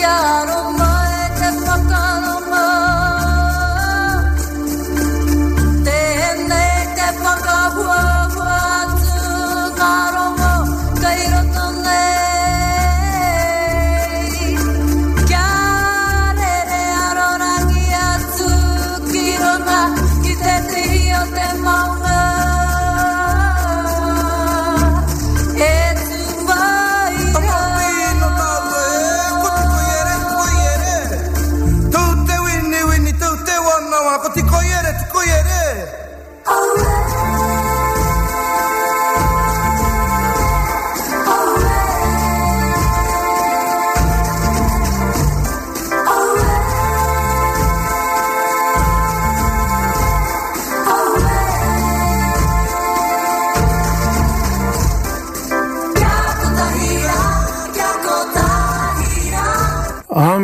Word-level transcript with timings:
Joshua. 0.00 0.59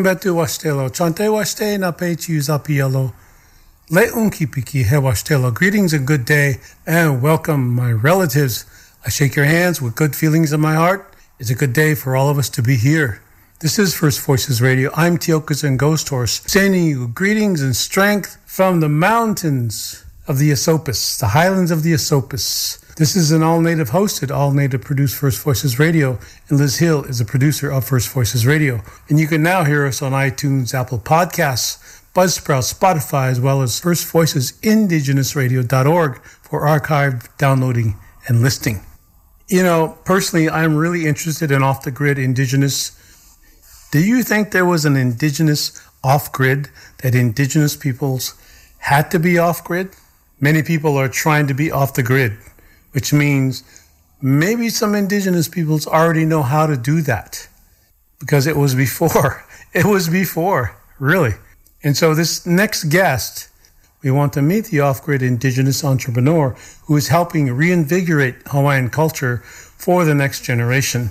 Betu 0.07 0.37
wastelo, 0.37 0.89
chante 0.89 1.29
waste 1.29 1.77
na. 1.79 1.91
Le 3.91 4.07
unkipiki 4.13 4.85
he 4.85 4.95
wastelo. 4.95 5.53
Greetings 5.53 5.93
and 5.93 6.07
good 6.07 6.25
day, 6.25 6.61
and 6.87 7.21
welcome, 7.21 7.75
my 7.75 7.91
relatives. 7.91 8.67
I 9.05 9.09
shake 9.09 9.35
your 9.35 9.47
hands 9.47 9.83
with 9.83 9.97
good 9.97 10.15
feelings 10.15 10.53
in 10.53 10.61
my 10.61 10.77
heart. 10.77 11.13
It's 11.41 11.51
a 11.51 11.57
good 11.57 11.73
day 11.73 11.97
for 11.97 12.15
all 12.15 12.29
of 12.29 12.39
us 12.39 12.49
to 12.51 12.63
be 12.63 12.77
here. 12.77 13.21
This 13.59 13.81
is 13.81 13.97
First 13.97 14.21
Voices 14.21 14.63
Radio. 14.63 14.93
I'm 14.95 15.19
Tiokasin 15.19 15.77
Ghost 15.77 16.09
Horse, 16.09 16.41
sending 16.47 16.85
you 16.85 17.09
greetings 17.09 17.61
and 17.61 17.75
strength 17.75 18.39
from 18.47 18.79
the 18.79 18.89
mountains 18.89 20.05
of 20.27 20.39
the 20.39 20.51
Esopus, 20.51 21.19
the 21.19 21.29
highlands 21.29 21.71
of 21.71 21.83
the 21.83 21.93
Esopus. 21.93 22.79
This 22.97 23.15
is 23.15 23.31
an 23.31 23.43
all 23.43 23.61
native 23.61 23.91
hosted, 23.91 24.35
all 24.35 24.53
native 24.53 24.81
produced 24.81 25.17
First 25.17 25.43
Voices 25.43 25.79
Radio, 25.79 26.19
and 26.49 26.59
Liz 26.59 26.79
Hill 26.79 27.05
is 27.05 27.21
a 27.21 27.25
producer 27.25 27.71
of 27.71 27.85
First 27.85 28.09
Voices 28.09 28.47
Radio. 28.47 28.81
And 29.09 29.21
you 29.21 29.27
can 29.27 29.43
now 29.43 29.65
hear 29.65 29.87
us 29.87 30.03
on 30.03 30.13
iTunes, 30.13 30.75
Apple 30.75 30.99
Podcasts, 30.99 31.79
Buzzsprout, 32.15 32.73
Spotify, 32.73 33.31
as 33.31 33.39
well 33.39 33.61
as 33.61 33.79
First 33.79 34.11
Voices 34.11 34.59
Indigenous 34.63 35.35
Indigenousradio.org 35.35 36.23
for 36.41 36.63
archived 36.63 37.29
downloading 37.37 37.97
and 38.27 38.41
listing. 38.41 38.81
You 39.49 39.63
know, 39.63 39.99
personally, 40.05 40.49
I'm 40.49 40.75
really 40.75 41.07
interested 41.07 41.51
in 41.51 41.63
off 41.63 41.83
the 41.83 41.91
grid 41.91 42.19
indigenous. 42.19 42.99
Do 43.93 44.01
you 44.01 44.23
think 44.23 44.51
there 44.51 44.65
was 44.65 44.85
an 44.85 44.97
indigenous 44.97 45.81
off 46.03 46.33
grid 46.33 46.71
that 47.03 47.15
indigenous 47.15 47.77
peoples 47.77 48.35
had 48.79 49.11
to 49.11 49.19
be 49.19 49.39
off 49.39 49.63
grid? 49.63 49.95
Many 50.41 50.63
people 50.63 50.97
are 50.97 51.09
trying 51.09 51.47
to 51.47 51.55
be 51.55 51.71
off 51.71 51.95
the 51.95 52.03
grid 52.03 52.37
which 52.97 53.13
means 53.13 53.63
maybe 54.23 54.71
some 54.71 54.95
indigenous 54.95 55.49
peoples 55.49 55.87
already 55.87 56.25
know 56.25 56.43
how 56.43 56.67
to 56.67 56.79
do 56.79 57.03
that 57.03 57.47
because 58.19 58.47
it 58.47 58.57
was 58.57 58.75
before. 58.75 59.45
It 59.75 59.85
was 59.85 60.09
before, 60.09 60.75
really. 60.99 61.35
And 61.83 61.95
so, 61.95 62.15
this 62.15 62.47
next 62.47 62.85
guest, 62.85 63.51
we 64.03 64.11
want 64.11 64.33
to 64.33 64.41
meet 64.41 64.65
the 64.67 64.81
off 64.81 65.03
grid 65.03 65.23
indigenous 65.23 65.85
entrepreneur 65.85 66.57
who 66.87 66.97
is 66.97 67.09
helping 67.09 67.53
reinvigorate 67.53 68.37
Hawaiian 68.47 68.89
culture 68.89 69.43
for 69.85 70.07
the 70.07 70.15
next 70.15 70.45
generation. 70.45 71.11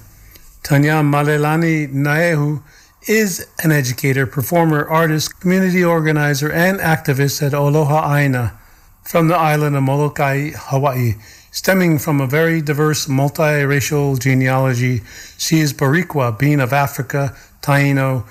Tanya 0.63 1.03
Malelani 1.03 1.87
Naehu 1.93 2.63
is 3.07 3.47
an 3.63 3.71
educator, 3.71 4.25
performer, 4.25 4.89
artist, 4.89 5.39
community 5.39 5.83
organizer, 5.83 6.51
and 6.51 6.79
activist 6.79 7.45
at 7.45 7.53
Aloha 7.53 7.99
Aina 8.15 8.57
from 9.05 9.27
the 9.27 9.35
island 9.35 9.75
of 9.75 9.83
Molokai, 9.83 10.49
Hawaii. 10.55 11.13
Stemming 11.51 11.99
from 11.99 12.19
a 12.19 12.27
very 12.27 12.61
diverse 12.61 13.05
multiracial 13.05 14.19
genealogy, 14.19 15.01
she 15.37 15.59
is 15.59 15.73
Boricua, 15.73 16.37
being 16.37 16.59
of 16.59 16.73
Africa, 16.73 17.35
Taino, 17.61 18.25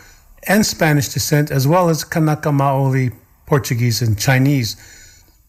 and 0.47 0.67
Spanish 0.67 1.09
descent, 1.09 1.51
as 1.51 1.67
well 1.67 1.89
as 1.89 2.05
Kanaka 2.05 2.51
Maoli, 2.51 3.15
Portuguese, 3.47 4.03
and 4.03 4.19
Chinese. 4.19 4.77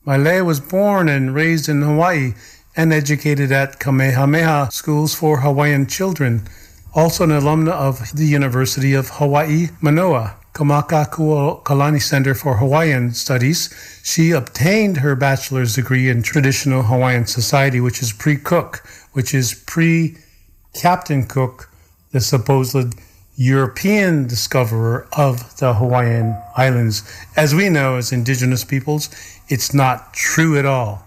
Malea 0.05 0.45
was 0.45 0.59
born 0.59 1.09
and 1.09 1.33
raised 1.33 1.67
in 1.67 1.81
Hawaii 1.81 2.33
and 2.77 2.93
educated 2.93 3.51
at 3.51 3.79
Kamehameha 3.79 4.69
Schools 4.71 5.15
for 5.15 5.39
Hawaiian 5.39 5.87
Children, 5.87 6.47
also 6.93 7.23
an 7.23 7.31
alumna 7.31 7.71
of 7.71 8.15
the 8.15 8.25
University 8.25 8.93
of 8.93 9.09
Hawaii, 9.09 9.69
Manoa. 9.81 10.35
Kamakakuokalani 10.55 12.01
Center 12.01 12.33
for 12.33 12.55
Hawaiian 12.55 13.11
Studies, 13.11 13.69
she 14.01 14.31
obtained 14.31 14.97
her 14.97 15.13
bachelor's 15.13 15.75
degree 15.75 16.07
in 16.07 16.23
traditional 16.23 16.83
Hawaiian 16.83 17.25
society, 17.27 17.81
which 17.81 18.01
is 18.01 18.13
pre 18.13 18.37
Cook, 18.37 18.77
which 19.11 19.33
is 19.33 19.53
pre 19.53 20.15
Captain 20.73 21.27
Cook, 21.27 21.69
the 22.13 22.21
supposed 22.21 22.95
European 23.35 24.27
discoverer 24.27 25.09
of 25.11 25.57
the 25.57 25.73
Hawaiian 25.73 26.41
Islands. 26.55 27.03
As 27.35 27.53
we 27.53 27.67
know, 27.67 27.97
as 27.97 28.13
indigenous 28.13 28.63
peoples, 28.63 29.09
it's 29.49 29.73
not 29.73 30.13
true 30.13 30.57
at 30.57 30.65
all. 30.65 31.05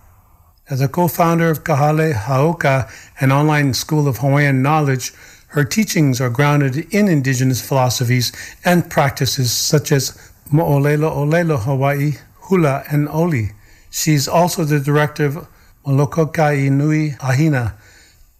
As 0.69 0.82
a 0.82 0.88
co 0.88 1.08
founder 1.08 1.48
of 1.48 1.64
Kahale 1.64 2.12
Hoaka, 2.12 2.92
an 3.19 3.32
online 3.32 3.72
school 3.72 4.08
of 4.08 4.19
Hawaiian 4.19 4.60
knowledge, 4.60 5.14
her 5.48 5.64
teachings 5.64 6.20
are 6.20 6.31
grounded 6.31 6.92
in 6.92 7.09
indigenous 7.09 7.66
philosophies 7.66 8.32
and 8.64 8.91
practices 8.91 9.50
such 9.50 9.91
as 9.91 10.16
Mo'olelo 10.53 11.10
Olelo 11.10 11.59
Hawaii, 11.60 12.12
Hula, 12.42 12.84
and 12.91 13.09
Oli. 13.09 13.53
She's 13.91 14.28
also 14.28 14.64
the 14.64 14.81
director 14.81 15.25
of 15.25 15.48
Molokai 15.87 16.69
Nui 16.69 17.14
Ahina, 17.20 17.75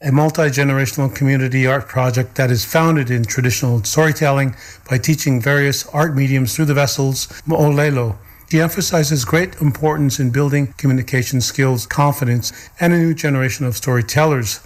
a 0.03 0.13
multi 0.13 0.43
generational 0.43 1.15
community 1.15 1.67
art 1.67 1.89
project 1.89 2.37
that 2.37 2.51
is 2.51 2.65
founded 2.65 3.11
in 3.11 3.25
traditional 3.25 3.83
storytelling 3.85 4.55
by 4.89 4.99
teaching 4.99 5.41
various 5.41 5.87
art 5.89 6.15
mediums 6.15 6.55
through 6.55 6.67
the 6.67 6.75
vessels 6.75 7.27
Mo'olelo. 7.47 8.17
She 8.51 8.61
emphasizes 8.61 9.25
great 9.25 9.61
importance 9.61 10.21
in 10.21 10.31
building 10.31 10.75
communication 10.79 11.41
skills, 11.41 11.87
confidence, 11.87 12.53
and 12.81 12.93
a 12.93 12.99
new 12.99 13.15
generation 13.15 13.67
of 13.67 13.77
storytellers. 13.77 14.61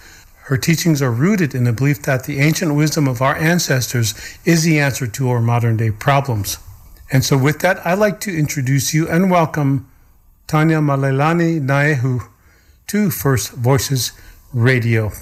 Her 0.46 0.56
teachings 0.56 1.00
are 1.00 1.12
rooted 1.12 1.54
in 1.54 1.64
the 1.64 1.72
belief 1.72 2.02
that 2.02 2.24
the 2.24 2.40
ancient 2.40 2.74
wisdom 2.74 3.06
of 3.06 3.22
our 3.22 3.36
ancestors 3.36 4.14
is 4.44 4.64
the 4.64 4.80
answer 4.80 5.06
to 5.06 5.30
our 5.30 5.40
modern 5.40 5.76
day 5.76 5.92
problems. 5.92 6.58
And 7.12 7.24
so, 7.24 7.38
with 7.38 7.60
that, 7.60 7.86
I'd 7.86 7.98
like 7.98 8.18
to 8.20 8.36
introduce 8.36 8.92
you 8.92 9.08
and 9.08 9.30
welcome 9.30 9.88
Tanya 10.48 10.78
Malelani 10.78 11.60
Naehu 11.60 12.26
to 12.88 13.10
First 13.10 13.52
Voices 13.52 14.12
Radio 14.52 15.12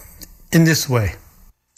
in 0.53 0.65
this 0.65 0.89
way. 0.89 1.17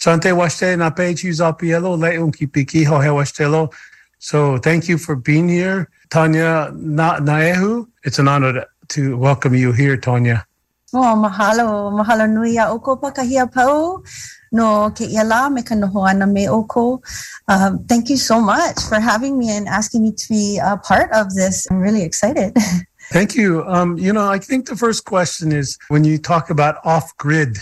Na 0.06 0.16
zapielo 0.16 1.98
le. 1.98 3.70
So, 4.18 4.58
thank 4.58 4.88
you 4.88 4.98
for 4.98 5.16
being 5.16 5.48
here, 5.48 5.90
Tanya 6.10 6.70
Naehu. 6.72 7.88
It's 8.04 8.20
an 8.20 8.28
honor 8.28 8.66
to 8.90 9.16
welcome 9.16 9.54
you 9.54 9.72
here, 9.72 9.96
Tanya. 9.96 10.46
Oh, 10.94 11.16
mahalo, 11.16 11.90
mahalo 11.90 12.30
nui 12.30 12.58
a 12.58 12.68
oko 12.70 12.96
pakahia 12.96 13.50
pau 13.50 14.02
no 14.52 14.90
ke 14.90 15.08
ia 15.08 15.24
la 15.24 15.48
me 15.48 15.62
ka 15.62 15.74
noho 15.74 16.08
ana 16.08 16.26
me 16.26 16.48
oko. 16.48 17.00
Um, 17.48 17.84
thank 17.86 18.10
you 18.10 18.16
so 18.16 18.40
much 18.40 18.80
for 18.88 19.00
having 19.00 19.38
me 19.38 19.50
and 19.50 19.66
asking 19.66 20.02
me 20.02 20.12
to 20.12 20.28
be 20.28 20.58
a 20.58 20.76
part 20.76 21.10
of 21.12 21.34
this. 21.34 21.66
I'm 21.70 21.80
really 21.80 22.02
excited. 22.02 22.56
Thank 23.10 23.34
you. 23.34 23.62
Um, 23.64 23.98
you 23.98 24.12
know, 24.12 24.26
I 24.30 24.38
think 24.38 24.66
the 24.66 24.76
first 24.76 25.04
question 25.04 25.52
is 25.52 25.76
when 25.88 26.02
you 26.02 26.16
talk 26.16 26.48
about 26.48 26.76
off 26.82 27.14
grid, 27.18 27.58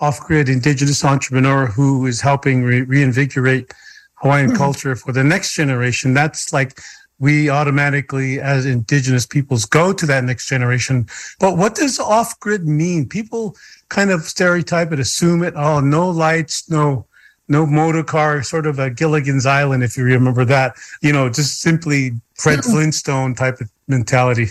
off-grid 0.00 0.48
indigenous 0.48 1.04
entrepreneur 1.04 1.66
who 1.66 2.06
is 2.06 2.20
helping 2.20 2.64
re- 2.64 2.82
reinvigorate 2.82 3.72
Hawaiian 4.14 4.48
mm-hmm. 4.48 4.56
culture 4.64 4.96
for 4.96 5.12
the 5.12 5.22
next 5.22 5.54
generation. 5.54 6.12
That's 6.12 6.52
like 6.52 6.80
we 7.24 7.48
automatically, 7.48 8.38
as 8.38 8.66
indigenous 8.66 9.24
peoples, 9.24 9.64
go 9.64 9.94
to 9.94 10.04
that 10.04 10.24
next 10.24 10.46
generation. 10.46 11.06
But 11.40 11.56
what 11.56 11.74
does 11.74 11.98
off-grid 11.98 12.68
mean? 12.68 13.08
People 13.08 13.56
kind 13.88 14.10
of 14.10 14.24
stereotype 14.24 14.92
it, 14.92 15.00
assume 15.00 15.42
it. 15.42 15.54
Oh, 15.56 15.80
no 15.80 16.10
lights, 16.10 16.68
no 16.68 17.06
no 17.48 17.64
motor 17.64 18.04
car, 18.04 18.42
sort 18.42 18.66
of 18.66 18.78
a 18.78 18.90
Gilligan's 18.90 19.46
Island, 19.46 19.82
if 19.82 19.96
you 19.96 20.04
remember 20.04 20.44
that. 20.44 20.76
You 21.00 21.14
know, 21.14 21.30
just 21.30 21.62
simply 21.62 22.12
Fred 22.34 22.60
hmm. 22.62 22.70
Flintstone 22.72 23.34
type 23.34 23.58
of 23.62 23.70
mentality. 23.88 24.48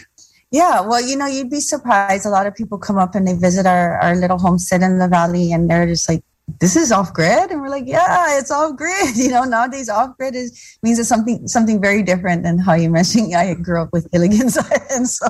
Yeah, 0.50 0.82
well, 0.82 1.02
you 1.02 1.16
know, 1.16 1.28
you'd 1.28 1.52
be 1.52 1.60
surprised. 1.60 2.26
A 2.26 2.30
lot 2.30 2.48
of 2.48 2.56
people 2.56 2.80
come 2.80 2.98
up 2.98 3.14
and 3.14 3.28
they 3.28 3.36
visit 3.36 3.68
our, 3.68 4.00
our 4.00 4.16
little 4.16 4.40
homestead 4.40 4.82
in 4.82 4.98
the 4.98 5.08
valley 5.08 5.52
and 5.52 5.70
they're 5.70 5.86
just 5.86 6.10
like, 6.10 6.24
this 6.60 6.76
is 6.76 6.92
off 6.92 7.14
grid? 7.14 7.52
And 7.52 7.62
we're 7.62 7.70
like 7.70 7.86
yeah 7.88 8.38
it's 8.38 8.52
off 8.52 8.76
grid. 8.76 9.16
You 9.24 9.30
know 9.30 9.44
nowadays 9.44 9.90
off 9.90 10.18
grid 10.18 10.36
is 10.36 10.78
means 10.84 11.00
it's 11.00 11.08
something 11.08 11.48
something 11.48 11.82
very 11.82 12.04
different 12.04 12.44
than 12.44 12.58
how 12.58 12.74
you 12.74 12.90
mentioned 12.90 13.34
i 13.36 13.54
grew 13.54 13.82
up 13.82 13.90
with 13.94 14.10
Gilligan's 14.12 14.58
Island 14.58 15.08
so 15.18 15.28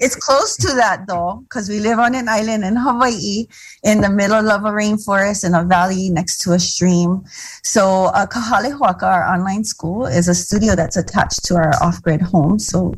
it's 0.00 0.16
close 0.16 0.56
to 0.58 0.68
that 0.74 1.06
though 1.08 1.44
because 1.44 1.68
we 1.68 1.80
live 1.80 1.98
on 1.98 2.14
an 2.14 2.28
island 2.28 2.64
in 2.64 2.76
hawaii 2.76 3.46
in 3.82 4.00
the 4.00 4.10
middle 4.10 4.50
of 4.50 4.64
a 4.64 4.70
rainforest 4.70 5.44
in 5.44 5.54
a 5.54 5.64
valley 5.64 6.10
next 6.10 6.38
to 6.38 6.52
a 6.52 6.58
stream. 6.58 7.24
So 7.62 8.06
uh, 8.06 8.26
kahale 8.26 8.76
hoaka 8.78 9.02
our 9.02 9.24
online 9.24 9.64
school 9.64 10.06
is 10.06 10.28
a 10.28 10.34
studio 10.34 10.76
that's 10.76 10.96
attached 10.96 11.44
to 11.46 11.56
our 11.56 11.74
off-grid 11.82 12.22
home. 12.22 12.58
So 12.58 12.94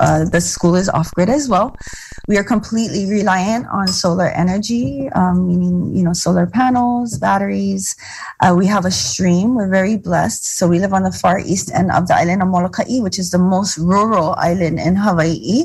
uh, 0.00 0.24
the 0.24 0.40
school 0.40 0.74
is 0.74 0.88
off 0.88 1.10
grid 1.12 1.28
as 1.28 1.48
well. 1.48 1.76
We 2.28 2.38
are 2.38 2.44
completely 2.44 3.06
reliant 3.06 3.66
on 3.68 3.88
solar 3.88 4.28
energy, 4.28 5.08
um, 5.10 5.46
meaning 5.46 5.94
you 5.94 6.02
know 6.02 6.12
solar 6.12 6.46
panels, 6.46 7.18
batteries. 7.18 7.96
Uh, 8.40 8.54
we 8.56 8.66
have 8.66 8.84
a 8.84 8.90
stream. 8.90 9.54
We're 9.54 9.70
very 9.70 9.96
blessed. 9.96 10.44
So 10.44 10.68
we 10.68 10.78
live 10.78 10.92
on 10.92 11.02
the 11.02 11.12
far 11.12 11.38
east 11.38 11.70
end 11.74 11.90
of 11.90 12.08
the 12.08 12.14
island 12.14 12.42
of 12.42 12.48
Molokai, 12.48 13.00
which 13.00 13.18
is 13.18 13.30
the 13.30 13.38
most 13.38 13.76
rural 13.78 14.34
island 14.38 14.78
in 14.80 14.96
Hawaii. 14.96 15.64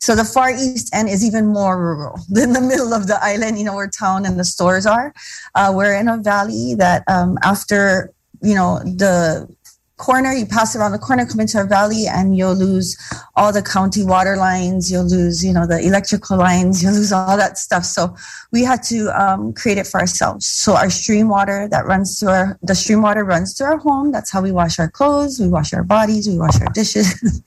So 0.00 0.14
the 0.14 0.24
far 0.24 0.50
east 0.50 0.94
end 0.94 1.08
is 1.08 1.24
even 1.24 1.46
more 1.46 1.78
rural 1.78 2.20
than 2.28 2.52
the 2.52 2.60
middle 2.60 2.94
of 2.94 3.06
the 3.06 3.18
island. 3.22 3.58
You 3.58 3.64
know 3.64 3.74
where 3.74 3.88
town 3.88 4.26
and 4.26 4.38
the 4.38 4.44
stores 4.44 4.86
are. 4.86 5.14
Uh, 5.54 5.72
we're 5.74 5.94
in 5.94 6.08
a 6.08 6.18
valley 6.18 6.74
that 6.74 7.02
um, 7.08 7.38
after 7.42 8.12
you 8.42 8.54
know 8.54 8.80
the 8.84 9.48
corner, 9.96 10.32
you 10.32 10.46
pass 10.46 10.76
around 10.76 10.92
the 10.92 10.98
corner, 10.98 11.24
come 11.24 11.40
into 11.40 11.58
our 11.58 11.66
valley, 11.66 12.06
and 12.06 12.36
you'll 12.36 12.54
lose 12.54 12.96
all 13.34 13.52
the 13.52 13.62
county 13.62 14.04
water 14.04 14.36
lines. 14.36 14.90
You'll 14.90 15.08
lose, 15.08 15.44
you 15.44 15.52
know, 15.52 15.66
the 15.66 15.80
electrical 15.80 16.36
lines. 16.36 16.82
You'll 16.82 16.94
lose 16.94 17.12
all 17.12 17.36
that 17.36 17.58
stuff. 17.58 17.84
So 17.84 18.14
we 18.52 18.62
had 18.62 18.82
to 18.84 19.08
um, 19.20 19.52
create 19.52 19.78
it 19.78 19.86
for 19.86 20.00
ourselves. 20.00 20.46
So 20.46 20.74
our 20.74 20.90
stream 20.90 21.28
water 21.28 21.68
that 21.70 21.86
runs 21.86 22.18
to 22.20 22.28
our, 22.28 22.58
the 22.62 22.74
stream 22.74 23.02
water 23.02 23.24
runs 23.24 23.54
to 23.54 23.64
our 23.64 23.78
home. 23.78 24.12
That's 24.12 24.30
how 24.30 24.42
we 24.42 24.52
wash 24.52 24.78
our 24.78 24.90
clothes. 24.90 25.40
We 25.40 25.48
wash 25.48 25.72
our 25.72 25.84
bodies. 25.84 26.28
We 26.28 26.38
wash 26.38 26.60
our 26.60 26.72
dishes. 26.72 27.14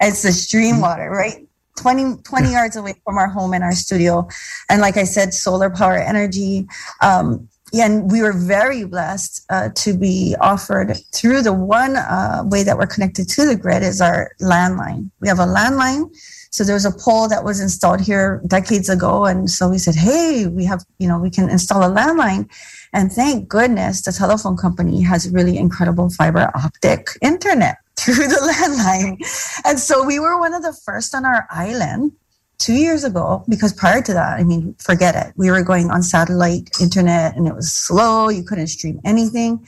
it's 0.00 0.22
the 0.22 0.32
stream 0.32 0.80
water, 0.80 1.10
right? 1.10 1.44
20, 1.78 2.22
20 2.22 2.50
yards 2.52 2.76
away 2.76 2.94
from 3.04 3.18
our 3.18 3.28
home 3.28 3.54
and 3.54 3.62
our 3.62 3.72
studio. 3.72 4.28
And 4.68 4.80
like 4.80 4.96
I 4.96 5.04
said, 5.04 5.32
solar 5.32 5.70
power 5.70 5.96
energy. 5.96 6.66
Um, 7.00 7.48
and 7.74 8.10
we 8.10 8.22
were 8.22 8.32
very 8.32 8.84
blessed 8.84 9.44
uh, 9.50 9.68
to 9.74 9.96
be 9.96 10.34
offered 10.40 10.96
through 11.12 11.42
the 11.42 11.52
one 11.52 11.96
uh, 11.96 12.42
way 12.46 12.62
that 12.62 12.78
we're 12.78 12.86
connected 12.86 13.28
to 13.30 13.46
the 13.46 13.56
grid 13.56 13.82
is 13.82 14.00
our 14.00 14.30
landline. 14.40 15.10
We 15.20 15.28
have 15.28 15.38
a 15.38 15.46
landline. 15.46 16.10
So 16.50 16.64
there's 16.64 16.86
a 16.86 16.90
pole 16.90 17.28
that 17.28 17.44
was 17.44 17.60
installed 17.60 18.00
here 18.00 18.42
decades 18.46 18.88
ago. 18.88 19.26
And 19.26 19.50
so 19.50 19.68
we 19.68 19.78
said, 19.78 19.94
hey, 19.94 20.46
we 20.46 20.64
have, 20.64 20.82
you 20.98 21.06
know, 21.06 21.18
we 21.18 21.30
can 21.30 21.50
install 21.50 21.82
a 21.82 21.94
landline. 21.94 22.48
And 22.94 23.12
thank 23.12 23.48
goodness 23.48 24.02
the 24.02 24.12
telephone 24.12 24.56
company 24.56 25.02
has 25.02 25.28
really 25.28 25.58
incredible 25.58 26.08
fiber 26.08 26.50
optic 26.54 27.08
internet 27.20 27.76
through 27.96 28.28
the 28.28 28.54
landline. 28.54 29.18
And 29.66 29.78
so 29.78 30.04
we 30.04 30.18
were 30.18 30.38
one 30.38 30.54
of 30.54 30.62
the 30.62 30.72
first 30.72 31.14
on 31.14 31.26
our 31.26 31.46
island 31.50 32.12
two 32.58 32.74
years 32.74 33.04
ago, 33.04 33.44
because 33.48 33.72
prior 33.72 34.02
to 34.02 34.12
that, 34.12 34.38
I 34.38 34.44
mean, 34.44 34.74
forget 34.78 35.14
it. 35.14 35.32
We 35.36 35.50
were 35.50 35.62
going 35.62 35.90
on 35.90 36.02
satellite 36.02 36.70
internet 36.80 37.36
and 37.36 37.46
it 37.46 37.54
was 37.54 37.72
slow. 37.72 38.28
You 38.28 38.42
couldn't 38.42 38.66
stream 38.68 39.00
anything. 39.04 39.66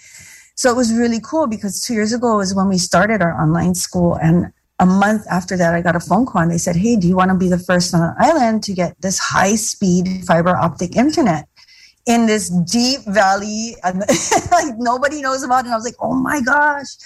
So 0.57 0.71
it 0.71 0.77
was 0.77 0.93
really 0.93 1.21
cool 1.23 1.47
because 1.47 1.81
two 1.81 1.95
years 1.95 2.13
ago 2.13 2.37
was 2.37 2.55
when 2.55 2.69
we 2.69 2.79
started 2.79 3.23
our 3.23 3.41
online 3.41 3.75
school. 3.75 4.17
And 4.17 4.53
a 4.79 4.87
month 4.87 5.25
after 5.31 5.57
that, 5.57 5.75
I 5.75 5.81
got 5.81 5.97
a 5.97 6.01
phone 6.01 6.27
call 6.27 6.43
and 6.43 6.51
they 6.51 6.59
said, 6.59 6.77
Hey, 6.77 6.97
do 6.97 7.09
you 7.09 7.17
want 7.17 7.31
to 7.31 7.37
be 7.37 7.49
the 7.49 7.59
first 7.59 7.95
on 7.95 8.01
the 8.01 8.15
island 8.19 8.63
to 8.65 8.75
get 8.75 9.01
this 9.01 9.19
high 9.19 9.55
speed 9.55 10.25
fiber 10.27 10.57
optic 10.57 10.97
internet? 10.97 11.47
in 12.07 12.25
this 12.25 12.49
deep 12.49 13.01
valley 13.03 13.77
and 13.85 13.99
like 14.51 14.75
nobody 14.79 15.21
knows 15.21 15.43
about 15.43 15.61
it. 15.61 15.67
And 15.67 15.75
I 15.75 15.77
was 15.77 15.85
like, 15.85 16.01
oh 16.01 16.15
my 16.15 16.41
gosh 16.41 16.97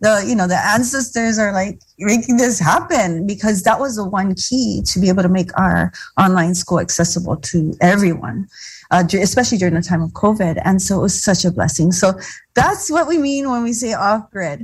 the 0.00 0.24
you 0.26 0.34
know 0.34 0.46
the 0.46 0.56
ancestors 0.56 1.38
are 1.38 1.52
like 1.52 1.80
making 1.98 2.36
this 2.36 2.58
happen 2.58 3.26
because 3.26 3.62
that 3.62 3.78
was 3.78 3.96
the 3.96 4.08
one 4.08 4.34
key 4.34 4.82
to 4.86 4.98
be 5.00 5.08
able 5.08 5.22
to 5.22 5.28
make 5.28 5.56
our 5.58 5.92
online 6.18 6.54
school 6.54 6.80
accessible 6.80 7.36
to 7.36 7.74
everyone 7.80 8.48
uh, 8.90 9.04
especially 9.22 9.56
during 9.56 9.74
the 9.74 9.82
time 9.82 10.02
of 10.02 10.10
covid. 10.10 10.60
And 10.64 10.82
so 10.82 10.98
it 10.98 11.02
was 11.02 11.22
such 11.22 11.44
a 11.44 11.52
blessing. 11.52 11.92
So 11.92 12.12
that's 12.54 12.90
what 12.90 13.06
we 13.06 13.18
mean 13.18 13.48
when 13.48 13.62
we 13.62 13.72
say 13.72 13.92
off 13.94 14.30
grid 14.30 14.62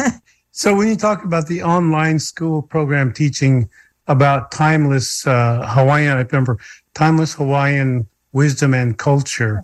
so 0.50 0.74
when 0.74 0.88
you 0.88 0.96
talk 0.96 1.24
about 1.24 1.46
the 1.46 1.62
online 1.62 2.18
school 2.18 2.62
program 2.62 3.12
teaching 3.12 3.68
about 4.06 4.50
timeless 4.50 5.26
uh, 5.26 5.66
hawaiian 5.68 6.16
i 6.16 6.20
remember 6.22 6.58
timeless 6.94 7.34
hawaiian 7.34 8.06
wisdom 8.32 8.74
and 8.74 8.98
culture 8.98 9.62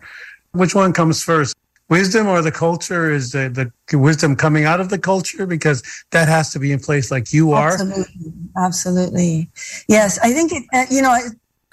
which 0.52 0.75
one 0.75 0.93
comes 0.93 1.22
first 1.22 1.55
wisdom 1.88 2.26
or 2.26 2.42
the 2.42 2.52
culture 2.52 3.10
is 3.10 3.32
the, 3.32 3.70
the 3.88 3.98
wisdom 3.98 4.36
coming 4.36 4.64
out 4.64 4.81
of 4.81 4.88
the 4.88 4.98
culture 4.98 5.46
because 5.46 5.82
that 6.10 6.28
has 6.28 6.50
to 6.52 6.58
be 6.58 6.72
in 6.72 6.81
place 6.81 7.10
like 7.10 7.32
you 7.32 7.52
are. 7.52 7.72
Absolutely. 7.72 8.32
Absolutely. 8.56 9.50
Yes 9.88 10.19
i 10.22 10.32
think 10.32 10.52
it 10.52 10.64
uh, 10.72 10.86
you 10.90 11.02
know 11.02 11.16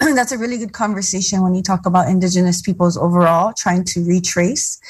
that's 0.14 0.32
a 0.32 0.38
really 0.38 0.58
good 0.58 0.72
conversation 0.72 1.42
when 1.42 1.54
you 1.54 1.62
talk 1.62 1.86
about 1.86 2.08
indigenous 2.08 2.60
peoples 2.60 2.96
overall 2.96 3.52
trying 3.56 3.84
to 3.84 4.04
retrace 4.04 4.80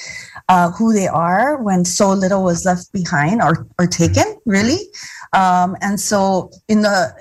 uh, 0.49 0.71
who 0.73 0.93
they 0.93 1.07
are 1.07 1.63
when 1.63 1.85
so 1.85 2.13
little 2.13 2.43
was 2.43 2.65
left 2.65 2.93
behind 2.93 3.43
or, 3.43 3.67
or 3.79 3.87
taken 3.87 4.25
really. 4.47 4.79
Um, 5.33 5.77
and 5.81 5.99
so 6.01 6.51
in 6.69 6.83
the 6.83 7.15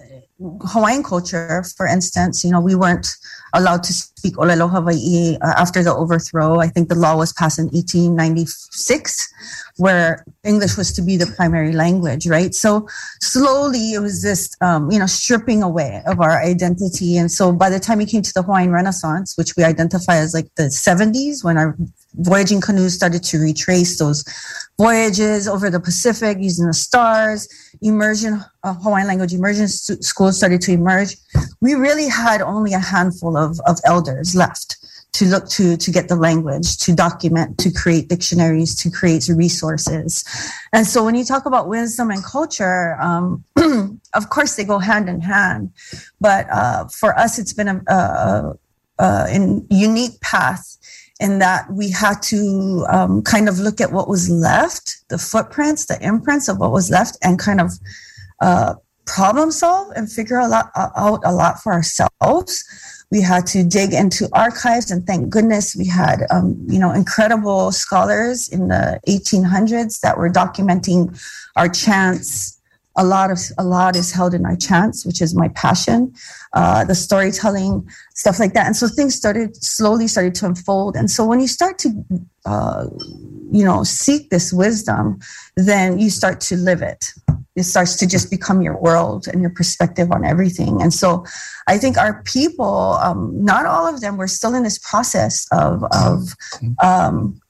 hawaiian 0.61 1.03
culture 1.03 1.63
for 1.77 1.85
instance 1.85 2.43
you 2.43 2.51
know 2.51 2.61
we 2.61 2.75
weren't 2.75 3.07
allowed 3.53 3.83
to 3.83 3.93
speak 3.93 4.35
Olelo 4.35 4.69
Hawaii 4.69 5.37
uh, 5.41 5.53
after 5.57 5.83
the 5.83 5.93
overthrow. 5.93 6.59
I 6.59 6.67
think 6.67 6.89
the 6.89 6.95
law 6.95 7.17
was 7.17 7.33
passed 7.33 7.59
in 7.59 7.65
1896, 7.65 9.33
where 9.77 10.23
English 10.43 10.77
was 10.77 10.91
to 10.93 11.01
be 11.01 11.17
the 11.17 11.25
primary 11.25 11.73
language, 11.73 12.27
right? 12.27 12.53
So 12.53 12.87
slowly 13.21 13.93
it 13.93 13.99
was 13.99 14.21
this, 14.21 14.55
um, 14.61 14.91
you 14.91 14.99
know, 14.99 15.05
stripping 15.05 15.63
away 15.63 16.01
of 16.05 16.21
our 16.21 16.41
identity. 16.41 17.17
And 17.17 17.31
so 17.31 17.51
by 17.51 17.69
the 17.69 17.79
time 17.79 17.97
we 17.97 18.05
came 18.05 18.21
to 18.21 18.33
the 18.33 18.43
Hawaiian 18.43 18.71
Renaissance, 18.71 19.37
which 19.37 19.55
we 19.57 19.63
identify 19.63 20.17
as 20.17 20.33
like 20.33 20.53
the 20.55 20.63
70s, 20.63 21.43
when 21.43 21.57
our 21.57 21.75
voyaging 22.15 22.61
canoes 22.61 22.93
started 22.93 23.23
to 23.23 23.39
retrace 23.39 23.97
those 23.97 24.23
voyages 24.77 25.47
over 25.47 25.69
the 25.69 25.79
Pacific 25.79 26.37
using 26.39 26.67
the 26.67 26.73
stars, 26.73 27.47
immersion, 27.81 28.43
uh, 28.63 28.73
Hawaiian 28.73 29.07
language 29.07 29.33
immersion 29.33 29.67
schools 29.67 30.37
started 30.37 30.61
to 30.61 30.71
emerge. 30.71 31.15
We 31.61 31.73
really 31.73 32.07
had 32.07 32.41
only 32.41 32.73
a 32.73 32.79
handful 32.79 33.37
of, 33.37 33.59
of 33.67 33.79
elders 33.85 34.35
left 34.35 34.77
to 35.13 35.25
look 35.25 35.49
to 35.49 35.75
to 35.75 35.91
get 35.91 36.07
the 36.07 36.15
language 36.15 36.77
to 36.77 36.95
document 36.95 37.57
to 37.57 37.71
create 37.71 38.07
dictionaries 38.07 38.75
to 38.75 38.89
create 38.89 39.27
resources. 39.27 40.23
And 40.71 40.87
so 40.87 41.03
when 41.03 41.15
you 41.15 41.25
talk 41.25 41.45
about 41.45 41.67
wisdom 41.67 42.11
and 42.11 42.23
culture 42.23 42.95
um, 43.01 43.43
of 44.13 44.29
course 44.29 44.55
they 44.55 44.63
go 44.63 44.79
hand 44.79 45.09
in 45.09 45.19
hand. 45.19 45.71
But 46.21 46.49
uh, 46.49 46.85
for 46.87 47.17
us 47.17 47.39
it's 47.39 47.53
been 47.53 47.67
a, 47.67 47.81
a, 47.87 48.53
a, 48.99 49.61
unique 49.69 50.19
path 50.21 50.77
in 51.21 51.39
that 51.39 51.71
we 51.71 51.89
had 51.89 52.21
to 52.23 52.85
um, 52.89 53.21
kind 53.21 53.47
of 53.47 53.59
look 53.59 53.79
at 53.79 53.91
what 53.91 54.09
was 54.09 54.29
left 54.29 54.97
the 55.09 55.17
footprints 55.17 55.85
the 55.85 55.97
imprints 56.05 56.49
of 56.49 56.57
what 56.57 56.71
was 56.71 56.89
left 56.89 57.17
and 57.21 57.39
kind 57.39 57.61
of 57.61 57.71
uh, 58.41 58.73
problem 59.05 59.51
solve 59.51 59.91
and 59.95 60.11
figure 60.11 60.37
a 60.37 60.47
lot, 60.47 60.71
uh, 60.75 60.89
out 60.95 61.21
a 61.25 61.31
lot 61.31 61.59
for 61.59 61.73
ourselves. 61.73 62.63
We 63.11 63.21
had 63.21 63.45
to 63.47 63.63
dig 63.63 63.93
into 63.93 64.29
archives 64.31 64.89
and 64.89 65.05
thank 65.05 65.29
goodness 65.29 65.75
we 65.75 65.85
had 65.85 66.25
um, 66.29 66.57
you 66.67 66.79
know 66.79 66.91
incredible 66.91 67.71
scholars 67.71 68.47
in 68.47 68.69
the 68.69 68.99
1800s 69.07 69.99
that 69.99 70.17
were 70.17 70.29
documenting 70.29 71.19
our 71.57 71.67
chants 71.67 72.60
a 73.01 73.03
lot 73.03 73.31
of 73.31 73.39
a 73.57 73.63
lot 73.63 73.95
is 73.95 74.11
held 74.11 74.33
in 74.33 74.45
our 74.45 74.55
chants 74.55 75.05
which 75.07 75.21
is 75.21 75.33
my 75.35 75.49
passion 75.49 76.13
uh, 76.53 76.83
the 76.85 76.95
storytelling 76.95 77.87
stuff 78.13 78.39
like 78.39 78.53
that. 78.53 78.67
And 78.67 78.75
so 78.75 78.87
things 78.87 79.15
started 79.15 79.55
slowly 79.63 80.07
started 80.07 80.35
to 80.35 80.45
unfold. 80.45 80.95
And 80.95 81.09
so 81.09 81.25
when 81.25 81.39
you 81.39 81.47
start 81.47 81.79
to 81.79 81.89
uh, 82.45 82.85
you 83.51 83.65
know 83.65 83.83
seek 83.83 84.29
this 84.29 84.53
wisdom 84.53 85.19
then 85.55 85.97
you 85.97 86.09
start 86.09 86.39
to 86.41 86.55
live 86.55 86.81
it. 86.81 87.05
It 87.55 87.63
starts 87.63 87.97
to 87.97 88.07
just 88.07 88.29
become 88.29 88.61
your 88.61 88.77
world 88.77 89.27
and 89.27 89.41
your 89.41 89.49
perspective 89.49 90.11
on 90.11 90.23
everything. 90.23 90.81
And 90.81 90.93
so 90.93 91.25
I 91.67 91.77
think 91.77 91.97
our 91.97 92.23
people, 92.23 92.97
um, 93.01 93.31
not 93.43 93.65
all 93.65 93.85
of 93.93 93.99
them, 93.99 94.15
were 94.15 94.27
still 94.27 94.55
in 94.55 94.63
this 94.63 94.79
process 94.79 95.47
of, 95.51 95.83
of 95.91 96.33
um, 96.81 97.41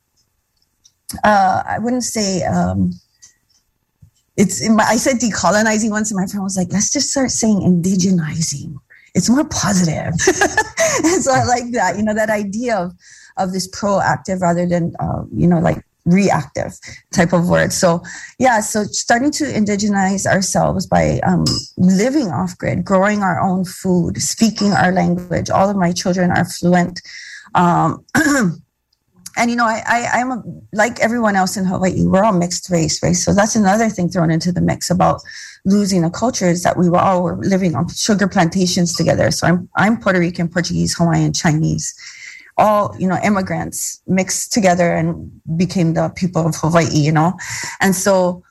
uh, 1.24 1.62
I 1.68 1.78
wouldn't 1.78 2.04
say, 2.04 2.42
um, 2.44 2.94
it's 4.42 4.68
my, 4.68 4.84
I 4.84 4.96
said 4.98 5.18
decolonizing 5.18 5.92
once, 5.92 6.10
and 6.10 6.20
my 6.20 6.26
friend 6.26 6.44
was 6.44 6.58
like, 6.58 6.72
let's 6.72 6.92
just 6.92 7.12
start 7.12 7.30
saying 7.30 7.60
indigenizing. 7.60 8.76
It's 9.14 9.30
more 9.30 9.46
positive. 9.46 10.14
and 11.06 11.24
so 11.24 11.32
I 11.32 11.44
like 11.44 11.72
that, 11.74 11.94
you 11.96 12.04
know, 12.04 12.16
that 12.16 12.32
idea 12.32 12.76
of, 12.76 12.94
of 13.38 13.54
this 13.54 13.70
proactive 13.70 14.42
rather 14.42 14.66
than, 14.66 14.96
uh, 15.00 15.24
you 15.32 15.46
know, 15.48 15.60
like 15.60 15.86
reactive 16.06 16.74
type 17.14 17.34
of 17.34 17.50
word. 17.50 17.72
So, 17.72 18.02
yeah, 18.40 18.62
so 18.62 18.84
starting 18.86 19.30
to 19.34 19.44
indigenize 19.44 20.26
ourselves 20.26 20.88
by 20.88 21.20
um, 21.20 21.46
living 21.78 22.30
off 22.30 22.58
grid, 22.58 22.84
growing 22.84 23.22
our 23.22 23.40
own 23.40 23.64
food, 23.64 24.20
speaking 24.20 24.72
our 24.72 24.92
language. 24.92 25.52
All 25.52 25.70
of 25.70 25.78
my 25.78 25.92
children 25.92 26.32
are 26.32 26.46
fluent. 26.46 27.00
Um, 27.54 28.04
and 29.38 29.50
you 29.50 29.56
know, 29.56 29.66
I, 29.66 29.82
I 29.88 30.10
I'm 30.20 30.32
a, 30.32 30.44
like 30.74 31.00
everyone 31.00 31.36
else 31.36 31.58
in 31.58 31.66
Hawaii. 31.66 32.06
We're 32.06 32.24
all 32.24 32.34
mixed 32.34 32.70
race, 32.70 33.02
right? 33.02 33.16
So 33.16 33.34
that's 33.34 33.56
another 33.56 33.90
thing 33.90 34.10
thrown 34.10 34.32
into 34.32 34.52
the 34.52 34.62
mix 34.62 34.90
about 34.90 35.22
losing 35.66 36.04
a 36.04 36.10
culture 36.10 36.50
is 36.50 36.64
that 36.64 36.78
we 36.78 36.90
were 36.90 37.00
all 37.00 37.24
were 37.24 37.38
living 37.38 37.76
on 37.76 37.88
sugar 37.90 38.28
plantations 38.28 38.96
together. 38.96 39.32
So 39.32 39.48
I'm 39.48 39.70
I'm 39.76 40.00
Puerto 40.00 40.20
Rican, 40.20 40.50
Portuguese, 40.50 40.96
Hawaiian, 40.98 41.34
Chinese 41.34 41.96
all 42.58 42.96
you 43.00 43.08
know 43.08 43.18
immigrants 43.24 44.02
mixed 44.08 44.52
together 44.54 44.94
and 44.94 45.32
became 45.58 45.94
the 45.94 46.10
people 46.16 46.46
of 46.46 46.56
hawaii 46.56 46.86
you 46.92 47.12
know 47.12 47.34
and 47.80 47.96
so 47.96 48.44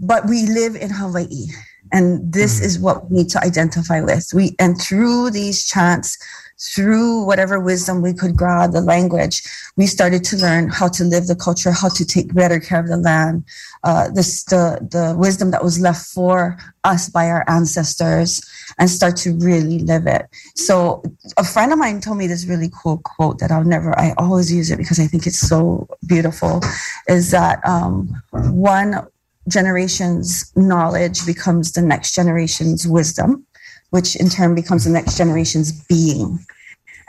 but 0.00 0.26
we 0.26 0.46
live 0.46 0.74
in 0.74 0.90
hawaii 0.90 1.46
and 1.92 2.32
this 2.32 2.56
mm-hmm. 2.56 2.66
is 2.66 2.78
what 2.78 3.10
we 3.10 3.18
need 3.18 3.28
to 3.28 3.42
identify 3.44 4.00
with 4.00 4.30
we 4.34 4.56
and 4.58 4.80
through 4.80 5.30
these 5.30 5.66
chants 5.66 6.18
through 6.62 7.24
whatever 7.24 7.58
wisdom 7.58 8.02
we 8.02 8.14
could 8.14 8.36
grab 8.36 8.72
the 8.72 8.80
language 8.80 9.42
we 9.76 9.86
started 9.86 10.22
to 10.22 10.36
learn 10.36 10.68
how 10.68 10.88
to 10.88 11.02
live 11.04 11.26
the 11.26 11.36
culture 11.36 11.72
how 11.72 11.88
to 11.88 12.04
take 12.04 12.32
better 12.34 12.60
care 12.60 12.80
of 12.80 12.88
the 12.88 12.96
land 12.96 13.44
uh, 13.84 14.08
this 14.10 14.44
the 14.44 14.78
the 14.90 15.14
wisdom 15.18 15.50
that 15.50 15.64
was 15.64 15.80
left 15.80 16.06
for 16.06 16.56
us 16.84 17.08
by 17.08 17.28
our 17.28 17.44
ancestors 17.48 18.40
and 18.78 18.88
start 18.88 19.16
to 19.16 19.32
really 19.38 19.80
live 19.80 20.06
it. 20.06 20.28
So 20.54 21.02
a 21.36 21.44
friend 21.44 21.72
of 21.72 21.78
mine 21.78 22.00
told 22.00 22.18
me 22.18 22.26
this 22.26 22.46
really 22.46 22.70
cool 22.82 22.98
quote 23.04 23.38
that 23.38 23.50
i'll 23.50 23.64
never 23.64 23.98
i 23.98 24.12
always 24.18 24.52
use 24.52 24.70
it 24.70 24.76
because 24.76 24.98
i 24.98 25.06
think 25.06 25.26
it's 25.26 25.38
so 25.38 25.88
beautiful 26.06 26.60
is 27.08 27.30
that 27.30 27.64
um, 27.66 28.22
one 28.32 29.06
generation's 29.48 30.52
knowledge 30.56 31.24
becomes 31.26 31.72
the 31.72 31.82
next 31.82 32.14
generation's 32.14 32.86
wisdom 32.86 33.44
which 33.92 34.16
in 34.16 34.30
turn 34.30 34.54
becomes 34.54 34.84
the 34.84 34.90
next 34.90 35.18
generation's 35.18 35.70
being. 35.84 36.38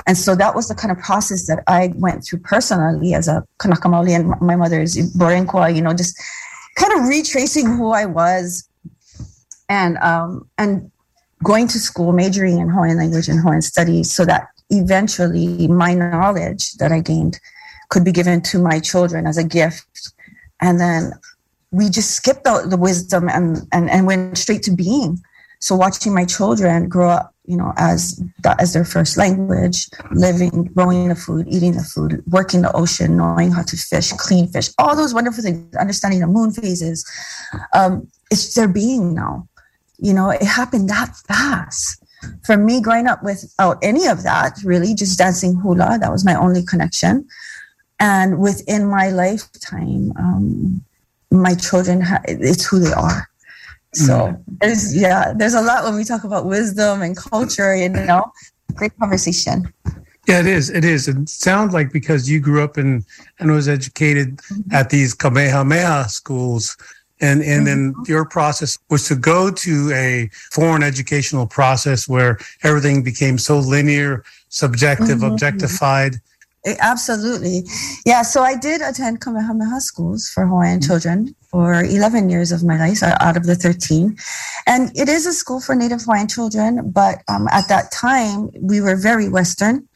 And 0.05 0.17
so 0.17 0.35
that 0.35 0.53
was 0.53 0.67
the 0.67 0.75
kind 0.75 0.91
of 0.91 0.97
process 0.97 1.47
that 1.47 1.63
I 1.67 1.93
went 1.95 2.25
through 2.25 2.39
personally 2.39 3.13
as 3.13 3.29
a 3.29 3.45
Kanaka 3.57 3.87
Maoli 3.87 4.11
and 4.11 4.33
my 4.41 4.57
mother's 4.57 4.95
Boricua, 5.15 5.73
you 5.73 5.81
know, 5.81 5.93
just 5.93 6.21
kind 6.75 6.91
of 6.99 7.07
retracing 7.07 7.67
who 7.67 7.91
I 7.91 8.05
was 8.05 8.67
and 9.69 9.97
um, 9.99 10.45
and 10.57 10.91
going 11.41 11.69
to 11.69 11.79
school, 11.79 12.11
majoring 12.11 12.59
in 12.59 12.67
Hawaiian 12.67 12.97
language 12.97 13.29
and 13.29 13.39
Hawaiian 13.39 13.61
studies 13.61 14.11
so 14.11 14.25
that 14.25 14.47
eventually 14.69 15.69
my 15.69 15.93
knowledge 15.93 16.73
that 16.73 16.91
I 16.91 16.99
gained 16.99 17.39
could 17.89 18.03
be 18.03 18.11
given 18.11 18.41
to 18.41 18.59
my 18.59 18.81
children 18.81 19.25
as 19.25 19.37
a 19.37 19.43
gift. 19.43 20.11
And 20.59 20.81
then 20.81 21.13
we 21.71 21.89
just 21.89 22.11
skipped 22.11 22.45
out 22.45 22.69
the 22.69 22.77
wisdom 22.77 23.29
and, 23.29 23.67
and, 23.71 23.89
and 23.89 24.05
went 24.05 24.37
straight 24.37 24.63
to 24.63 24.71
being 24.71 25.23
so 25.63 25.77
watching 25.77 26.13
my 26.13 26.25
children 26.25 26.89
grow 26.89 27.09
up, 27.09 27.33
you 27.45 27.55
know, 27.55 27.71
as 27.77 28.21
as 28.59 28.73
their 28.73 28.83
first 28.83 29.15
language, 29.15 29.87
living, 30.11 30.65
growing 30.75 31.07
the 31.07 31.15
food, 31.15 31.47
eating 31.47 31.71
the 31.71 31.83
food, 31.83 32.21
working 32.27 32.63
the 32.63 32.71
ocean, 32.75 33.15
knowing 33.15 33.49
how 33.49 33.61
to 33.61 33.77
fish, 33.77 34.11
clean 34.11 34.49
fish, 34.49 34.71
all 34.77 34.93
those 34.93 35.13
wonderful 35.13 35.41
things, 35.41 35.73
understanding 35.77 36.19
the 36.19 36.27
moon 36.27 36.51
phases, 36.51 37.09
um, 37.73 38.05
it's 38.29 38.53
their 38.55 38.67
being 38.67 39.15
now. 39.15 39.47
You 39.99 40.13
know, 40.13 40.31
it 40.31 40.43
happened 40.43 40.89
that 40.89 41.15
fast. 41.29 42.03
For 42.45 42.57
me, 42.57 42.81
growing 42.81 43.07
up 43.07 43.23
without 43.23 43.77
any 43.81 44.07
of 44.07 44.23
that, 44.23 44.57
really, 44.65 44.93
just 44.93 45.17
dancing 45.17 45.55
hula, 45.55 45.97
that 45.97 46.11
was 46.11 46.25
my 46.25 46.35
only 46.35 46.65
connection. 46.65 47.25
And 48.01 48.39
within 48.39 48.85
my 48.89 49.11
lifetime, 49.11 50.11
um, 50.17 50.83
my 51.31 51.55
children, 51.55 52.01
ha- 52.01 52.19
it's 52.27 52.65
who 52.65 52.79
they 52.79 52.91
are 52.91 53.29
so 53.93 54.13
mm. 54.13 54.43
there's 54.59 54.95
yeah, 54.95 55.33
there's 55.35 55.53
a 55.53 55.61
lot 55.61 55.83
when 55.83 55.95
we 55.95 56.03
talk 56.03 56.23
about 56.23 56.45
wisdom 56.45 57.01
and 57.01 57.15
culture. 57.15 57.75
You 57.75 57.89
know, 57.89 58.31
great 58.75 58.97
conversation. 58.97 59.71
Yeah, 60.27 60.39
it 60.39 60.47
is. 60.47 60.69
It 60.69 60.85
is. 60.85 61.07
It 61.07 61.27
sounds 61.27 61.73
like 61.73 61.91
because 61.91 62.29
you 62.29 62.39
grew 62.39 62.63
up 62.63 62.77
in 62.77 63.05
and 63.39 63.51
was 63.51 63.67
educated 63.67 64.37
mm-hmm. 64.37 64.73
at 64.73 64.89
these 64.89 65.13
Kamehameha 65.13 66.09
schools, 66.09 66.77
and 67.19 67.41
and 67.41 67.67
mm-hmm. 67.67 67.93
then 67.93 67.95
your 68.07 68.25
process 68.25 68.77
was 68.89 69.07
to 69.09 69.15
go 69.15 69.51
to 69.51 69.91
a 69.93 70.29
foreign 70.51 70.83
educational 70.83 71.45
process 71.45 72.07
where 72.07 72.39
everything 72.63 73.03
became 73.03 73.37
so 73.37 73.59
linear, 73.59 74.23
subjective, 74.49 75.19
mm-hmm. 75.19 75.31
objectified. 75.33 76.21
Absolutely. 76.65 77.63
Yeah. 78.05 78.21
So 78.21 78.41
I 78.41 78.55
did 78.55 78.81
attend 78.81 79.21
Kamehameha 79.21 79.81
schools 79.81 80.29
for 80.29 80.45
Hawaiian 80.45 80.79
mm-hmm. 80.79 80.87
children 80.87 81.35
for 81.49 81.83
11 81.83 82.29
years 82.29 82.51
of 82.51 82.63
my 82.63 82.77
life 82.77 83.03
out 83.03 83.35
of 83.35 83.45
the 83.45 83.55
13. 83.55 84.17
And 84.65 84.91
it 84.97 85.09
is 85.09 85.25
a 85.25 85.33
school 85.33 85.59
for 85.59 85.75
Native 85.75 86.01
Hawaiian 86.03 86.27
children, 86.27 86.89
but 86.91 87.21
um, 87.27 87.47
at 87.51 87.67
that 87.67 87.91
time 87.91 88.49
we 88.59 88.79
were 88.79 88.95
very 88.95 89.27
Western. 89.29 89.87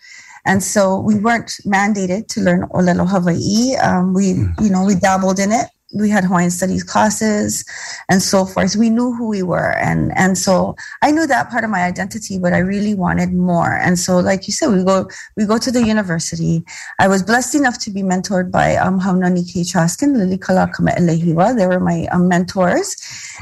And 0.45 0.63
so 0.63 0.99
we 0.99 1.15
weren't 1.15 1.57
mandated 1.65 2.27
to 2.29 2.41
learn 2.41 2.67
Olelo 2.69 3.07
Hawaii. 3.07 3.75
Um, 3.75 4.13
we, 4.13 4.33
mm. 4.33 4.61
you 4.61 4.69
know, 4.69 4.85
we 4.85 4.95
dabbled 4.95 5.39
in 5.39 5.51
it 5.51 5.67
we 5.99 6.09
had 6.09 6.23
Hawaiian 6.23 6.51
studies 6.51 6.83
classes 6.83 7.65
and 8.09 8.21
so 8.21 8.45
forth. 8.45 8.75
We 8.75 8.89
knew 8.89 9.13
who 9.13 9.27
we 9.27 9.43
were. 9.43 9.71
And, 9.77 10.11
and 10.17 10.37
so 10.37 10.75
I 11.01 11.11
knew 11.11 11.27
that 11.27 11.49
part 11.49 11.63
of 11.63 11.69
my 11.69 11.83
identity, 11.83 12.39
but 12.39 12.53
I 12.53 12.59
really 12.59 12.93
wanted 12.93 13.33
more. 13.33 13.73
And 13.73 13.97
so, 13.97 14.19
like 14.19 14.47
you 14.47 14.53
said, 14.53 14.69
we 14.71 14.83
go, 14.83 15.09
we 15.35 15.45
go 15.45 15.57
to 15.57 15.71
the 15.71 15.83
university. 15.85 16.63
I 16.99 17.07
was 17.07 17.23
blessed 17.23 17.55
enough 17.55 17.79
to 17.79 17.91
be 17.91 18.03
mentored 18.03 18.51
by 18.51 18.75
um, 18.75 18.99
Haunani 18.99 19.51
K. 19.51 19.61
Traskin, 19.61 20.15
Lilikala 20.15 20.71
Kame'eleihiwa. 20.73 21.57
They 21.57 21.67
were 21.67 21.79
my 21.79 22.07
um, 22.11 22.27
mentors 22.27 22.95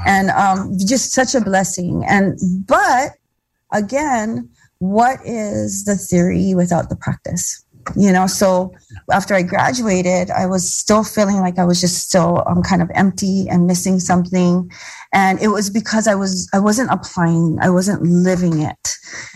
and 0.05 0.29
um, 0.31 0.77
just 0.77 1.12
such 1.12 1.35
a 1.35 1.41
blessing. 1.41 2.03
And, 2.07 2.38
but 2.67 3.13
again, 3.71 4.50
what 4.79 5.19
is 5.25 5.85
the 5.85 5.95
theory 5.95 6.53
without 6.53 6.89
the 6.89 6.95
practice? 6.95 7.64
You 7.95 8.11
know 8.11 8.27
so 8.27 8.73
after 9.11 9.33
i 9.35 9.41
graduated 9.41 10.29
i 10.31 10.45
was 10.45 10.71
still 10.71 11.03
feeling 11.03 11.37
like 11.37 11.59
i 11.59 11.65
was 11.65 11.79
just 11.79 12.07
still 12.07 12.43
um, 12.47 12.61
kind 12.63 12.81
of 12.81 12.89
empty 12.95 13.47
and 13.49 13.67
missing 13.67 13.99
something. 13.99 14.71
And 15.13 15.41
it 15.41 15.49
was 15.49 15.69
because 15.69 16.07
i 16.07 16.15
was 16.15 16.49
i 16.53 16.59
wasn't 16.59 16.91
applying 16.91 17.57
i 17.61 17.69
wasn't 17.69 18.01
living 18.03 18.61
it. 18.61 18.95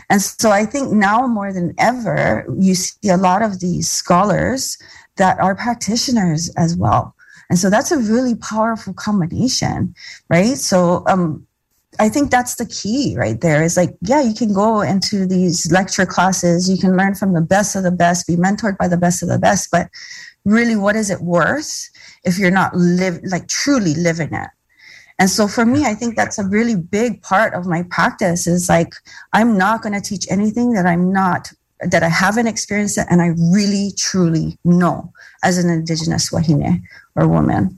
And 0.10 0.22
so 0.22 0.52
i 0.52 0.66
think 0.66 0.92
now 0.92 1.28
more 1.28 1.54
than 1.54 1.74
ever 1.78 2.46
you 2.58 2.76
see 2.76 3.10
a 3.10 3.18
lot 3.18 3.42
of 3.42 3.60
these 3.60 3.90
scholars 3.90 4.78
that 5.18 5.40
are 5.40 5.56
practitioners 5.56 6.50
as 6.56 6.76
well. 6.76 7.16
And 7.50 7.58
so 7.58 7.70
that's 7.70 7.92
a 7.92 7.98
really 7.98 8.36
powerful 8.36 8.94
combination 8.94 9.96
right? 10.30 10.58
So 10.58 11.04
um, 11.08 11.48
I 12.00 12.08
think 12.08 12.32
that's 12.32 12.56
the 12.56 12.66
key 12.66 13.16
right 13.18 13.40
there 13.42 13.62
is 13.62 13.76
like, 13.76 13.90
yeah, 14.02 14.22
you 14.22 14.34
can 14.34 14.54
go 14.54 14.82
into 14.82 15.26
these 15.26 15.70
lecture 15.70 16.06
classes, 16.06 16.70
you 16.70 16.78
can 16.78 16.96
learn 16.96 17.14
from 17.14 17.34
the 17.34 17.42
best 17.42 17.76
of 17.76 17.84
the 17.84 17.92
best, 17.92 18.26
be 18.26 18.38
mentored 18.38 18.78
by 18.78 18.88
the 18.88 18.98
best 18.98 19.22
of 19.22 19.28
the 19.28 19.38
best, 19.38 19.70
but 19.70 19.90
really 20.46 20.78
what 20.78 20.96
is 20.96 21.10
it 21.10 21.20
worth 21.20 21.90
if 22.24 22.40
you're 22.40 22.52
not 22.52 22.74
live 22.74 23.20
like 23.26 23.50
truly 23.50 23.96
living 23.96 24.34
it? 24.34 24.50
And 25.20 25.30
so 25.30 25.50
for 25.50 25.66
me, 25.66 25.84
I 25.84 25.94
think 25.94 26.16
that's 26.16 26.40
a 26.40 26.48
really 26.48 26.78
big 26.78 27.22
part 27.22 27.54
of 27.54 27.66
my 27.66 27.84
practice 27.84 28.48
is 28.48 28.70
like, 28.70 28.94
I'm 29.34 29.58
not 29.58 29.82
going 29.82 29.94
to 29.94 30.02
teach 30.02 30.26
anything 30.30 30.72
that 30.74 30.86
I'm 30.86 31.12
not, 31.12 31.52
that 31.82 32.04
I 32.04 32.08
haven't 32.08 32.48
experienced 32.48 32.98
it 32.98 33.08
and 33.10 33.22
I 33.22 33.34
really 33.52 33.92
truly 33.98 34.58
know 34.64 35.12
as 35.44 35.58
an 35.58 35.70
Indigenous 35.70 36.32
Wahine 36.32 36.82
or 37.18 37.28
woman 37.28 37.78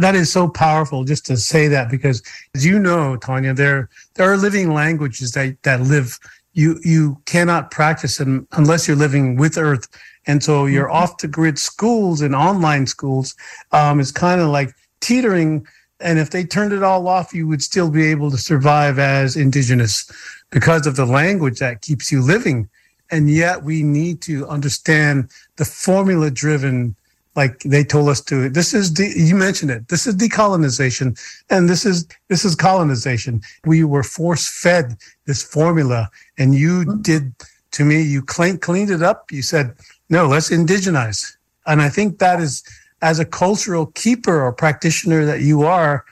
that 0.00 0.14
is 0.14 0.32
so 0.32 0.48
powerful 0.48 1.04
just 1.04 1.26
to 1.26 1.36
say 1.36 1.68
that 1.68 1.90
because 1.90 2.22
as 2.54 2.64
you 2.64 2.78
know 2.78 3.16
tanya 3.16 3.52
there 3.54 3.88
there 4.14 4.30
are 4.30 4.36
living 4.36 4.72
languages 4.72 5.32
that 5.32 5.56
that 5.62 5.80
live 5.80 6.18
you 6.58 6.80
you 6.82 7.16
cannot 7.24 7.70
practice 7.70 8.16
them 8.16 8.48
unless 8.52 8.88
you're 8.88 8.96
living 8.96 9.36
with 9.36 9.56
earth. 9.56 9.86
And 10.26 10.42
so 10.42 10.66
your 10.66 10.86
mm-hmm. 10.86 10.96
off 10.96 11.18
the 11.18 11.28
grid 11.28 11.56
schools 11.56 12.20
and 12.20 12.34
online 12.34 12.86
schools 12.88 13.36
um, 13.70 14.00
is 14.00 14.10
kind 14.10 14.40
of 14.40 14.48
like 14.48 14.74
teetering. 15.00 15.64
And 16.00 16.18
if 16.18 16.30
they 16.30 16.44
turned 16.44 16.72
it 16.72 16.82
all 16.82 17.06
off 17.06 17.32
you 17.32 17.46
would 17.46 17.62
still 17.62 17.90
be 17.90 18.06
able 18.06 18.30
to 18.32 18.36
survive 18.36 18.98
as 18.98 19.36
indigenous 19.36 20.10
because 20.50 20.84
of 20.86 20.96
the 20.96 21.06
language 21.06 21.60
that 21.60 21.82
keeps 21.82 22.10
you 22.10 22.22
living. 22.22 22.68
And 23.10 23.30
yet 23.30 23.62
we 23.62 23.84
need 23.84 24.20
to 24.22 24.46
understand 24.48 25.30
the 25.56 25.64
formula 25.64 26.28
driven 26.30 26.96
like 27.36 27.60
they 27.60 27.84
told 27.84 28.08
us 28.08 28.20
to 28.20 28.48
this 28.48 28.74
is 28.74 28.90
de- 28.90 29.18
you 29.18 29.34
mentioned 29.34 29.70
it 29.70 29.88
this 29.88 30.06
is 30.06 30.14
decolonization 30.14 31.18
and 31.50 31.68
this 31.68 31.84
is 31.84 32.06
this 32.28 32.44
is 32.44 32.54
colonization 32.54 33.40
we 33.64 33.84
were 33.84 34.02
force 34.02 34.48
fed 34.48 34.96
this 35.26 35.42
formula 35.42 36.10
and 36.38 36.54
you 36.54 36.84
mm-hmm. 36.84 37.00
did 37.02 37.32
to 37.70 37.84
me 37.84 38.00
you 38.02 38.22
clean, 38.22 38.58
cleaned 38.58 38.90
it 38.90 39.02
up 39.02 39.30
you 39.30 39.42
said 39.42 39.74
no 40.10 40.26
let's 40.26 40.50
indigenize 40.50 41.36
and 41.66 41.80
i 41.80 41.88
think 41.88 42.18
that 42.18 42.40
is 42.40 42.62
as 43.02 43.18
a 43.18 43.24
cultural 43.24 43.86
keeper 43.86 44.42
or 44.42 44.52
practitioner 44.52 45.24
that 45.24 45.40
you 45.40 45.62
are 45.62 46.04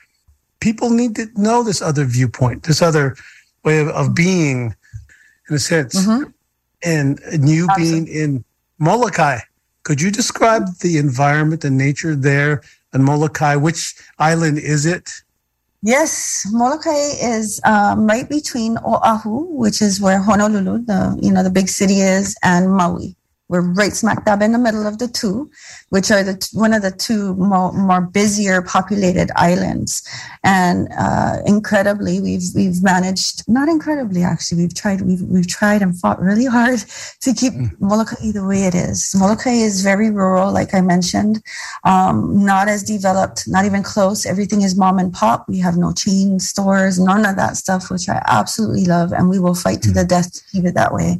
people 0.59 0.89
need 0.89 1.15
to 1.15 1.27
know 1.35 1.63
this 1.63 1.81
other 1.81 2.05
viewpoint 2.05 2.63
this 2.63 2.81
other 2.81 3.15
way 3.63 3.79
of, 3.79 3.89
of 3.89 4.15
being 4.15 4.73
in 5.49 5.55
a 5.55 5.59
sense 5.59 5.95
mm-hmm. 5.95 6.29
and, 6.83 7.19
and 7.21 7.49
you 7.49 7.67
Absolutely. 7.69 8.05
being 8.05 8.07
in 8.07 8.43
molokai 8.79 9.39
could 9.87 10.01
you 10.01 10.11
describe 10.11 10.67
the 10.79 10.97
environment 10.97 11.63
and 11.63 11.77
nature 11.77 12.13
there 12.13 12.61
in 12.93 13.01
Molokai? 13.01 13.55
Which 13.55 13.95
island 14.19 14.57
is 14.57 14.85
it? 14.85 15.09
Yes, 15.81 16.45
Molokai 16.51 17.15
is 17.21 17.61
um, 17.63 18.05
right 18.05 18.27
between 18.27 18.77
Oahu, 18.79 19.45
which 19.63 19.81
is 19.81 20.01
where 20.01 20.19
Honolulu, 20.19 20.79
the 20.79 21.17
you 21.21 21.31
know 21.31 21.41
the 21.41 21.49
big 21.49 21.69
city 21.69 22.01
is, 22.01 22.35
and 22.43 22.69
Maui. 22.69 23.15
We're 23.49 23.61
right 23.61 23.93
smack 23.93 24.25
dab 24.25 24.41
in 24.41 24.51
the 24.51 24.57
middle 24.57 24.85
of 24.85 24.97
the 24.97 25.07
two, 25.07 25.49
which 25.89 26.11
are 26.11 26.21
the 26.21 26.49
one 26.51 26.73
of 26.73 26.81
the 26.81 26.91
two 26.91 27.33
more, 27.35 27.71
more 27.71 28.01
busier 28.01 28.61
populated 28.61 29.31
islands. 29.37 30.03
And 30.43 30.89
uh, 30.97 31.37
incredibly, 31.45 32.19
we've 32.19 32.43
we've 32.53 32.83
managed 32.83 33.47
not 33.47 33.69
incredibly 33.69 34.23
actually. 34.23 34.63
We've 34.63 34.73
tried 34.73 35.01
we've 35.01 35.21
we've 35.21 35.47
tried 35.47 35.81
and 35.81 35.97
fought 35.97 36.19
really 36.19 36.45
hard 36.45 36.79
to 37.21 37.33
keep 37.33 37.53
mm. 37.53 37.71
Molokai 37.79 38.31
the 38.31 38.45
way 38.45 38.63
it 38.63 38.75
is. 38.75 39.15
Molokai 39.17 39.51
is 39.51 39.81
very 39.81 40.11
rural, 40.11 40.51
like 40.51 40.73
I 40.73 40.81
mentioned, 40.81 41.41
um, 41.85 42.43
not 42.43 42.67
as 42.67 42.83
developed, 42.83 43.47
not 43.47 43.63
even 43.63 43.81
close. 43.81 44.25
Everything 44.25 44.61
is 44.61 44.75
mom 44.75 44.99
and 44.99 45.13
pop. 45.13 45.47
We 45.47 45.59
have 45.59 45.77
no 45.77 45.93
chain 45.93 46.41
stores, 46.41 46.99
none 46.99 47.25
of 47.25 47.37
that 47.37 47.55
stuff, 47.55 47.89
which 47.89 48.09
I 48.09 48.21
absolutely 48.27 48.85
love, 48.85 49.13
and 49.13 49.29
we 49.29 49.39
will 49.39 49.55
fight 49.55 49.81
to 49.83 49.91
the 49.91 50.03
mm. 50.03 50.09
death 50.09 50.33
to 50.33 50.41
keep 50.51 50.65
it 50.65 50.73
that 50.73 50.93
way. 50.93 51.19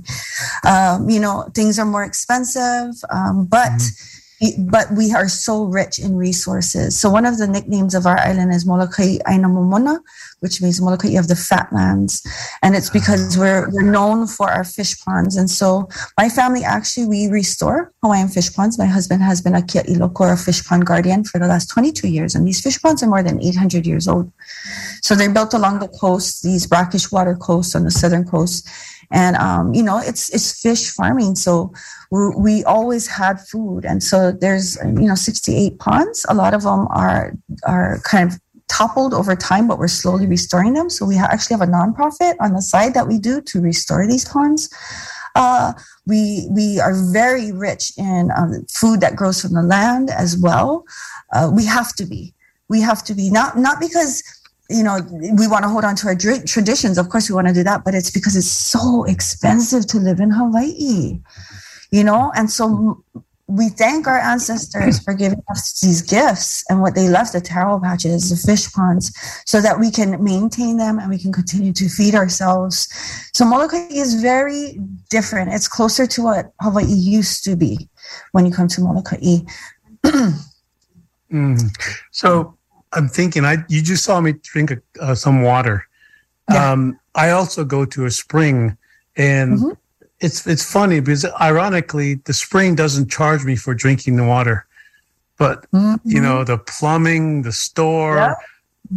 Um, 0.66 1.10
you 1.10 1.22
know, 1.22 1.50
things 1.54 1.80
are 1.80 1.86
more 1.86 2.04
expensive, 2.18 2.94
um, 3.10 3.46
but. 3.46 3.78
Mm-hmm 3.78 4.18
but 4.60 4.92
we 4.92 5.14
are 5.14 5.28
so 5.28 5.64
rich 5.64 5.98
in 5.98 6.16
resources. 6.16 6.98
So 7.00 7.10
one 7.10 7.26
of 7.26 7.40
the 7.40 7.48
nicknames 7.48 7.96
of 7.96 8.06
our 8.06 8.20
island 8.20 8.54
is 8.54 8.68
Molokai 8.68 9.18
Aina 9.28 9.48
Momona, 9.48 10.00
which 10.42 10.62
means 10.62 10.80
Molokai 10.80 11.18
of 11.18 11.28
the 11.28 11.36
fat 11.36 11.74
lands. 11.74 12.22
And 12.62 12.76
it's 12.76 12.92
because 12.92 13.36
ah. 13.36 13.42
we're, 13.42 13.70
we're 13.72 13.92
known 13.92 14.28
for 14.28 14.50
our 14.50 14.64
fish 14.64 14.96
ponds. 15.04 15.38
And 15.38 15.50
so 15.50 15.90
my 16.20 16.30
family 16.30 16.64
actually, 16.64 17.08
we 17.08 17.28
restore 17.28 17.92
Hawaiian 18.04 18.28
fish 18.28 18.54
ponds. 18.54 18.78
My 18.78 18.86
husband 18.86 19.24
has 19.24 19.42
been 19.42 19.56
a 19.56 19.62
Kia'iloko, 19.62 20.34
a 20.34 20.38
fish 20.38 20.64
pond 20.64 20.86
guardian 20.86 21.24
for 21.24 21.40
the 21.40 21.48
last 21.48 21.72
22 21.72 22.08
years. 22.08 22.36
And 22.36 22.48
these 22.48 22.62
fish 22.62 22.80
ponds 22.80 23.02
are 23.02 23.08
more 23.08 23.24
than 23.24 23.44
800 23.44 23.88
years 23.88 24.08
old. 24.08 24.32
So 25.02 25.16
they're 25.16 25.34
built 25.34 25.56
along 25.56 25.80
the 25.80 25.88
coast, 25.88 26.44
these 26.44 26.68
brackish 26.68 27.12
water 27.12 27.36
coasts 27.36 27.74
on 27.74 27.86
the 27.86 27.92
southern 27.92 28.26
coast 28.26 28.70
and 29.12 29.36
um, 29.38 29.74
you 29.74 29.84
know 29.84 30.00
it's 30.00 30.30
it's 30.34 30.62
fish 30.62 30.90
farming. 30.92 31.36
So 31.36 31.74
we, 32.12 32.64
always 32.64 33.08
had 33.08 33.40
food. 33.40 33.86
And 33.86 34.04
so 34.04 34.32
there's 34.32 34.78
you 34.84 35.08
know 35.08 35.16
68 35.16 35.80
ponds. 35.80 36.26
A 36.30 36.34
lot 36.34 36.54
of 36.54 36.64
them 36.64 36.88
are 36.90 37.34
are 37.64 38.00
kind 38.04 38.32
of 38.32 38.40
toppled 38.68 39.14
over 39.14 39.34
time 39.34 39.66
but 39.66 39.80
we're 39.80 39.88
slowly 39.88 40.28
restoring 40.28 40.74
them. 40.74 40.90
So 40.90 41.06
we 41.06 41.18
actually 41.18 41.58
have 41.58 41.68
a 41.68 41.72
nonprofit 41.72 42.36
on 42.40 42.54
the 42.54 42.62
side 42.62 42.94
that 42.94 43.08
we 43.08 43.18
do 43.18 43.42
to 43.42 43.62
restore 43.62 44.06
these 44.08 44.26
ponds. 44.26 44.70
Uh, 45.36 45.74
we 46.06 46.48
we 46.50 46.80
are 46.80 46.94
very 47.12 47.52
rich 47.52 47.92
in 47.98 48.32
um, 48.36 48.66
food 48.70 49.02
that 49.02 49.16
grows 49.16 49.42
from 49.42 49.54
the 49.54 49.62
land 49.62 50.10
as 50.10 50.38
well. 50.38 50.84
Uh, 51.34 51.52
we 51.54 51.66
have 51.66 51.94
to 51.96 52.06
be. 52.06 52.34
We 52.70 52.82
have 52.82 53.04
to 53.06 53.14
be. 53.14 53.30
Not 53.30 53.58
not 53.58 53.80
because 53.80 54.24
you 54.70 54.84
know, 54.84 55.00
we 55.12 55.48
want 55.48 55.64
to 55.64 55.70
hold 55.70 55.86
on 55.86 55.96
to 55.98 56.08
our 56.08 56.16
traditions. 56.16 56.98
Of 56.98 57.10
course, 57.10 57.30
we 57.30 57.36
want 57.36 57.48
to 57.48 57.54
do 57.54 57.64
that, 57.64 57.84
but 57.86 57.96
it's 57.96 58.12
because 58.12 58.36
it's 58.36 58.52
so 58.52 59.06
expensive 59.06 59.88
to 59.88 59.98
live 59.98 60.20
in 60.20 60.30
Hawaii, 60.32 61.22
you 61.92 62.04
know? 62.04 62.32
And 62.36 62.52
so 62.52 63.04
we 63.48 63.70
thank 63.70 64.08
our 64.08 64.20
ancestors 64.20 65.00
for 65.00 65.14
giving 65.14 65.42
us 65.50 65.80
these 65.80 66.02
gifts 66.02 66.66
and 66.70 66.82
what 66.82 66.96
they 66.96 67.08
left 67.08 67.32
the 67.32 67.40
taro 67.40 67.80
patches, 67.80 68.30
the 68.30 68.36
fish 68.36 68.70
ponds, 68.74 69.12
so 69.46 69.62
that 69.62 69.80
we 69.80 69.90
can 69.90 70.22
maintain 70.22 70.78
them 70.78 71.00
and 71.00 71.10
we 71.10 71.18
can 71.18 71.32
continue 71.32 71.72
to 71.72 71.88
feed 71.88 72.13
ourselves. 72.13 72.89
So 73.34 73.46
Molokai 73.46 73.88
is 73.89 74.22
very 74.22 74.80
different. 75.10 75.54
It's 75.54 75.70
closer 75.70 76.06
to 76.08 76.24
what 76.24 76.52
Hawaii 76.60 76.86
used 76.88 77.46
to 77.46 77.56
be 77.56 77.88
when 78.34 78.46
you 78.46 78.52
come 78.52 78.68
to 78.68 78.82
Molokai. 78.82 79.38
mm. 81.32 81.62
So 82.12 82.57
I'm 82.93 83.08
thinking. 83.08 83.45
I 83.45 83.58
you 83.67 83.82
just 83.82 84.04
saw 84.04 84.19
me 84.19 84.34
drink 84.43 84.71
a, 84.71 84.82
uh, 85.02 85.15
some 85.15 85.41
water. 85.41 85.88
Yeah. 86.50 86.71
Um, 86.71 87.00
I 87.15 87.32
also 87.32 87.65
go 87.65 87.86
to 87.86 88.06
a 88.06 88.12
spring, 88.12 88.78
and 89.15 89.60
mm-hmm. 89.60 89.71
it's 90.19 90.45
it's 90.47 90.71
funny 90.71 91.00
because 91.00 91.26
ironically, 91.41 92.15
the 92.26 92.34
spring 92.34 92.76
doesn't 92.76 93.10
charge 93.10 93.43
me 93.43 93.56
for 93.56 93.73
drinking 93.73 94.15
the 94.15 94.26
water, 94.26 94.65
but 95.38 95.69
mm-hmm. 95.71 95.95
you 96.06 96.21
know 96.21 96.43
the 96.43 96.58
plumbing, 96.58 97.41
the 97.41 97.52
store. 97.52 98.15
Yeah. 98.17 98.36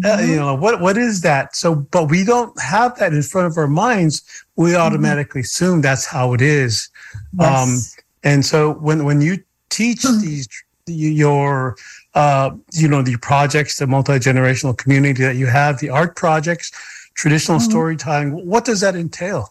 Uh, 0.04 0.18
mm-hmm. 0.18 0.30
you 0.30 0.36
know 0.36 0.54
what 0.54 0.80
what 0.80 0.96
is 0.96 1.22
that 1.22 1.56
so 1.56 1.74
but 1.74 2.08
we 2.08 2.22
don't 2.22 2.56
have 2.60 2.96
that 3.00 3.12
in 3.12 3.20
front 3.22 3.48
of 3.48 3.58
our 3.58 3.66
minds 3.66 4.22
we 4.54 4.70
mm-hmm. 4.70 4.80
automatically 4.80 5.40
assume 5.40 5.80
that's 5.80 6.06
how 6.06 6.32
it 6.32 6.40
is 6.40 6.88
yes. 7.36 7.96
um 7.96 8.06
and 8.22 8.46
so 8.46 8.74
when 8.74 9.04
when 9.04 9.20
you 9.20 9.36
teach 9.68 10.02
mm-hmm. 10.02 10.20
these 10.24 10.48
your 10.86 11.76
uh, 12.14 12.50
you 12.72 12.88
know, 12.88 13.02
the 13.02 13.16
projects, 13.18 13.78
the 13.78 13.86
multi-generational 13.86 14.76
community 14.76 15.22
that 15.22 15.36
you 15.36 15.46
have, 15.46 15.78
the 15.78 15.90
art 15.90 16.16
projects, 16.16 16.70
traditional 17.14 17.58
mm-hmm. 17.58 17.70
storytelling. 17.70 18.46
What 18.46 18.64
does 18.64 18.80
that 18.80 18.96
entail? 18.96 19.50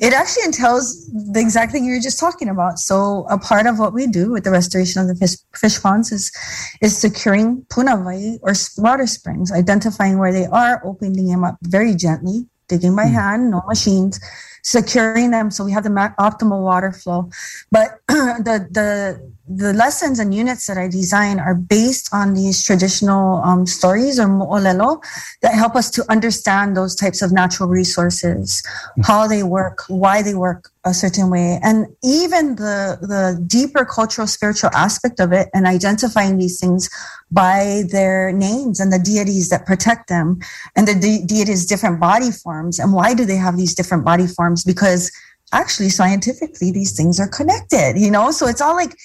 It 0.00 0.12
actually 0.12 0.44
entails 0.44 1.06
the 1.12 1.40
exact 1.40 1.70
thing 1.70 1.84
you 1.84 1.92
were 1.92 2.00
just 2.00 2.18
talking 2.18 2.48
about. 2.48 2.80
So 2.80 3.26
a 3.30 3.38
part 3.38 3.66
of 3.66 3.78
what 3.78 3.92
we 3.92 4.08
do 4.08 4.32
with 4.32 4.42
the 4.42 4.50
restoration 4.50 5.00
of 5.00 5.06
the 5.06 5.14
fish, 5.14 5.36
fish 5.54 5.80
ponds 5.80 6.10
is, 6.10 6.32
is 6.80 6.96
securing 6.96 7.62
punawai 7.66 8.38
or 8.42 8.54
water 8.78 9.06
springs, 9.06 9.52
identifying 9.52 10.18
where 10.18 10.32
they 10.32 10.46
are, 10.46 10.84
opening 10.84 11.28
them 11.28 11.44
up 11.44 11.58
very 11.62 11.94
gently, 11.94 12.46
digging 12.66 12.96
by 12.96 13.04
mm. 13.04 13.12
hand, 13.12 13.50
no 13.52 13.62
machines, 13.68 14.18
securing 14.62 15.30
them 15.30 15.50
so 15.50 15.64
we 15.64 15.72
have 15.72 15.84
the 15.84 15.90
optimal 16.18 16.62
water 16.62 16.92
flow. 16.92 17.30
But 17.70 18.00
the 18.08 18.66
the 18.70 19.31
the 19.48 19.72
lessons 19.72 20.20
and 20.20 20.32
units 20.32 20.66
that 20.66 20.78
I 20.78 20.86
design 20.88 21.40
are 21.40 21.54
based 21.54 22.08
on 22.12 22.34
these 22.34 22.62
traditional 22.62 23.42
um, 23.42 23.66
stories 23.66 24.20
or 24.20 24.28
mo'olelo 24.28 25.02
that 25.42 25.54
help 25.54 25.74
us 25.74 25.90
to 25.92 26.04
understand 26.10 26.76
those 26.76 26.94
types 26.94 27.22
of 27.22 27.32
natural 27.32 27.68
resources, 27.68 28.62
how 29.02 29.26
they 29.26 29.42
work, 29.42 29.82
why 29.88 30.22
they 30.22 30.34
work 30.34 30.70
a 30.84 30.94
certain 30.94 31.28
way, 31.28 31.58
and 31.62 31.86
even 32.04 32.56
the 32.56 32.98
the 33.02 33.42
deeper 33.46 33.84
cultural 33.84 34.26
spiritual 34.26 34.70
aspect 34.74 35.18
of 35.18 35.32
it, 35.32 35.48
and 35.54 35.66
identifying 35.66 36.38
these 36.38 36.60
things 36.60 36.88
by 37.30 37.82
their 37.90 38.32
names 38.32 38.78
and 38.78 38.92
the 38.92 38.98
deities 38.98 39.48
that 39.48 39.66
protect 39.66 40.08
them, 40.08 40.38
and 40.76 40.86
the 40.86 40.94
de- 40.94 41.24
deities' 41.26 41.66
different 41.66 41.98
body 41.98 42.30
forms, 42.30 42.78
and 42.78 42.92
why 42.92 43.12
do 43.12 43.24
they 43.24 43.36
have 43.36 43.56
these 43.56 43.74
different 43.74 44.04
body 44.04 44.26
forms? 44.26 44.62
Because 44.64 45.10
actually, 45.52 45.88
scientifically, 45.88 46.70
these 46.70 46.96
things 46.96 47.18
are 47.18 47.28
connected. 47.28 47.94
You 47.96 48.10
know, 48.10 48.30
so 48.30 48.46
it's 48.46 48.60
all 48.60 48.74
like 48.74 48.96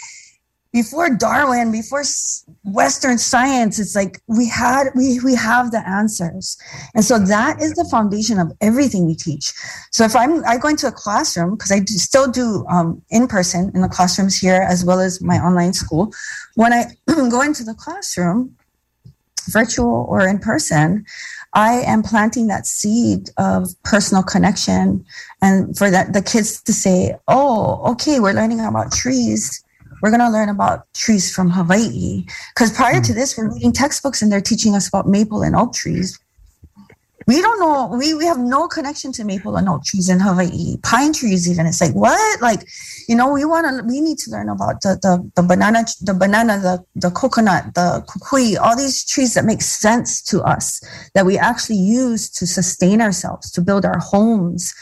before 0.72 1.10
Darwin, 1.10 1.72
before 1.72 2.04
Western 2.64 3.18
science, 3.18 3.80
it's 3.80 3.96
like 3.96 4.22
we 4.28 4.48
had 4.48 4.88
we 4.96 5.20
we 5.22 5.36
have 5.36 5.72
the 5.72 5.88
answers, 5.88 6.58
and 6.94 7.04
so 7.04 7.20
that 7.20 7.62
is 7.62 7.74
the 7.74 7.86
foundation 7.86 8.40
of 8.40 8.52
everything 8.62 9.06
we 9.06 9.16
teach. 9.16 9.54
So 9.92 10.04
if 10.04 10.16
I'm 10.16 10.44
I 10.46 10.58
go 10.58 10.68
into 10.68 10.88
a 10.88 10.92
classroom 10.92 11.56
because 11.56 11.72
I 11.72 11.80
do, 11.80 11.94
still 11.94 12.30
do 12.30 12.66
um, 12.70 13.02
in 13.10 13.28
person 13.28 13.72
in 13.74 13.82
the 13.82 13.90
classrooms 13.90 14.38
here 14.38 14.66
as 14.68 14.84
well 14.84 15.00
as 15.00 15.22
my 15.22 15.38
online 15.38 15.74
school. 15.74 16.14
When 16.56 16.74
I 16.74 16.86
go 17.08 17.42
into 17.42 17.64
the 17.64 17.74
classroom, 17.74 18.56
virtual 19.48 20.06
or 20.10 20.28
in 20.28 20.40
person, 20.40 21.06
I 21.54 21.82
am 21.82 22.04
planting 22.04 22.48
that 22.48 22.68
seed 22.68 23.30
of 23.38 23.70
personal 23.84 24.22
connection, 24.22 25.06
and 25.42 25.78
for 25.78 25.90
that 25.90 26.14
the 26.14 26.22
kids 26.22 26.62
to 26.64 26.74
say, 26.74 27.16
"Oh, 27.28 27.92
okay, 27.92 28.20
we're 28.20 28.34
learning 28.34 28.60
about 28.60 28.92
trees." 28.92 29.64
We're 30.02 30.10
going 30.10 30.22
to 30.22 30.30
learn 30.30 30.50
about 30.50 30.92
trees 30.94 31.34
from 31.34 31.50
Hawaii. 31.50 32.26
Because 32.54 32.72
prior 32.72 33.02
to 33.02 33.14
hmm. 33.14 33.20
this, 33.20 33.38
we're 33.38 33.54
reading 33.54 33.72
textbooks 33.72 34.22
and 34.22 34.32
they're 34.32 34.42
teaching 34.42 34.76
us 34.76 34.88
about 34.88 35.08
maple 35.08 35.42
and 35.42 35.56
oak 35.56 35.74
trees. 35.74 36.20
We 37.28 37.42
don't 37.42 37.60
know. 37.60 37.94
We, 37.98 38.14
we 38.14 38.26
have 38.26 38.40
no 38.40 38.70
connection 38.70 39.12
to 39.14 39.26
maple 39.26 39.58
and 39.58 39.68
oak 39.68 39.84
trees 39.84 40.08
in 40.08 40.22
Hawaii. 40.22 40.78
Pine 40.82 41.12
trees, 41.12 41.50
even. 41.50 41.66
It's 41.66 41.82
like 41.82 41.94
what? 41.94 42.42
Like, 42.42 42.66
you 43.10 43.18
know, 43.18 43.34
we 43.34 43.44
want 43.44 43.68
to. 43.68 43.86
We 43.86 44.00
need 44.00 44.18
to 44.20 44.32
learn 44.32 44.48
about 44.48 44.80
the 44.80 44.98
the, 45.02 45.30
the 45.36 45.46
banana, 45.46 45.84
the 46.02 46.14
banana, 46.14 46.58
the 46.58 46.86
the 46.96 47.12
coconut, 47.12 47.74
the 47.76 48.06
kukui, 48.08 48.58
all 48.58 48.78
these 48.78 49.04
trees 49.04 49.34
that 49.34 49.44
make 49.44 49.62
sense 49.62 50.22
to 50.22 50.42
us 50.42 50.80
that 51.16 51.26
we 51.26 51.38
actually 51.38 51.80
use 51.80 52.30
to 52.30 52.48
sustain 52.48 53.02
ourselves, 53.02 53.52
to 53.52 53.62
build 53.62 53.84
our 53.84 54.00
homes, 54.00 54.74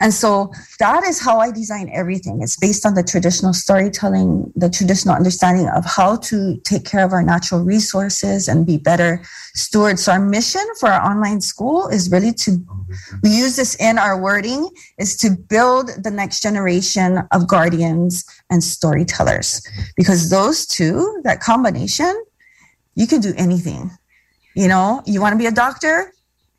And 0.00 0.14
so 0.14 0.50
that 0.78 1.04
is 1.04 1.20
how 1.20 1.38
I 1.38 1.50
design 1.50 1.90
everything. 1.92 2.40
It's 2.40 2.56
based 2.56 2.86
on 2.86 2.94
the 2.94 3.02
traditional 3.02 3.52
storytelling, 3.52 4.50
the 4.56 4.70
traditional 4.70 5.14
understanding 5.14 5.68
of 5.68 5.84
how 5.84 6.16
to 6.16 6.56
take 6.64 6.86
care 6.86 7.04
of 7.04 7.12
our 7.12 7.22
natural 7.22 7.60
resources 7.60 8.48
and 8.48 8.66
be 8.66 8.78
better 8.78 9.22
stewards. 9.54 10.04
So 10.04 10.12
our 10.12 10.18
mission 10.18 10.66
for 10.78 10.88
our 10.88 11.02
online 11.10 11.42
school 11.42 11.88
is 11.88 12.10
really 12.10 12.32
to, 12.32 12.64
we 13.22 13.28
use 13.28 13.56
this 13.56 13.74
in 13.76 13.98
our 13.98 14.20
wording, 14.20 14.70
is 14.98 15.16
to 15.18 15.30
build 15.30 15.90
the 16.02 16.10
next 16.10 16.42
generation 16.42 17.18
of 17.30 17.46
guardians 17.46 18.24
and 18.48 18.64
storytellers. 18.64 19.60
Because 19.96 20.30
those 20.30 20.66
two, 20.66 21.20
that 21.24 21.40
combination, 21.40 22.24
you 22.94 23.06
can 23.06 23.20
do 23.20 23.34
anything. 23.36 23.90
You 24.56 24.68
know, 24.68 25.02
you 25.04 25.20
want 25.20 25.34
to 25.34 25.38
be 25.38 25.46
a 25.46 25.52
doctor, 25.52 26.12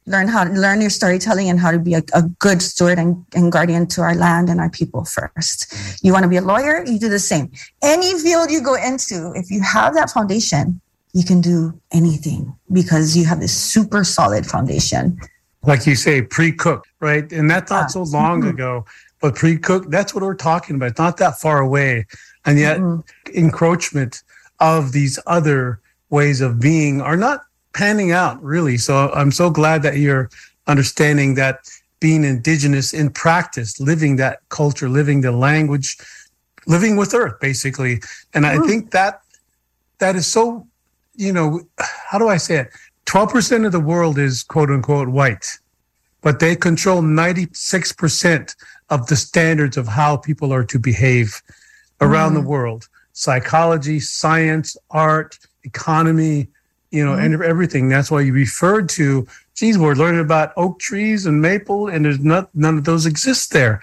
learn 0.07 0.27
how 0.27 0.43
to 0.43 0.51
learn 0.51 0.81
your 0.81 0.89
storytelling 0.89 1.49
and 1.49 1.59
how 1.59 1.71
to 1.71 1.79
be 1.79 1.93
a, 1.93 2.01
a 2.13 2.23
good 2.39 2.61
steward 2.61 2.97
and, 2.97 3.23
and, 3.35 3.51
guardian 3.51 3.85
to 3.85 4.01
our 4.01 4.15
land 4.15 4.49
and 4.49 4.59
our 4.59 4.69
people 4.69 5.05
first. 5.05 5.73
You 6.03 6.11
want 6.11 6.23
to 6.23 6.29
be 6.29 6.37
a 6.37 6.41
lawyer, 6.41 6.83
you 6.85 6.97
do 6.97 7.07
the 7.09 7.19
same. 7.19 7.51
Any 7.83 8.17
field 8.17 8.49
you 8.49 8.61
go 8.61 8.75
into, 8.75 9.31
if 9.35 9.51
you 9.51 9.61
have 9.61 9.93
that 9.93 10.09
foundation, 10.09 10.81
you 11.13 11.23
can 11.23 11.41
do 11.41 11.79
anything 11.91 12.55
because 12.71 13.15
you 13.15 13.25
have 13.25 13.39
this 13.39 13.55
super 13.55 14.03
solid 14.03 14.45
foundation. 14.45 15.19
Like 15.63 15.85
you 15.85 15.95
say, 15.95 16.21
pre-Cook, 16.23 16.85
right? 16.99 17.31
And 17.31 17.49
that's 17.49 17.69
not 17.69 17.83
yeah. 17.83 17.87
so 17.87 18.03
long 18.03 18.41
mm-hmm. 18.41 18.49
ago, 18.49 18.85
but 19.19 19.35
pre-Cook, 19.35 19.91
that's 19.91 20.15
what 20.15 20.23
we're 20.23 20.33
talking 20.33 20.77
about. 20.77 20.91
It's 20.91 20.99
not 20.99 21.17
that 21.17 21.39
far 21.39 21.59
away. 21.59 22.07
And 22.45 22.57
yet 22.57 22.79
mm-hmm. 22.79 23.37
encroachment 23.37 24.23
of 24.59 24.93
these 24.93 25.19
other 25.27 25.79
ways 26.09 26.41
of 26.41 26.59
being 26.59 27.01
are 27.01 27.17
not 27.17 27.41
panning 27.73 28.11
out 28.11 28.41
really. 28.43 28.77
So 28.77 29.11
I'm 29.13 29.31
so 29.31 29.49
glad 29.49 29.83
that 29.83 29.97
you're 29.97 30.29
understanding 30.67 31.35
that 31.35 31.69
being 31.99 32.23
indigenous 32.23 32.93
in 32.93 33.09
practice, 33.11 33.79
living 33.79 34.15
that 34.17 34.39
culture, 34.49 34.89
living 34.89 35.21
the 35.21 35.31
language, 35.31 35.97
living 36.67 36.95
with 36.95 37.13
earth 37.13 37.39
basically. 37.39 38.01
And 38.33 38.45
I 38.45 38.57
think 38.59 38.91
that 38.91 39.21
that 39.99 40.15
is 40.15 40.27
so, 40.27 40.67
you 41.15 41.31
know, 41.31 41.61
how 41.79 42.17
do 42.17 42.27
I 42.27 42.37
say 42.37 42.57
it? 42.57 42.69
12% 43.05 43.65
of 43.65 43.71
the 43.71 43.79
world 43.79 44.17
is 44.17 44.43
quote 44.43 44.69
unquote 44.69 45.09
white, 45.09 45.45
but 46.21 46.39
they 46.39 46.55
control 46.55 47.01
96% 47.01 48.55
of 48.89 49.07
the 49.07 49.15
standards 49.15 49.77
of 49.77 49.87
how 49.87 50.17
people 50.17 50.53
are 50.53 50.63
to 50.65 50.79
behave 50.79 51.41
around 51.99 52.31
mm. 52.31 52.41
the 52.41 52.47
world. 52.47 52.87
Psychology, 53.13 53.99
science, 53.99 54.77
art, 54.89 55.37
economy, 55.63 56.47
you 56.91 57.03
know, 57.05 57.13
mm-hmm. 57.13 57.33
and 57.33 57.43
everything. 57.43 57.89
That's 57.89 58.11
why 58.11 58.21
you 58.21 58.33
referred 58.33 58.89
to, 58.89 59.27
geez, 59.55 59.77
we're 59.77 59.95
learning 59.95 60.21
about 60.21 60.53
oak 60.57 60.79
trees 60.79 61.25
and 61.25 61.41
maple, 61.41 61.87
and 61.87 62.05
there's 62.05 62.19
not, 62.19 62.53
none 62.53 62.77
of 62.77 62.83
those 62.83 63.05
exist 63.05 63.51
there. 63.51 63.81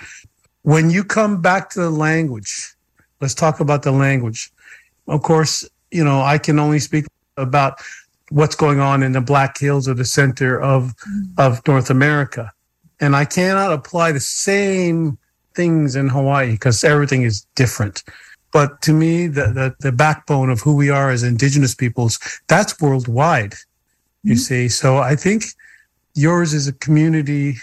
When 0.62 0.90
you 0.90 1.03
come 1.03 1.40
back 1.40 1.71
to 1.71 1.81
the 1.81 1.90
language, 1.90 2.75
let's 3.21 3.35
talk 3.35 3.61
about 3.61 3.83
the 3.83 3.92
language. 3.92 4.53
Of 5.07 5.23
course, 5.23 5.66
you 5.90 6.05
know, 6.05 6.21
I 6.21 6.38
can 6.38 6.59
only 6.59 6.79
speak 6.79 7.07
about 7.37 7.81
what's 8.31 8.55
going 8.55 8.79
on 8.79 9.03
in 9.03 9.12
the 9.12 9.23
Black 9.23 9.59
Hills 9.59 9.88
or 9.88 9.94
the 9.94 10.05
center 10.05 10.61
of, 10.61 10.94
mm-hmm. 10.97 11.40
of 11.40 11.66
North 11.66 11.88
America. 11.88 12.53
And 13.01 13.16
I 13.16 13.25
cannot 13.25 13.73
apply 13.73 14.12
the 14.12 14.21
same 14.21 15.16
things 15.55 15.97
in 15.97 16.09
Hawaii 16.09 16.53
because 16.53 16.85
everything 16.85 17.23
is 17.23 17.47
different. 17.55 18.03
But 18.52 18.80
to 18.82 18.92
me, 18.92 19.26
the, 19.26 19.46
the, 19.46 19.76
the 19.80 19.92
backbone 19.92 20.50
of 20.50 20.61
who 20.61 20.74
we 20.74 20.90
are 20.90 21.11
as 21.11 21.22
indigenous 21.22 21.74
peoples, 21.74 22.18
that's 22.46 22.80
worldwide, 22.80 23.54
you 24.22 24.32
mm-hmm. 24.32 24.38
see. 24.38 24.68
So 24.68 24.98
I 24.98 25.16
think 25.16 25.44
yours 26.14 26.54
is 26.54 26.66
a 26.66 26.72
community 26.72 27.56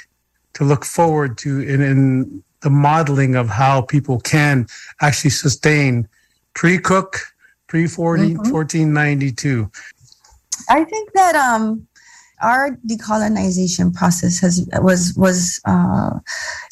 to 0.54 0.64
look 0.64 0.86
forward 0.86 1.38
to 1.40 1.60
in, 1.60 1.82
in 1.82 2.44
the 2.62 2.70
modeling 2.70 3.36
of 3.36 3.50
how 3.50 3.82
people 3.82 4.20
can 4.22 4.68
actually 5.02 5.30
sustain 5.30 6.08
pre-cook, 6.54 7.20
pre-40, 7.68 7.90
mm-hmm. 7.98 8.52
1492. 8.52 9.70
I 10.70 10.84
think 10.86 11.12
that 11.14 11.36
um, 11.36 11.88
our 12.42 12.72
decolonization 12.88 13.94
process 13.94 14.40
has 14.40 14.68
was 14.82 15.14
was 15.16 15.60
uh, 15.66 16.20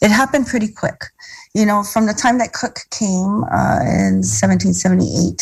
it 0.02 0.10
happened 0.10 0.48
pretty 0.48 0.70
quick 0.70 1.06
you 1.54 1.66
know, 1.66 1.84
from 1.84 2.08
the 2.08 2.14
time 2.14 2.38
that 2.40 2.54
Cook 2.54 2.80
came 2.90 3.44
uh, 3.46 3.80
in 3.86 4.24
1778, 4.26 5.42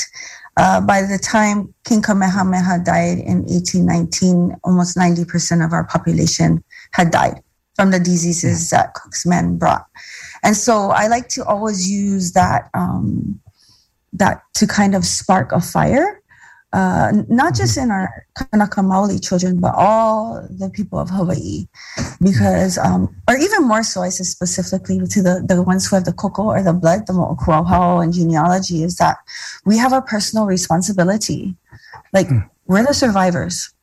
uh, 0.57 0.81
by 0.81 1.01
the 1.01 1.17
time 1.17 1.73
King 1.85 2.01
Kamehameha 2.01 2.83
died 2.83 3.19
in 3.19 3.43
1819, 3.43 4.57
almost 4.63 4.97
90% 4.97 5.65
of 5.65 5.71
our 5.71 5.85
population 5.85 6.63
had 6.91 7.11
died 7.11 7.41
from 7.75 7.91
the 7.91 7.99
diseases 7.99 8.69
that 8.69 8.93
Cook's 8.93 9.25
men 9.25 9.57
brought. 9.57 9.85
And 10.43 10.55
so 10.57 10.89
I 10.89 11.07
like 11.07 11.29
to 11.29 11.45
always 11.45 11.89
use 11.89 12.33
that 12.33 12.69
um, 12.73 13.39
that 14.13 14.43
to 14.55 14.67
kind 14.67 14.93
of 14.93 15.05
spark 15.05 15.53
a 15.53 15.61
fire 15.61 16.20
uh, 16.73 17.11
not 17.27 17.53
just 17.53 17.77
in 17.77 17.91
our 17.91 18.25
Kanaka 18.35 18.81
Maoli 18.81 19.21
children, 19.21 19.59
but 19.59 19.73
all 19.75 20.47
the 20.49 20.69
people 20.69 20.99
of 20.99 21.09
Hawaii, 21.09 21.67
because, 22.21 22.77
um, 22.77 23.13
or 23.27 23.35
even 23.35 23.67
more 23.67 23.83
so, 23.83 24.01
I 24.01 24.09
say 24.09 24.23
specifically 24.23 24.99
to 24.99 25.21
the, 25.21 25.43
the 25.45 25.61
ones 25.61 25.87
who 25.87 25.97
have 25.97 26.05
the 26.05 26.13
koko 26.13 26.43
or 26.43 26.63
the 26.63 26.73
blood, 26.73 27.07
the 27.07 27.13
mo'okuauhau 27.13 28.01
and 28.01 28.13
genealogy, 28.13 28.83
is 28.83 28.95
that 28.97 29.17
we 29.65 29.77
have 29.77 29.91
a 29.91 30.01
personal 30.01 30.45
responsibility. 30.45 31.55
Like, 32.13 32.27
mm. 32.27 32.49
we're 32.67 32.85
the 32.85 32.93
survivors. 32.93 33.73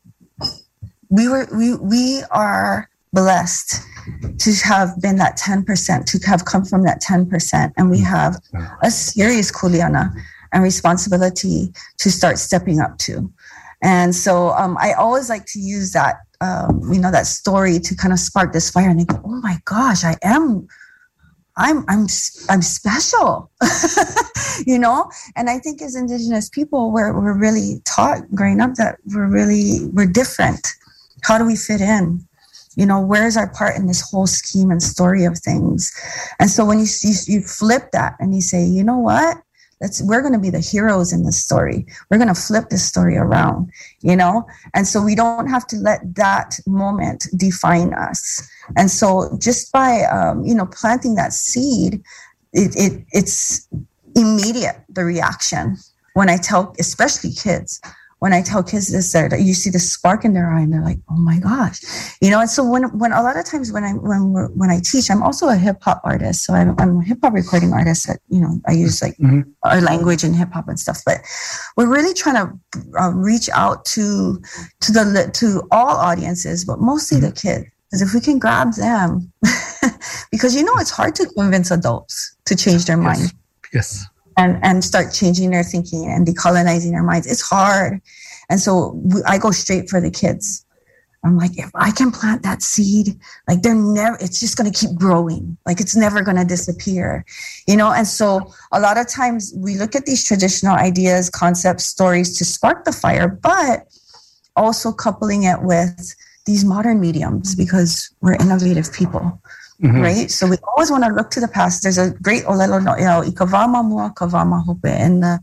We 1.10 1.28
were, 1.28 1.46
we, 1.54 1.74
we 1.76 2.22
are 2.30 2.88
blessed 3.12 3.82
to 4.38 4.52
have 4.64 5.00
been 5.00 5.16
that 5.16 5.36
10%, 5.38 6.04
to 6.06 6.26
have 6.26 6.44
come 6.44 6.64
from 6.64 6.82
that 6.84 7.02
10%. 7.02 7.72
And 7.76 7.90
we 7.90 8.00
have 8.00 8.40
a 8.82 8.90
serious 8.90 9.52
kuleana 9.52 10.14
and 10.52 10.62
responsibility 10.62 11.72
to 11.98 12.10
start 12.10 12.38
stepping 12.38 12.80
up 12.80 12.98
to. 12.98 13.30
And 13.82 14.14
so 14.14 14.50
um, 14.50 14.76
I 14.80 14.92
always 14.92 15.28
like 15.28 15.46
to 15.46 15.60
use 15.60 15.92
that, 15.92 16.16
um, 16.40 16.80
you 16.92 17.00
know, 17.00 17.10
that 17.10 17.26
story 17.26 17.78
to 17.78 17.94
kind 17.94 18.12
of 18.12 18.18
spark 18.18 18.52
this 18.52 18.70
fire 18.70 18.88
and 18.88 18.98
they 18.98 19.04
go, 19.04 19.20
oh 19.24 19.40
my 19.40 19.58
gosh, 19.64 20.04
I 20.04 20.16
am, 20.22 20.66
I'm, 21.56 21.84
I'm, 21.88 22.06
I'm 22.48 22.62
special, 22.62 23.50
you 24.66 24.78
know? 24.78 25.10
And 25.36 25.48
I 25.48 25.58
think 25.58 25.82
as 25.82 25.94
indigenous 25.94 26.48
people, 26.48 26.92
we're, 26.92 27.12
we're 27.12 27.38
really 27.38 27.80
taught 27.84 28.22
growing 28.34 28.60
up 28.60 28.74
that 28.74 28.98
we're 29.06 29.28
really, 29.28 29.86
we're 29.92 30.06
different. 30.06 30.66
How 31.22 31.38
do 31.38 31.44
we 31.44 31.56
fit 31.56 31.80
in? 31.80 32.24
You 32.76 32.86
know, 32.86 33.00
where's 33.00 33.36
our 33.36 33.48
part 33.52 33.76
in 33.76 33.86
this 33.86 34.00
whole 34.00 34.28
scheme 34.28 34.70
and 34.70 34.80
story 34.80 35.24
of 35.24 35.36
things? 35.38 35.92
And 36.38 36.48
so 36.48 36.64
when 36.64 36.78
you, 36.78 36.86
you, 37.02 37.14
you 37.26 37.40
flip 37.42 37.90
that 37.92 38.14
and 38.20 38.34
you 38.34 38.40
say, 38.40 38.64
you 38.64 38.84
know 38.84 38.98
what? 38.98 39.38
That's 39.80 40.02
we're 40.02 40.20
going 40.20 40.32
to 40.32 40.38
be 40.38 40.50
the 40.50 40.60
heroes 40.60 41.12
in 41.12 41.24
this 41.24 41.42
story. 41.42 41.86
We're 42.10 42.18
going 42.18 42.34
to 42.34 42.40
flip 42.40 42.68
this 42.68 42.84
story 42.84 43.16
around 43.16 43.70
you 44.00 44.16
know? 44.16 44.46
And 44.74 44.86
so 44.86 45.02
we 45.02 45.14
don't 45.14 45.48
have 45.48 45.66
to 45.68 45.76
let 45.76 46.14
that 46.14 46.58
moment 46.66 47.26
define 47.36 47.94
us. 47.94 48.48
And 48.76 48.90
so 48.90 49.36
just 49.40 49.72
by 49.72 50.02
um, 50.04 50.44
you 50.44 50.54
know 50.54 50.66
planting 50.66 51.14
that 51.16 51.32
seed 51.32 52.02
it, 52.52 52.76
it 52.76 53.04
it's 53.12 53.68
immediate 54.14 54.76
the 54.88 55.04
reaction. 55.04 55.76
When 56.14 56.28
i 56.28 56.36
tell 56.36 56.74
especially 56.80 57.30
kids 57.32 57.80
when 58.20 58.32
I 58.32 58.42
tell 58.42 58.62
kids 58.62 58.90
this, 58.90 59.12
that 59.12 59.40
you 59.40 59.54
see 59.54 59.70
the 59.70 59.78
spark 59.78 60.24
in 60.24 60.32
their 60.32 60.50
eye, 60.50 60.60
and 60.60 60.72
they're 60.72 60.82
like, 60.82 60.98
"Oh 61.08 61.16
my 61.16 61.38
gosh," 61.38 61.80
you 62.20 62.30
know. 62.30 62.40
And 62.40 62.50
so 62.50 62.68
when 62.68 62.84
when 62.98 63.12
a 63.12 63.22
lot 63.22 63.36
of 63.36 63.44
times 63.44 63.70
when 63.70 63.84
I 63.84 63.92
when 63.92 64.32
when 64.56 64.70
I 64.70 64.80
teach, 64.80 65.10
I'm 65.10 65.22
also 65.22 65.48
a 65.48 65.56
hip 65.56 65.78
hop 65.82 66.00
artist, 66.04 66.44
so 66.44 66.54
I'm, 66.54 66.74
I'm 66.78 66.98
a 66.98 67.04
hip 67.04 67.18
hop 67.22 67.32
recording 67.32 67.72
artist. 67.72 68.08
That 68.08 68.18
you 68.28 68.40
know, 68.40 68.60
I 68.66 68.72
use 68.72 69.00
like 69.02 69.16
mm-hmm. 69.18 69.42
our 69.62 69.80
language 69.80 70.24
and 70.24 70.34
hip 70.34 70.52
hop 70.52 70.68
and 70.68 70.80
stuff. 70.80 71.00
But 71.06 71.20
we're 71.76 71.92
really 71.92 72.14
trying 72.14 72.36
to 72.36 72.90
uh, 73.00 73.12
reach 73.12 73.48
out 73.50 73.84
to 73.86 74.42
to 74.80 74.92
the 74.92 75.30
to 75.34 75.62
all 75.70 75.96
audiences, 75.96 76.64
but 76.64 76.80
mostly 76.80 77.18
mm-hmm. 77.18 77.26
the 77.26 77.32
kids. 77.32 77.66
Because 77.90 78.02
if 78.02 78.12
we 78.12 78.20
can 78.20 78.38
grab 78.38 78.74
them, 78.74 79.32
because 80.30 80.54
you 80.54 80.62
know 80.62 80.74
it's 80.76 80.90
hard 80.90 81.14
to 81.14 81.26
convince 81.36 81.70
adults 81.70 82.36
to 82.46 82.56
change 82.56 82.84
their 82.84 83.00
yes. 83.00 83.18
mind. 83.18 83.32
Yes 83.72 84.06
and, 84.38 84.58
and 84.62 84.84
start 84.84 85.12
changing 85.12 85.50
their 85.50 85.64
thinking 85.64 86.06
and 86.06 86.26
decolonizing 86.26 86.92
their 86.92 87.02
minds. 87.02 87.26
It's 87.26 87.42
hard. 87.42 88.00
And 88.48 88.60
so 88.60 88.98
I 89.26 89.36
go 89.36 89.50
straight 89.50 89.90
for 89.90 90.00
the 90.00 90.10
kids. 90.10 90.64
I'm 91.24 91.36
like, 91.36 91.58
if 91.58 91.70
I 91.74 91.90
can 91.90 92.12
plant 92.12 92.44
that 92.44 92.62
seed, 92.62 93.18
like 93.48 93.62
they're 93.62 93.74
never, 93.74 94.16
it's 94.20 94.38
just 94.38 94.56
going 94.56 94.70
to 94.72 94.78
keep 94.78 94.96
growing. 94.96 95.58
Like 95.66 95.80
it's 95.80 95.96
never 95.96 96.22
going 96.22 96.36
to 96.36 96.44
disappear, 96.44 97.26
you 97.66 97.76
know? 97.76 97.92
And 97.92 98.06
so 98.06 98.52
a 98.70 98.78
lot 98.78 98.96
of 98.96 99.08
times 99.08 99.52
we 99.56 99.74
look 99.74 99.96
at 99.96 100.06
these 100.06 100.24
traditional 100.24 100.76
ideas, 100.76 101.28
concepts, 101.28 101.84
stories 101.84 102.38
to 102.38 102.44
spark 102.44 102.84
the 102.84 102.92
fire, 102.92 103.26
but 103.28 103.88
also 104.54 104.92
coupling 104.92 105.42
it 105.42 105.60
with 105.62 106.14
these 106.46 106.64
modern 106.64 107.00
mediums 107.00 107.56
because 107.56 108.14
we're 108.20 108.34
innovative 108.34 108.92
people 108.92 109.42
Mm-hmm. 109.80 110.00
Right, 110.00 110.28
so 110.28 110.48
we 110.48 110.56
always 110.74 110.90
want 110.90 111.04
to 111.04 111.10
look 111.10 111.30
to 111.30 111.40
the 111.40 111.46
past. 111.46 111.84
There's 111.84 111.98
a 111.98 112.10
great 112.20 112.42
olelo 112.46 112.82
no 112.82 112.94
ikavama 113.22 113.84
mua 113.84 114.10
kavama 114.10 114.64
hope, 114.64 114.84
and 114.84 115.22
the 115.22 115.38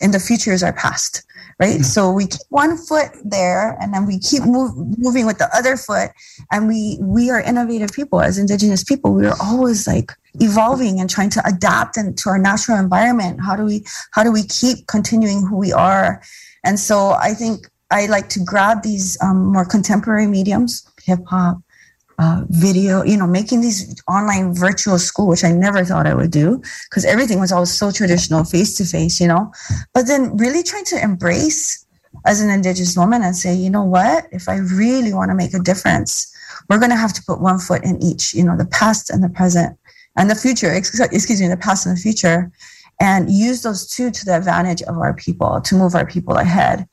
in 0.00 0.12
the 0.12 0.20
future 0.20 0.52
is 0.52 0.62
our 0.62 0.72
past 0.72 1.24
right? 1.60 1.74
Mm-hmm. 1.74 1.82
So 1.82 2.10
we 2.10 2.26
keep 2.26 2.40
one 2.48 2.76
foot 2.76 3.10
there, 3.22 3.76
and 3.80 3.94
then 3.94 4.06
we 4.06 4.18
keep 4.18 4.42
move, 4.42 4.72
moving 4.98 5.26
with 5.26 5.38
the 5.38 5.48
other 5.54 5.76
foot, 5.76 6.10
and 6.50 6.66
we 6.66 6.98
we 7.00 7.30
are 7.30 7.40
innovative 7.40 7.92
people 7.92 8.20
as 8.20 8.38
Indigenous 8.38 8.82
people. 8.82 9.12
We 9.14 9.26
are 9.26 9.36
always 9.40 9.86
like 9.86 10.12
evolving 10.40 11.00
and 11.00 11.08
trying 11.08 11.30
to 11.30 11.46
adapt 11.46 11.96
into 11.96 12.30
our 12.30 12.38
natural 12.38 12.78
environment. 12.78 13.40
How 13.44 13.54
do 13.54 13.64
we 13.64 13.84
how 14.12 14.24
do 14.24 14.32
we 14.32 14.42
keep 14.44 14.86
continuing 14.86 15.46
who 15.46 15.56
we 15.56 15.72
are? 15.72 16.22
And 16.64 16.80
so 16.80 17.10
I 17.12 17.34
think 17.34 17.68
I 17.90 18.06
like 18.06 18.28
to 18.30 18.40
grab 18.44 18.82
these 18.82 19.18
um, 19.22 19.52
more 19.52 19.64
contemporary 19.64 20.26
mediums, 20.26 20.86
hip 21.04 21.20
hop, 21.26 21.58
uh, 22.20 22.44
video, 22.50 23.02
you 23.02 23.16
know, 23.16 23.26
making 23.26 23.62
these 23.62 24.00
online 24.06 24.54
virtual 24.54 24.98
school, 24.98 25.26
which 25.26 25.42
I 25.42 25.52
never 25.52 25.84
thought 25.84 26.06
I 26.06 26.14
would 26.14 26.30
do 26.30 26.60
because 26.90 27.06
everything 27.06 27.40
was 27.40 27.50
always 27.50 27.72
so 27.72 27.90
traditional, 27.90 28.44
face 28.44 28.76
to 28.76 28.84
face, 28.84 29.20
you 29.20 29.26
know. 29.26 29.50
But 29.94 30.06
then 30.06 30.36
really 30.36 30.62
trying 30.62 30.84
to 30.86 31.02
embrace 31.02 31.86
as 32.26 32.42
an 32.42 32.50
Indigenous 32.50 32.94
woman 32.96 33.22
and 33.22 33.34
say, 33.34 33.54
you 33.54 33.70
know 33.70 33.84
what, 33.84 34.26
if 34.32 34.48
I 34.48 34.56
really 34.56 35.14
want 35.14 35.30
to 35.30 35.34
make 35.34 35.54
a 35.54 35.60
difference, 35.60 36.30
we're 36.68 36.78
going 36.78 36.90
to 36.90 36.96
have 36.96 37.14
to 37.14 37.22
put 37.26 37.40
one 37.40 37.58
foot 37.58 37.82
in 37.84 38.02
each, 38.02 38.34
you 38.34 38.44
know, 38.44 38.56
the 38.56 38.66
past 38.66 39.08
and 39.08 39.24
the 39.24 39.30
present 39.30 39.78
and 40.16 40.28
the 40.28 40.34
future, 40.34 40.72
excuse 40.74 41.40
me, 41.40 41.48
the 41.48 41.56
past 41.56 41.86
and 41.86 41.96
the 41.96 42.00
future, 42.00 42.52
and 43.00 43.30
use 43.30 43.62
those 43.62 43.88
two 43.88 44.10
to 44.10 44.24
the 44.26 44.36
advantage 44.36 44.82
of 44.82 44.98
our 44.98 45.14
people 45.14 45.60
to 45.62 45.74
move 45.74 45.94
our 45.94 46.06
people 46.06 46.36
ahead. 46.36 46.86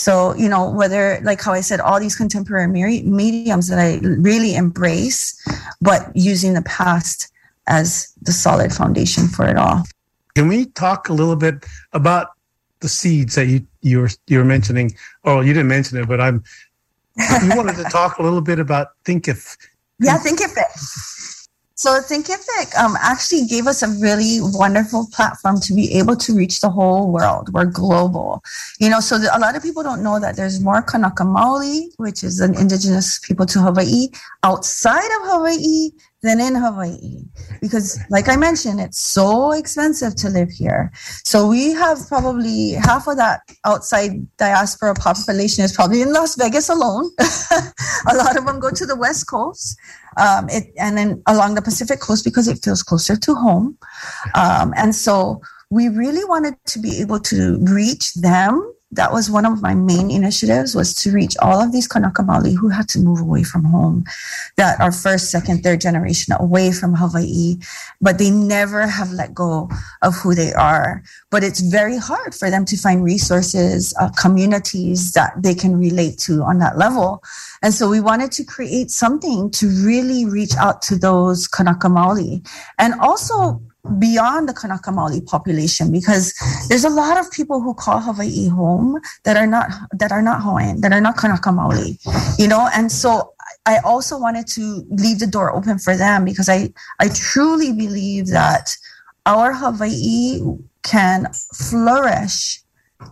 So, 0.00 0.34
you 0.34 0.48
know, 0.48 0.70
whether, 0.70 1.20
like 1.24 1.42
how 1.42 1.52
I 1.52 1.60
said, 1.60 1.78
all 1.78 2.00
these 2.00 2.16
contemporary 2.16 2.66
mediums 3.02 3.68
that 3.68 3.78
I 3.78 3.98
really 4.02 4.54
embrace, 4.54 5.38
but 5.82 6.10
using 6.14 6.54
the 6.54 6.62
past 6.62 7.30
as 7.66 8.10
the 8.22 8.32
solid 8.32 8.72
foundation 8.72 9.28
for 9.28 9.46
it 9.46 9.58
all. 9.58 9.84
Can 10.34 10.48
we 10.48 10.64
talk 10.64 11.10
a 11.10 11.12
little 11.12 11.36
bit 11.36 11.66
about 11.92 12.28
the 12.80 12.88
seeds 12.88 13.34
that 13.34 13.48
you 13.48 13.66
you 13.82 14.00
were 14.00 14.08
you 14.26 14.38
were 14.38 14.44
mentioning? 14.44 14.96
Oh, 15.24 15.42
you 15.42 15.52
didn't 15.52 15.68
mention 15.68 15.98
it, 15.98 16.08
but 16.08 16.18
I'm. 16.18 16.42
You 17.44 17.54
wanted 17.54 17.76
to 17.76 17.84
talk 17.84 18.16
a 18.16 18.22
little 18.22 18.40
bit 18.40 18.58
about 18.58 18.92
Thinkific. 19.04 19.58
Yeah, 19.98 20.16
Thinkific. 20.16 21.19
So 21.80 21.98
Thinkific 21.98 22.76
um, 22.76 22.94
actually 23.00 23.46
gave 23.46 23.66
us 23.66 23.82
a 23.82 23.88
really 23.88 24.36
wonderful 24.42 25.08
platform 25.14 25.58
to 25.60 25.72
be 25.72 25.94
able 25.94 26.14
to 26.14 26.36
reach 26.36 26.60
the 26.60 26.68
whole 26.68 27.10
world. 27.10 27.50
We're 27.54 27.64
global, 27.64 28.42
you 28.78 28.90
know. 28.90 29.00
So 29.00 29.18
the, 29.18 29.34
a 29.34 29.40
lot 29.40 29.56
of 29.56 29.62
people 29.62 29.82
don't 29.82 30.02
know 30.02 30.20
that 30.20 30.36
there's 30.36 30.60
more 30.60 30.82
Kanaka 30.82 31.22
Maoli, 31.22 31.86
which 31.96 32.22
is 32.22 32.40
an 32.40 32.54
indigenous 32.54 33.18
people 33.20 33.46
to 33.46 33.60
Hawaii, 33.60 34.08
outside 34.42 35.06
of 35.06 35.30
Hawaii 35.30 35.92
than 36.22 36.40
in 36.40 36.54
Hawaii, 36.54 37.24
because 37.60 37.98
like 38.10 38.28
I 38.28 38.36
mentioned, 38.36 38.80
it's 38.80 39.00
so 39.00 39.52
expensive 39.52 40.14
to 40.16 40.28
live 40.28 40.50
here. 40.50 40.92
So 41.24 41.48
we 41.48 41.72
have 41.72 41.98
probably 42.08 42.72
half 42.72 43.08
of 43.08 43.16
that 43.16 43.40
outside 43.64 44.26
diaspora 44.36 44.94
population 44.94 45.64
is 45.64 45.72
probably 45.72 46.02
in 46.02 46.12
Las 46.12 46.36
Vegas 46.36 46.68
alone. 46.68 47.10
a 47.18 48.16
lot 48.16 48.36
of 48.36 48.44
them 48.44 48.60
go 48.60 48.70
to 48.70 48.84
the 48.84 48.96
West 48.96 49.28
Coast 49.28 49.78
um, 50.16 50.48
it, 50.48 50.72
and 50.78 50.96
then 50.96 51.22
along 51.26 51.54
the 51.54 51.62
Pacific 51.62 52.00
coast 52.00 52.24
because 52.24 52.48
it 52.48 52.62
feels 52.62 52.82
closer 52.82 53.16
to 53.16 53.34
home. 53.34 53.78
Um, 54.34 54.72
and 54.76 54.94
so 54.94 55.40
we 55.70 55.88
really 55.88 56.24
wanted 56.24 56.54
to 56.66 56.78
be 56.78 57.00
able 57.00 57.20
to 57.20 57.58
reach 57.64 58.14
them 58.14 58.74
that 58.92 59.12
was 59.12 59.30
one 59.30 59.46
of 59.46 59.62
my 59.62 59.74
main 59.74 60.10
initiatives 60.10 60.74
was 60.74 60.94
to 60.94 61.12
reach 61.12 61.36
all 61.40 61.62
of 61.62 61.70
these 61.70 61.86
Kanaka 61.86 62.22
Maoli 62.22 62.56
who 62.56 62.68
had 62.68 62.88
to 62.88 62.98
move 62.98 63.20
away 63.20 63.44
from 63.44 63.64
home, 63.64 64.04
that 64.56 64.80
are 64.80 64.90
first, 64.90 65.30
second, 65.30 65.62
third 65.62 65.80
generation 65.80 66.34
away 66.38 66.72
from 66.72 66.94
Hawaii, 66.94 67.56
but 68.00 68.18
they 68.18 68.30
never 68.30 68.86
have 68.86 69.12
let 69.12 69.32
go 69.32 69.70
of 70.02 70.16
who 70.16 70.34
they 70.34 70.52
are. 70.54 71.02
But 71.30 71.44
it's 71.44 71.60
very 71.60 71.98
hard 71.98 72.34
for 72.34 72.50
them 72.50 72.64
to 72.64 72.76
find 72.76 73.04
resources, 73.04 73.94
uh, 74.00 74.10
communities 74.10 75.12
that 75.12 75.34
they 75.40 75.54
can 75.54 75.78
relate 75.78 76.18
to 76.20 76.42
on 76.42 76.58
that 76.58 76.76
level. 76.76 77.22
And 77.62 77.72
so 77.72 77.88
we 77.88 78.00
wanted 78.00 78.32
to 78.32 78.44
create 78.44 78.90
something 78.90 79.50
to 79.52 79.68
really 79.84 80.26
reach 80.26 80.56
out 80.56 80.82
to 80.82 80.96
those 80.96 81.46
Kanaka 81.46 81.86
Maoli 81.86 82.46
and 82.78 82.94
also 83.00 83.62
beyond 83.98 84.48
the 84.48 84.52
Kanaka 84.52 84.90
Maoli 84.90 85.24
population 85.24 85.90
because 85.90 86.34
there's 86.68 86.84
a 86.84 86.90
lot 86.90 87.18
of 87.18 87.30
people 87.30 87.60
who 87.60 87.74
call 87.74 88.00
Hawaii 88.00 88.48
home 88.48 89.00
that 89.24 89.36
are 89.36 89.46
not 89.46 89.70
that 89.92 90.12
are 90.12 90.22
not 90.22 90.42
Hawaiian, 90.42 90.80
that 90.82 90.92
are 90.92 91.00
not 91.00 91.16
Kanaka 91.16 91.50
Maoli, 91.50 91.98
you 92.38 92.46
know, 92.46 92.68
and 92.74 92.92
so 92.92 93.34
I 93.66 93.78
also 93.78 94.18
wanted 94.18 94.46
to 94.48 94.84
leave 94.90 95.18
the 95.18 95.26
door 95.26 95.54
open 95.54 95.78
for 95.78 95.96
them 95.96 96.24
because 96.24 96.48
I 96.48 96.72
I 96.98 97.08
truly 97.08 97.72
believe 97.72 98.28
that 98.28 98.76
our 99.26 99.54
Hawaii 99.54 100.40
can 100.82 101.28
flourish 101.54 102.62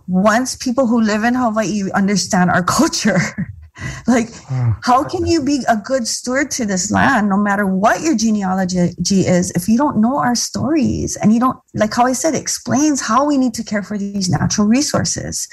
once 0.07 0.55
people 0.55 0.87
who 0.87 1.01
live 1.01 1.23
in 1.23 1.35
Hawaii 1.35 1.89
understand 1.93 2.49
our 2.49 2.63
culture. 2.63 3.19
like 4.07 4.29
how 4.83 5.03
can 5.03 5.25
you 5.25 5.43
be 5.43 5.63
a 5.67 5.77
good 5.77 6.07
steward 6.07 6.51
to 6.51 6.65
this 6.65 6.91
land 6.91 7.29
no 7.29 7.37
matter 7.37 7.65
what 7.65 8.01
your 8.01 8.15
genealogy 8.15 8.79
is 8.79 9.51
if 9.51 9.67
you 9.67 9.77
don't 9.77 9.97
know 9.97 10.17
our 10.17 10.35
stories 10.35 11.15
and 11.17 11.33
you 11.33 11.39
don't 11.39 11.57
like 11.73 11.93
how 11.93 12.05
i 12.05 12.13
said 12.13 12.35
explains 12.35 13.01
how 13.01 13.25
we 13.25 13.37
need 13.37 13.53
to 13.53 13.63
care 13.63 13.83
for 13.83 13.97
these 13.97 14.29
natural 14.29 14.67
resources 14.67 15.47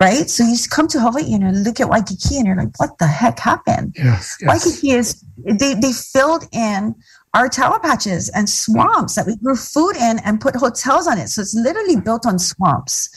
right 0.00 0.30
so 0.30 0.44
you 0.44 0.56
come 0.70 0.88
to 0.88 1.00
hawaii 1.00 1.32
and 1.32 1.42
you 1.42 1.62
look 1.62 1.80
at 1.80 1.88
waikiki 1.88 2.36
and 2.36 2.46
you're 2.46 2.56
like 2.56 2.78
what 2.78 2.96
the 2.98 3.06
heck 3.06 3.38
happened 3.38 3.94
yes, 3.96 4.36
yes. 4.40 4.48
waikiki 4.48 4.90
is 4.90 5.24
they, 5.36 5.74
they 5.74 5.92
filled 5.92 6.44
in 6.52 6.94
our 7.36 7.50
taro 7.50 7.78
patches 7.78 8.30
and 8.30 8.48
swamps 8.48 9.14
that 9.14 9.26
we 9.26 9.36
grew 9.36 9.54
food 9.54 9.94
in 9.96 10.18
and 10.20 10.40
put 10.40 10.56
hotels 10.56 11.06
on 11.06 11.18
it. 11.18 11.28
So 11.28 11.42
it's 11.42 11.54
literally 11.54 11.96
built 11.96 12.24
on 12.24 12.38
swamps, 12.38 13.10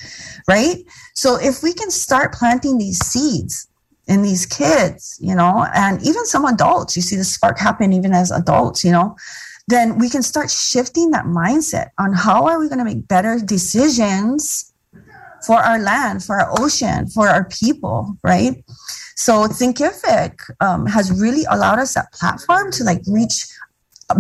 right? 0.45 0.76
So 1.15 1.38
if 1.38 1.63
we 1.63 1.74
can 1.74 1.89
start 1.89 2.34
planting 2.34 2.78
these 2.78 2.98
seeds 2.98 3.68
in 4.10 4.24
these 4.24 4.45
kids, 4.45 5.17
you 5.22 5.36
know, 5.36 5.65
and 5.74 6.02
even 6.02 6.26
some 6.26 6.43
adults, 6.43 6.95
you 6.95 7.02
see 7.02 7.15
the 7.15 7.24
spark 7.24 7.60
happen 7.60 7.93
even 7.93 8.12
as 8.12 8.32
adults, 8.32 8.84
you 8.84 8.91
know, 8.91 9.15
then 9.67 10.00
we 10.00 10.10
can 10.10 10.24
start 10.24 10.50
shifting 10.50 11.12
that 11.12 11.26
mindset 11.26 11.89
on 12.00 12.12
how 12.12 12.48
are 12.48 12.60
we 12.60 12.67
going 12.67 12.80
to 12.80 12.84
make 12.84 13.08
better 13.08 13.39
decisions 13.39 14.74
for 15.45 15.58
our 15.58 15.80
land, 15.80 16.24
for 16.24 16.41
our 16.41 16.60
ocean, 16.60 17.08
for 17.08 17.30
our 17.30 17.45
people, 17.45 18.17
right? 18.24 18.63
So 19.15 19.48
Thinkific 19.48 20.39
um, 20.60 20.88
has 20.88 21.12
really 21.12 21.45
allowed 21.50 21.78
us 21.78 21.93
that 21.93 22.12
platform 22.12 22.72
to 22.74 22.84
like 22.84 23.02
reach 23.06 23.45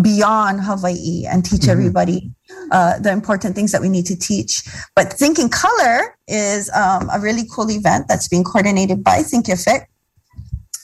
beyond 0.01 0.61
Hawaii 0.61 1.25
and 1.25 1.43
teach 1.43 1.61
mm-hmm. 1.61 1.71
everybody 1.71 2.31
uh, 2.71 2.99
the 2.99 3.11
important 3.11 3.55
things 3.55 3.71
that 3.71 3.81
we 3.81 3.89
need 3.89 4.05
to 4.05 4.17
teach. 4.17 4.63
But 4.95 5.13
Think 5.13 5.39
in 5.39 5.49
Color 5.49 6.17
is 6.27 6.69
um, 6.71 7.09
a 7.13 7.19
really 7.19 7.43
cool 7.51 7.69
event 7.71 8.07
that's 8.07 8.27
being 8.27 8.43
coordinated 8.43 9.03
by 9.03 9.19
Thinkific. 9.19 9.85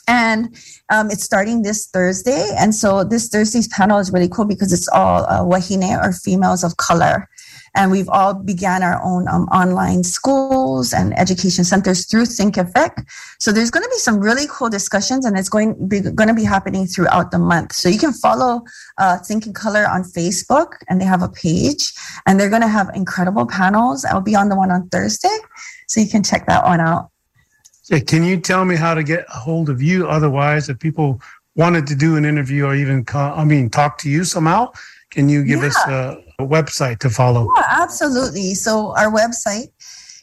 And 0.07 0.55
um, 0.91 1.09
it's 1.09 1.23
starting 1.23 1.63
this 1.63 1.87
Thursday. 1.87 2.51
And 2.57 2.75
so 2.75 3.03
this 3.03 3.27
Thursday's 3.27 3.67
panel 3.67 3.97
is 3.97 4.11
really 4.11 4.29
cool 4.29 4.45
because 4.45 4.71
it's 4.71 4.87
all 4.89 5.25
uh, 5.25 5.43
wahine 5.43 5.97
or 6.03 6.11
females 6.13 6.63
of 6.63 6.77
color 6.77 7.27
and 7.75 7.91
we've 7.91 8.09
all 8.09 8.33
began 8.33 8.81
our 8.83 9.01
own 9.03 9.27
um, 9.27 9.43
online 9.49 10.03
schools 10.03 10.93
and 10.93 11.17
education 11.19 11.63
centers 11.63 12.05
through 12.05 12.23
Thinkific. 12.23 13.05
So 13.39 13.51
there's 13.51 13.71
going 13.71 13.83
to 13.83 13.89
be 13.89 13.97
some 13.97 14.19
really 14.19 14.45
cool 14.49 14.69
discussions, 14.69 15.25
and 15.25 15.37
it's 15.37 15.49
going 15.49 15.87
be, 15.87 15.99
going 15.99 16.29
to 16.29 16.33
be 16.33 16.43
happening 16.43 16.87
throughout 16.87 17.31
the 17.31 17.39
month. 17.39 17.73
So 17.73 17.89
you 17.89 17.99
can 17.99 18.13
follow 18.13 18.63
uh, 18.97 19.17
Think 19.19 19.45
in 19.45 19.53
Color 19.53 19.85
on 19.87 20.03
Facebook, 20.03 20.73
and 20.89 20.99
they 20.99 21.05
have 21.05 21.21
a 21.21 21.29
page, 21.29 21.93
and 22.25 22.39
they're 22.39 22.49
going 22.49 22.61
to 22.61 22.67
have 22.67 22.89
incredible 22.95 23.45
panels. 23.45 24.05
I'll 24.05 24.21
be 24.21 24.35
on 24.35 24.49
the 24.49 24.55
one 24.55 24.71
on 24.71 24.89
Thursday, 24.89 25.37
so 25.87 25.99
you 25.99 26.07
can 26.07 26.23
check 26.23 26.47
that 26.47 26.63
one 26.63 26.79
out. 26.79 27.09
Yeah, 27.89 27.99
can 27.99 28.23
you 28.23 28.39
tell 28.39 28.65
me 28.65 28.75
how 28.75 28.95
to 28.95 29.03
get 29.03 29.25
a 29.29 29.37
hold 29.37 29.69
of 29.69 29.81
you? 29.81 30.07
Otherwise, 30.07 30.69
if 30.69 30.79
people 30.79 31.21
wanted 31.55 31.85
to 31.87 31.95
do 31.95 32.15
an 32.15 32.25
interview 32.25 32.65
or 32.65 32.75
even, 32.75 33.05
call, 33.05 33.37
I 33.37 33.43
mean, 33.43 33.69
talk 33.69 33.97
to 33.99 34.09
you 34.09 34.23
somehow, 34.23 34.71
can 35.11 35.29
you 35.29 35.43
give 35.43 35.61
yeah. 35.61 35.67
us 35.67 35.87
a, 35.87 35.91
a, 35.91 36.24
website 36.39 36.99
to 36.99 37.09
follow? 37.09 37.49
Yeah, 37.57 37.81
absolutely. 37.81 38.53
So 38.53 38.95
our 38.97 39.11
website 39.11 39.71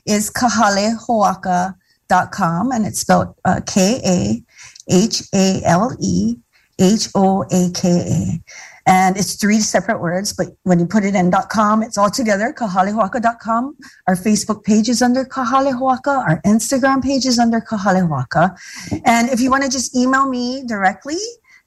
is 0.07 0.31
kahalehoaka.com 0.31 2.73
and 2.73 2.87
it's 2.87 3.01
spelled 3.01 3.35
uh, 3.45 3.61
K 3.67 4.01
A 4.05 4.43
H 4.91 5.23
A 5.35 5.61
L 5.65 5.95
E 6.01 6.37
H 6.79 7.09
O 7.15 7.43
A 7.51 7.71
K 7.75 7.89
A. 7.89 8.41
And 8.85 9.17
it's 9.17 9.37
three 9.37 9.61
separate 9.61 10.01
words, 10.01 10.33
but 10.33 10.49
when 10.65 10.81
you 10.81 10.87
put 10.87 11.05
it 11.05 11.15
in 11.15 11.31
.com, 11.51 11.85
it's 11.85 11.97
all 11.97 12.11
together, 12.11 12.53
kahalehoaka.com. 12.53 13.77
Our 14.09 14.17
Facebook 14.17 14.65
page 14.65 14.89
is 14.89 15.01
under 15.01 15.25
Kahalehoaka. 15.25 16.29
Our 16.29 16.43
Instagram 16.43 17.01
page 17.01 17.25
is 17.25 17.39
under 17.39 17.61
Kahalehoaka. 17.61 18.59
And 19.05 19.29
if 19.29 19.41
you 19.41 19.51
want 19.51 19.63
to 19.63 19.71
just 19.71 19.97
email 19.97 20.29
me 20.29 20.65
directly, 20.67 21.21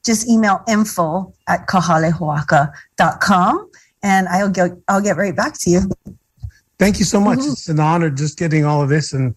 just 0.03 0.27
email 0.27 0.61
info 0.67 1.33
at 1.47 1.67
kahalehoaka.com 1.67 3.69
and 4.05 4.27
I'll 4.27 4.51
get, 4.51 4.71
I'll 4.87 5.01
get 5.01 5.17
right 5.17 5.35
back 5.35 5.57
to 5.61 5.69
you. 5.71 5.81
Thank 6.77 6.99
you 6.99 7.05
so 7.05 7.19
much. 7.19 7.39
Mm-hmm. 7.39 7.53
It's 7.53 7.69
an 7.69 7.79
honor 7.79 8.11
just 8.11 8.37
getting 8.37 8.63
all 8.63 8.83
of 8.83 8.89
this 8.89 9.13
and, 9.13 9.35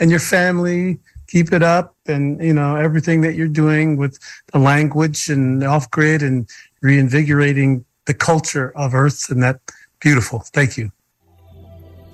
and 0.00 0.10
your 0.10 0.20
family. 0.20 0.98
Keep 1.28 1.52
it 1.52 1.62
up 1.62 1.94
and 2.06 2.42
you 2.42 2.52
know 2.52 2.74
everything 2.74 3.20
that 3.20 3.36
you're 3.36 3.54
doing 3.64 3.96
with 3.96 4.18
the 4.52 4.58
language 4.58 5.28
and 5.28 5.62
off 5.62 5.88
grid 5.92 6.22
and 6.24 6.48
reinvigorating 6.82 7.84
the 8.06 8.14
culture 8.14 8.72
of 8.74 8.94
earth 8.94 9.30
and 9.30 9.40
that 9.44 9.60
beautiful. 10.00 10.40
Thank 10.52 10.76
you. 10.76 10.90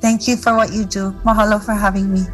Thank 0.01 0.29
you 0.29 0.37
for 0.37 0.55
what 0.55 0.71
you 0.75 0.85
do. 0.85 1.13
Mahalo 1.25 1.65
for 1.65 1.73
having 1.73 2.13
me. 2.13 2.27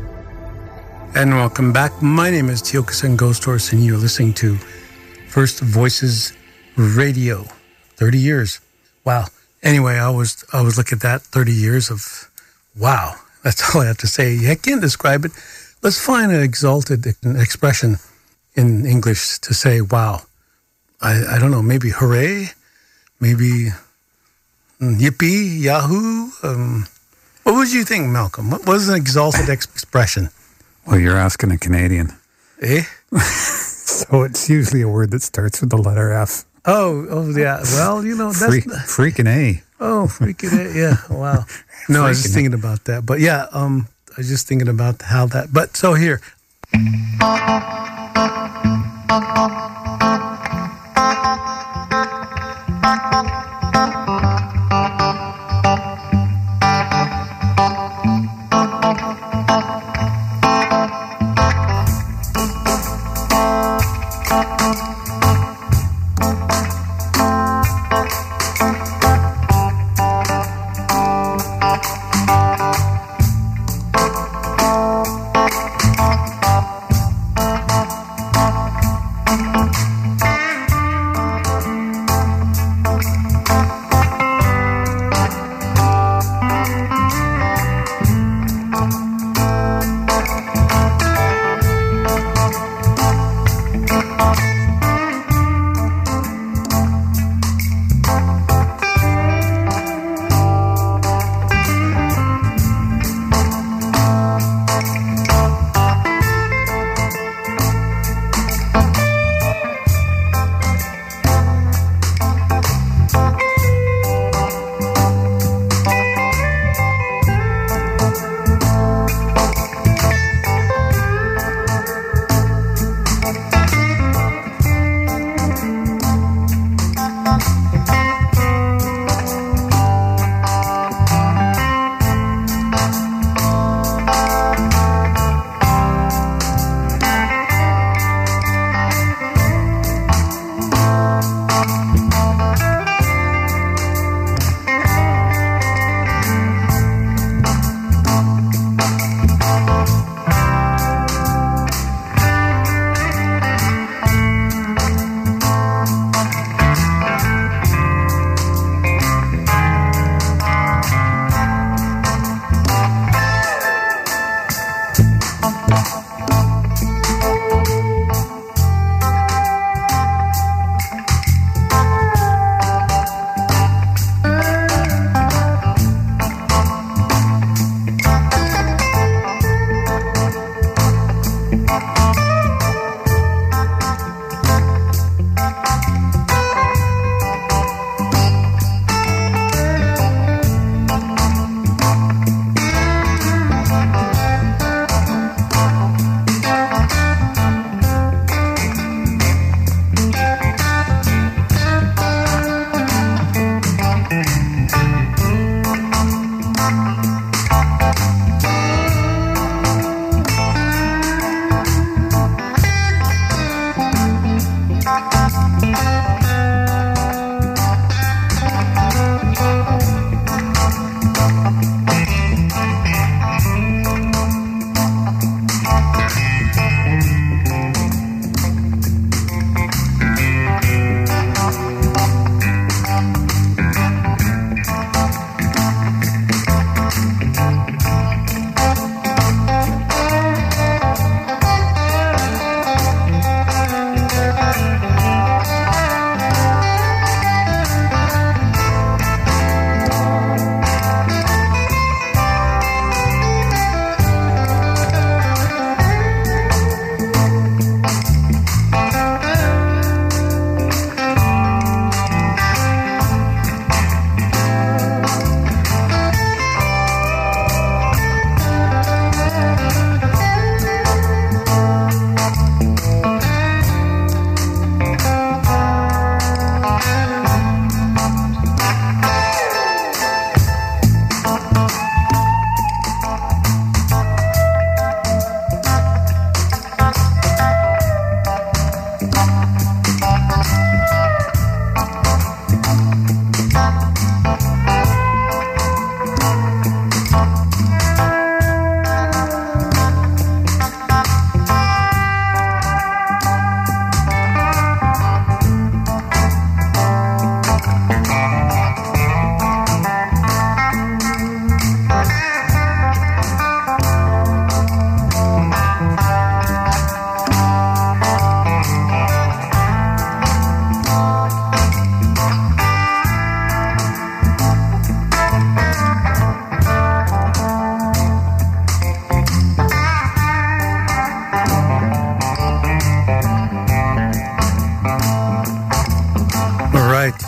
And 1.15 1.31
welcome 1.37 1.73
back. 1.73 2.03
My 2.03 2.31
name 2.31 2.49
is 2.49 2.63
tiokasin 2.63 3.17
ghost 3.17 3.45
horse 3.45 3.73
and 3.73 3.85
you're 3.85 3.97
listening 3.97 4.35
to 4.43 4.57
first 5.29 5.61
voices 5.61 6.33
radio. 6.75 7.47
30 7.95 8.19
years. 8.19 8.61
Wow 9.05 9.27
anyway 9.63 9.95
i 9.95 10.11
was 10.11 10.45
i 10.53 10.61
was 10.61 10.77
looking 10.77 10.97
at 10.97 11.03
that 11.03 11.23
30 11.23 11.53
years 11.53 11.91
of 11.91 12.31
wow 12.79 13.15
that's 13.43 13.75
all 13.75 13.83
i 13.83 13.87
have 13.87 13.99
to 13.99 14.07
say 14.07 14.51
i 14.51 14.55
can't 14.55 14.81
describe 14.81 15.25
it 15.25 15.33
Let's 15.83 15.99
find 15.99 16.31
an 16.31 16.41
exalted 16.41 17.05
expression 17.25 17.97
in 18.55 18.87
English 18.87 19.41
to 19.41 19.53
say, 19.53 19.81
wow. 19.81 20.23
I, 21.01 21.35
I 21.35 21.39
don't 21.41 21.51
know, 21.51 21.61
maybe 21.61 21.91
hooray, 21.91 22.51
maybe 23.19 23.73
mm, 24.81 25.01
yippee, 25.01 25.61
yahoo. 25.61 26.31
Um, 26.45 26.87
what 27.43 27.57
would 27.57 27.73
you 27.73 27.83
think, 27.83 28.07
Malcolm? 28.07 28.53
What 28.53 28.65
was 28.65 28.89
an 28.89 28.95
exalted 28.95 29.49
expression? 29.49 30.29
Well, 30.87 31.01
you're 31.01 31.17
asking 31.17 31.51
a 31.51 31.59
Canadian. 31.59 32.13
Eh? 32.61 32.85
so 33.19 34.23
it's 34.23 34.49
usually 34.49 34.83
a 34.83 34.89
word 34.89 35.11
that 35.11 35.23
starts 35.23 35.61
with 35.61 35.71
the 35.71 35.79
letter 35.79 36.13
F. 36.13 36.45
Oh, 36.65 37.07
oh 37.11 37.31
yeah. 37.31 37.61
Well, 37.75 38.05
you 38.05 38.17
know, 38.17 38.33
that's 38.33 38.47
Freak, 38.47 38.65
freaking 39.17 39.29
A. 39.29 39.63
Oh, 39.81 40.07
freaking 40.09 40.53
A. 40.59 40.79
Yeah. 40.79 40.97
Wow. 41.11 41.45
No, 41.89 42.05
I 42.05 42.11
was 42.11 42.23
just 42.23 42.33
thinking 42.33 42.55
about 42.55 42.85
that. 42.85 43.05
But 43.05 43.19
yeah, 43.19 43.49
um, 43.51 43.89
I 44.11 44.15
was 44.19 44.29
just 44.29 44.47
thinking 44.47 44.69
about 44.69 45.03
how 45.03 45.27
that. 45.27 45.53
But 45.53 45.77
so 45.77 45.95
here. 45.95 46.21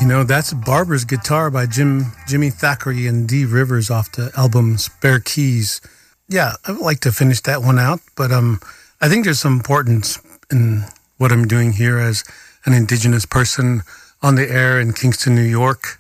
You 0.05 0.11
know, 0.11 0.23
that's 0.23 0.53
Barber's 0.53 1.07
Guitar 1.07 1.51
by 1.51 1.65
Jim 1.65 2.13
Jimmy 2.29 2.51
Thackery 2.51 3.09
and 3.09 3.27
the 3.27 3.47
Drivers 3.47 3.91
off 3.91 4.13
the 4.13 4.31
album 4.37 4.77
Spare 4.77 5.19
Keys. 5.19 5.81
Yeah, 6.29 6.57
I 6.67 6.73
would 6.73 6.83
like 6.83 7.01
to 7.01 7.11
finish 7.11 7.41
that 7.41 7.63
one 7.63 7.79
out, 7.79 8.01
but 8.15 8.31
um, 8.31 8.61
I 9.01 9.09
think 9.09 9.25
there's 9.25 9.41
some 9.41 9.55
importance 9.55 10.21
in 10.51 10.85
what 11.17 11.33
I'm 11.33 11.47
doing 11.47 11.73
here 11.73 11.99
as 11.99 12.23
an 12.67 12.75
indigenous 12.75 13.25
person 13.25 13.81
on 14.21 14.35
the 14.35 14.47
air 14.47 14.79
in 14.79 14.93
Kingston, 14.93 15.35
New 15.35 15.41
York, 15.41 15.99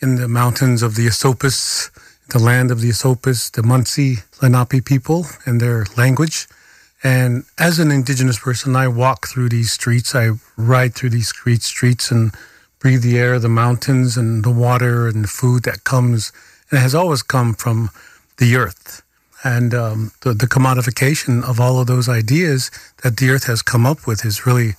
in 0.00 0.16
the 0.16 0.26
mountains 0.26 0.82
of 0.82 0.96
the 0.96 1.06
Esopus, 1.06 1.92
the 2.30 2.40
land 2.40 2.72
of 2.72 2.80
the 2.80 2.88
Esopus, 2.88 3.50
the 3.50 3.62
Munsee 3.62 4.24
Lenape 4.42 4.84
people 4.84 5.26
and 5.46 5.60
their 5.60 5.86
language. 5.96 6.48
And 7.04 7.44
as 7.56 7.78
an 7.78 7.92
indigenous 7.92 8.40
person, 8.40 8.74
I 8.74 8.88
walk 8.88 9.28
through 9.28 9.50
these 9.50 9.70
streets, 9.70 10.12
I 10.12 10.30
ride 10.56 10.96
through 10.96 11.10
these 11.10 11.28
streets 11.28 12.10
and 12.10 12.34
breathe 12.84 13.00
the 13.00 13.18
air, 13.18 13.38
the 13.38 13.48
mountains, 13.48 14.14
and 14.14 14.44
the 14.44 14.50
water, 14.50 15.08
and 15.08 15.24
the 15.24 15.28
food 15.28 15.62
that 15.62 15.84
comes, 15.84 16.32
and 16.70 16.78
has 16.78 16.94
always 16.94 17.22
come 17.22 17.54
from 17.54 17.88
the 18.36 18.54
earth. 18.56 19.00
And 19.42 19.72
um, 19.72 20.10
the, 20.20 20.34
the 20.34 20.44
commodification 20.44 21.42
of 21.42 21.58
all 21.58 21.80
of 21.80 21.86
those 21.86 22.10
ideas 22.10 22.70
that 23.02 23.16
the 23.16 23.30
earth 23.30 23.46
has 23.46 23.62
come 23.62 23.86
up 23.86 24.06
with 24.06 24.26
is 24.26 24.44
really 24.44 24.72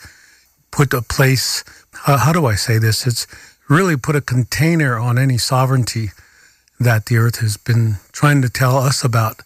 put 0.69 0.93
a 0.93 1.01
place, 1.01 1.63
uh, 2.05 2.19
how 2.19 2.31
do 2.31 2.45
I 2.45 2.53
say 2.53 2.77
this? 2.77 3.07
It's 3.07 3.25
really 3.69 3.97
put 3.97 4.15
a 4.15 4.21
container 4.21 4.99
on 4.99 5.17
any 5.17 5.39
sovereignty 5.39 6.11
that 6.79 7.07
the 7.07 7.17
earth 7.17 7.39
has 7.39 7.57
been 7.57 7.95
trying 8.11 8.43
to 8.43 8.49
tell 8.49 8.77
us 8.77 9.03
about 9.03 9.41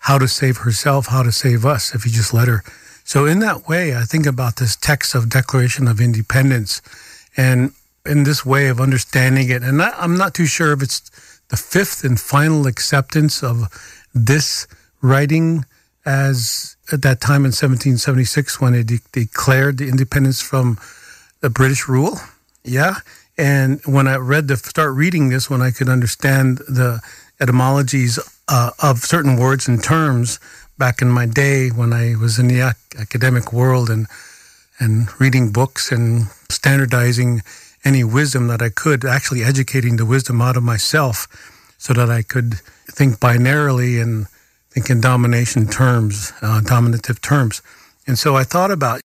how 0.00 0.18
to 0.18 0.26
save 0.26 0.56
herself, 0.56 1.06
how 1.06 1.22
to 1.22 1.30
save 1.30 1.64
us, 1.64 1.94
if 1.94 2.04
you 2.04 2.10
just 2.10 2.34
let 2.34 2.48
her. 2.48 2.64
So, 3.04 3.24
in 3.24 3.38
that 3.38 3.68
way, 3.68 3.94
I 3.94 4.02
think 4.02 4.26
about 4.26 4.56
this 4.56 4.74
text 4.74 5.14
of 5.14 5.28
Declaration 5.28 5.86
of 5.86 6.00
Independence. 6.00 6.82
And 7.36 7.72
in 8.06 8.24
this 8.24 8.44
way 8.44 8.68
of 8.68 8.80
understanding 8.80 9.50
it. 9.50 9.62
And 9.62 9.82
I'm 9.82 10.16
not 10.16 10.34
too 10.34 10.46
sure 10.46 10.72
if 10.72 10.82
it's 10.82 11.10
the 11.48 11.56
fifth 11.56 12.04
and 12.04 12.18
final 12.18 12.66
acceptance 12.66 13.42
of 13.42 13.68
this 14.14 14.66
writing 15.02 15.64
as 16.06 16.76
at 16.92 17.02
that 17.02 17.20
time 17.20 17.44
in 17.44 17.52
1776 17.52 18.60
when 18.60 18.74
it 18.74 18.86
de- 18.86 19.00
declared 19.12 19.78
the 19.78 19.88
independence 19.88 20.40
from 20.40 20.78
the 21.40 21.50
British 21.50 21.88
rule. 21.88 22.18
Yeah. 22.64 22.96
And 23.36 23.80
when 23.84 24.06
I 24.06 24.16
read 24.16 24.48
the 24.48 24.56
start 24.56 24.94
reading 24.94 25.28
this, 25.28 25.48
when 25.48 25.62
I 25.62 25.70
could 25.70 25.88
understand 25.88 26.58
the 26.58 27.00
etymologies 27.40 28.18
uh, 28.48 28.70
of 28.82 28.98
certain 28.98 29.36
words 29.36 29.68
and 29.68 29.82
terms 29.82 30.38
back 30.78 31.00
in 31.00 31.08
my 31.08 31.26
day 31.26 31.68
when 31.68 31.92
I 31.92 32.16
was 32.16 32.38
in 32.38 32.48
the 32.48 32.60
ac- 32.60 32.98
academic 32.98 33.52
world 33.52 33.90
and 33.90 34.06
and 34.78 35.08
reading 35.20 35.52
books 35.52 35.92
and 35.92 36.26
standardizing 36.50 37.42
any 37.84 38.04
wisdom 38.04 38.48
that 38.48 38.62
I 38.62 38.68
could, 38.68 39.04
actually 39.04 39.42
educating 39.42 39.96
the 39.96 40.06
wisdom 40.06 40.40
out 40.40 40.56
of 40.56 40.62
myself 40.62 41.26
so 41.78 41.94
that 41.94 42.10
I 42.10 42.22
could 42.22 42.54
think 42.86 43.18
binarily 43.18 44.02
and 44.02 44.26
think 44.70 44.90
in 44.90 45.00
domination 45.00 45.66
terms, 45.66 46.32
uh, 46.42 46.60
dominative 46.60 47.20
terms. 47.20 47.62
And 48.06 48.18
so 48.18 48.36
I 48.36 48.44
thought 48.44 48.70
about 48.70 49.00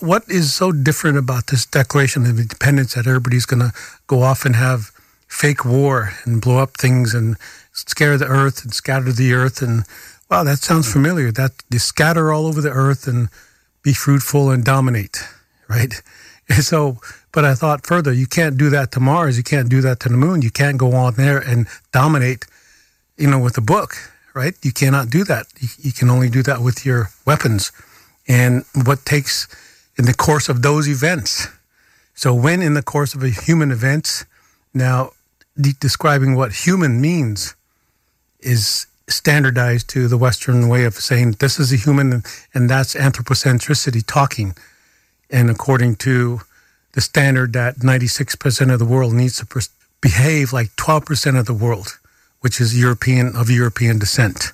what 0.00 0.24
is 0.28 0.52
so 0.52 0.72
different 0.72 1.18
about 1.18 1.48
this 1.48 1.66
Declaration 1.66 2.26
of 2.26 2.38
Independence 2.38 2.94
that 2.94 3.06
everybody's 3.06 3.46
going 3.46 3.60
to 3.60 3.72
go 4.06 4.22
off 4.22 4.44
and 4.44 4.56
have 4.56 4.90
fake 5.28 5.64
war 5.64 6.12
and 6.24 6.40
blow 6.40 6.58
up 6.58 6.76
things 6.76 7.14
and 7.14 7.36
scare 7.72 8.18
the 8.18 8.26
earth 8.26 8.64
and 8.64 8.74
scatter 8.74 9.12
the 9.12 9.32
earth. 9.32 9.62
And 9.62 9.84
wow, 10.30 10.42
that 10.44 10.58
sounds 10.58 10.90
familiar. 10.90 11.30
That 11.30 11.52
they 11.70 11.78
scatter 11.78 12.32
all 12.32 12.46
over 12.46 12.60
the 12.60 12.70
earth 12.70 13.06
and 13.06 13.28
be 13.82 13.92
fruitful 13.92 14.50
and 14.50 14.64
dominate, 14.64 15.24
right? 15.68 16.02
And 16.52 16.64
so 16.64 16.98
but 17.32 17.44
I 17.44 17.54
thought 17.54 17.86
further, 17.86 18.12
you 18.12 18.26
can't 18.26 18.56
do 18.56 18.70
that 18.70 18.92
to 18.92 19.00
Mars. 19.00 19.36
You 19.36 19.42
can't 19.42 19.68
do 19.68 19.80
that 19.82 20.00
to 20.00 20.08
the 20.08 20.16
moon. 20.16 20.42
You 20.42 20.50
can't 20.50 20.78
go 20.78 20.92
on 20.92 21.14
there 21.14 21.38
and 21.38 21.66
dominate, 21.92 22.46
you 23.16 23.28
know, 23.28 23.38
with 23.38 23.56
a 23.56 23.62
book, 23.62 23.94
right? 24.34 24.54
You 24.62 24.72
cannot 24.72 25.10
do 25.10 25.24
that. 25.24 25.46
You, 25.60 25.68
you 25.78 25.92
can 25.92 26.10
only 26.10 26.28
do 26.28 26.42
that 26.42 26.60
with 26.60 26.84
your 26.84 27.10
weapons. 27.24 27.72
And 28.26 28.64
what 28.84 29.04
takes 29.04 29.48
in 29.96 30.06
the 30.06 30.14
course 30.14 30.48
of 30.48 30.62
those 30.62 30.88
events. 30.88 31.48
So 32.14 32.34
when 32.34 32.62
in 32.62 32.74
the 32.74 32.82
course 32.82 33.14
of 33.14 33.22
a 33.22 33.28
human 33.28 33.70
event, 33.70 34.24
now 34.72 35.12
de- 35.60 35.74
describing 35.74 36.34
what 36.34 36.52
human 36.52 37.00
means 37.00 37.54
is 38.40 38.86
standardized 39.08 39.88
to 39.90 40.08
the 40.08 40.16
Western 40.16 40.68
way 40.68 40.84
of 40.84 40.94
saying 40.94 41.32
this 41.32 41.58
is 41.58 41.72
a 41.72 41.76
human 41.76 42.22
and 42.54 42.70
that's 42.70 42.94
anthropocentricity 42.94 44.02
talking. 44.06 44.54
And 45.30 45.50
according 45.50 45.96
to 45.96 46.40
the 46.92 47.00
standard 47.00 47.52
that 47.52 47.76
96% 47.76 48.72
of 48.72 48.78
the 48.78 48.84
world 48.84 49.12
needs 49.12 49.36
to 49.38 49.46
per- 49.46 49.60
behave 50.00 50.52
like 50.52 50.70
12% 50.76 51.38
of 51.38 51.46
the 51.46 51.54
world, 51.54 51.98
which 52.40 52.60
is 52.60 52.78
European 52.78 53.36
of 53.36 53.50
European 53.50 53.98
descent 53.98 54.52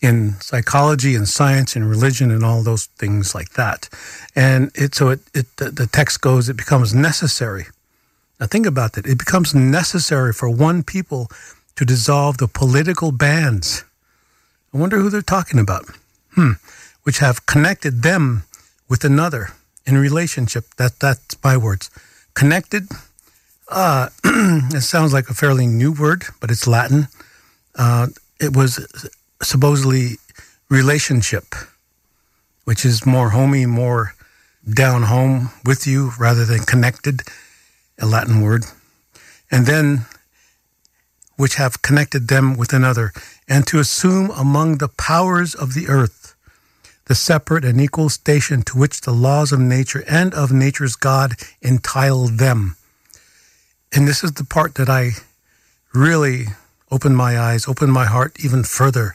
in 0.00 0.38
psychology 0.40 1.14
and 1.14 1.26
science 1.26 1.74
and 1.74 1.88
religion 1.88 2.30
and 2.30 2.44
all 2.44 2.62
those 2.62 2.86
things 2.98 3.34
like 3.34 3.50
that. 3.54 3.88
And 4.36 4.70
it, 4.74 4.94
so 4.94 5.08
it, 5.08 5.20
it 5.32 5.46
the, 5.56 5.70
the 5.70 5.86
text 5.86 6.20
goes, 6.20 6.48
it 6.48 6.56
becomes 6.56 6.94
necessary. 6.94 7.66
Now 8.38 8.46
think 8.46 8.66
about 8.66 8.92
that. 8.92 9.06
It 9.06 9.18
becomes 9.18 9.54
necessary 9.54 10.32
for 10.32 10.50
one 10.50 10.82
people 10.82 11.30
to 11.76 11.84
dissolve 11.84 12.36
the 12.36 12.48
political 12.48 13.12
bands. 13.12 13.84
I 14.74 14.78
wonder 14.78 14.98
who 14.98 15.08
they're 15.08 15.22
talking 15.22 15.58
about. 15.58 15.86
Hmm. 16.34 16.52
Which 17.04 17.18
have 17.18 17.46
connected 17.46 18.02
them 18.02 18.44
with 18.88 19.04
another 19.04 19.50
in 19.86 19.96
relationship. 19.98 20.64
That 20.76 20.98
that's 21.00 21.36
my 21.42 21.56
words. 21.56 21.90
Connected. 22.34 22.88
Uh, 23.68 24.08
it 24.24 24.82
sounds 24.82 25.12
like 25.12 25.28
a 25.30 25.34
fairly 25.34 25.66
new 25.66 25.92
word, 25.92 26.24
but 26.40 26.50
it's 26.50 26.66
Latin. 26.66 27.08
Uh, 27.74 28.08
it 28.40 28.56
was 28.56 28.84
supposedly 29.42 30.18
relationship, 30.68 31.54
which 32.64 32.84
is 32.84 33.06
more 33.06 33.30
homey, 33.30 33.66
more 33.66 34.14
down 34.72 35.02
home 35.04 35.50
with 35.64 35.86
you 35.86 36.12
rather 36.18 36.44
than 36.44 36.60
connected, 36.60 37.22
a 37.98 38.06
Latin 38.06 38.40
word. 38.40 38.64
And 39.50 39.66
then, 39.66 40.06
which 41.36 41.56
have 41.56 41.82
connected 41.82 42.28
them 42.28 42.56
with 42.56 42.72
another, 42.72 43.12
and 43.48 43.66
to 43.66 43.78
assume 43.78 44.30
among 44.30 44.78
the 44.78 44.88
powers 44.88 45.54
of 45.54 45.74
the 45.74 45.88
earth 45.88 46.23
the 47.06 47.14
separate 47.14 47.64
and 47.64 47.80
equal 47.80 48.08
station 48.08 48.62
to 48.62 48.78
which 48.78 49.02
the 49.02 49.12
laws 49.12 49.52
of 49.52 49.60
nature 49.60 50.04
and 50.08 50.32
of 50.34 50.52
nature's 50.52 50.96
God 50.96 51.34
entitle 51.60 52.28
them. 52.28 52.76
And 53.94 54.08
this 54.08 54.24
is 54.24 54.32
the 54.32 54.44
part 54.44 54.74
that 54.74 54.88
I 54.88 55.10
really 55.92 56.46
opened 56.90 57.16
my 57.16 57.38
eyes, 57.38 57.68
opened 57.68 57.92
my 57.92 58.06
heart 58.06 58.36
even 58.42 58.64
further 58.64 59.14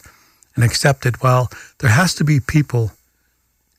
and 0.56 0.64
accepted. 0.64 1.22
Well, 1.22 1.50
there 1.80 1.90
has 1.90 2.14
to 2.16 2.24
be 2.24 2.40
people 2.40 2.92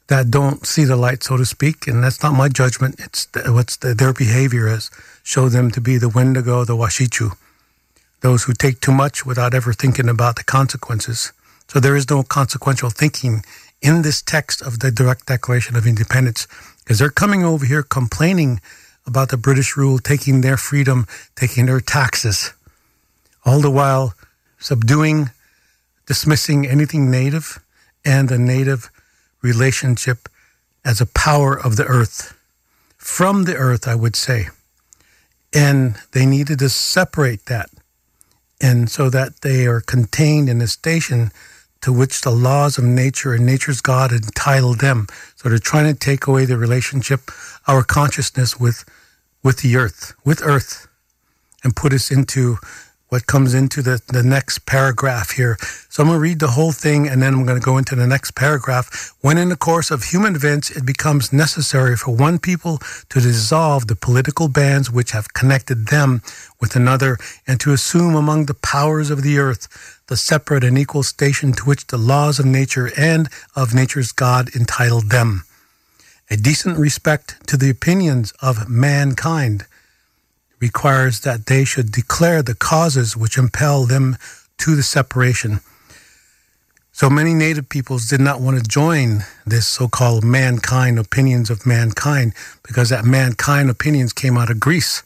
that 0.09 0.31
don't 0.31 0.67
see 0.67 0.85
the 0.85 0.97
light, 0.97 1.23
so 1.23 1.37
to 1.37 1.47
speak, 1.47 1.87
and 1.87 2.03
that's 2.03 2.23
not 2.23 2.35
my 2.35 2.49
judgment. 2.49 2.97
It's 2.99 3.27
the, 3.27 3.53
what's 3.53 3.77
the, 3.77 3.95
their 3.95 4.13
behavior 4.13 4.67
has 4.67 4.91
showed 5.23 5.51
them 5.51 5.71
to 5.71 5.81
be 5.81 5.99
the 5.99 6.09
Wendigo, 6.09 6.65
the 6.65 6.77
Washichu, 6.77 7.37
those 8.21 8.45
who 8.45 8.53
take 8.53 8.81
too 8.81 8.93
much 8.93 9.25
without 9.25 9.55
ever 9.55 9.73
thinking 9.73 10.09
about 10.09 10.37
the 10.37 10.45
consequences. 10.45 11.33
So 11.69 11.79
there 11.79 11.95
is 11.95 12.11
no 12.11 12.25
consequential 12.25 12.91
thinking 12.91 13.45
in 13.83 14.03
this 14.03 14.23
text 14.23 14.61
of 14.63 14.81
the 14.81 14.91
direct 14.91 15.27
Declaration 15.27 15.77
of 15.77 15.87
Independence 15.87 16.47
because 16.79 16.99
they're 16.99 17.11
coming 17.11 17.45
over 17.45 17.65
here 17.65 17.83
complaining 17.83 18.61
about 19.07 19.31
the 19.31 19.37
British 19.37 19.77
rule 19.77 19.99
taking 19.99 20.41
their 20.41 20.57
freedom, 20.57 21.07
taking 21.35 21.67
their 21.67 21.81
taxes, 21.81 22.53
all 23.45 23.61
the 23.61 23.71
while 23.71 24.15
subduing, 24.59 25.31
dismissing 26.07 26.67
anything 26.67 27.11
native 27.11 27.61
and 28.05 28.29
the 28.29 28.39
native 28.39 28.91
relationship 29.43 30.29
as 30.85 31.01
a 31.01 31.07
power 31.07 31.59
of 31.59 31.77
the 31.77 31.85
earth, 31.85 32.37
from 32.97 33.45
the 33.45 33.57
earth, 33.57 33.89
I 33.89 33.95
would 33.95 34.17
say. 34.17 34.49
And 35.53 35.97
they 36.13 36.27
needed 36.27 36.59
to 36.61 36.69
separate 36.69 37.47
that. 37.47 37.71
And 38.61 38.91
so 38.91 39.09
that 39.11 39.41
they 39.41 39.67
are 39.67 39.81
contained 39.81 40.49
in 40.49 40.61
a 40.61 40.67
station 40.67 41.33
to 41.83 41.93
which 41.93 42.21
the 42.21 42.31
laws 42.31 42.79
of 42.79 42.85
nature 42.85 43.35
and 43.35 43.47
nature's 43.47 43.81
God 43.81 44.13
entitle 44.13 44.75
them. 44.75 45.07
So 45.37 45.49
they're 45.49 45.59
trying 45.59 45.93
to 45.93 45.99
take 45.99 46.27
away 46.27 46.45
the 46.45 46.59
relationship, 46.59 47.31
our 47.67 47.83
consciousness 47.83 48.61
with, 48.61 48.85
with 49.43 49.59
the 49.59 49.77
earth, 49.77 50.15
with 50.25 50.43
earth, 50.43 50.89
and 51.65 51.75
put 51.75 51.93
us 51.93 52.11
into 52.11 52.59
what 53.11 53.27
comes 53.27 53.55
into 53.55 53.83
the, 53.83 54.01
the 54.07 54.23
next 54.23 54.67
paragraph 54.67 55.33
here. 55.33 55.57
So 55.89 56.03
I'm 56.03 56.09
going 56.09 56.17
to 56.17 56.23
read 56.23 56.39
the 56.39 56.53
whole 56.53 56.71
thing 56.71 57.09
and 57.09 57.21
then 57.21 57.35
I'm 57.35 57.45
going 57.45 57.61
to 57.61 57.65
go 57.65 57.77
into 57.77 57.97
the 57.97 58.07
next 58.07 58.37
paragraph. 58.37 59.13
When 59.21 59.37
in 59.37 59.49
the 59.49 59.57
course 59.57 59.91
of 59.91 60.05
human 60.05 60.37
events, 60.37 60.71
it 60.71 60.87
becomes 60.87 61.33
necessary 61.33 61.97
for 61.97 62.15
one 62.15 62.39
people 62.39 62.79
to 63.09 63.21
dissolve 63.21 63.89
the 63.89 63.97
political 63.97 64.47
bands 64.47 64.93
which 64.93 65.11
have 65.11 65.35
connected 65.35 65.89
them 65.89 66.23
with 66.61 66.77
another 66.77 67.19
and 67.49 67.59
to 67.61 67.73
assume 67.73 68.15
among 68.15 68.47
the 68.47 68.55
powers 68.55 69.11
of 69.11 69.23
the 69.23 69.39
earth 69.39 70.01
the 70.07 70.17
separate 70.17 70.63
and 70.63 70.79
equal 70.79 71.03
station 71.03 71.53
to 71.53 71.65
which 71.65 71.89
the 71.89 71.99
laws 71.99 72.39
of 72.39 72.47
nature 72.47 72.91
and 72.97 73.29
of 73.57 73.75
nature's 73.75 74.13
God 74.13 74.55
entitled 74.55 75.11
them. 75.11 75.43
A 76.31 76.37
decent 76.37 76.79
respect 76.79 77.45
to 77.49 77.57
the 77.57 77.71
opinions 77.71 78.33
of 78.41 78.69
mankind 78.69 79.67
requires 80.61 81.21
that 81.21 81.47
they 81.47 81.65
should 81.65 81.91
declare 81.91 82.43
the 82.43 82.55
causes 82.55 83.17
which 83.17 83.39
impel 83.39 83.87
them 83.87 84.17
to 84.59 84.77
the 84.77 84.83
separation. 84.83 85.61
So 86.93 87.09
many 87.09 87.33
native 87.33 87.71
peoples 87.71 88.09
did 88.09 88.21
not 88.21 88.43
want 88.43 88.59
to 88.59 88.69
join 88.69 89.25
this 89.47 89.67
so 89.67 89.89
called 89.89 90.23
mankind 90.23 90.99
opinions 90.99 91.49
of 91.49 91.67
mankind 91.67 92.35
because 92.63 92.91
that 92.91 93.07
mankind 93.07 93.71
opinions 93.71 94.13
came 94.13 94.37
out 94.37 94.51
of 94.51 94.61
Greece. 94.61 95.03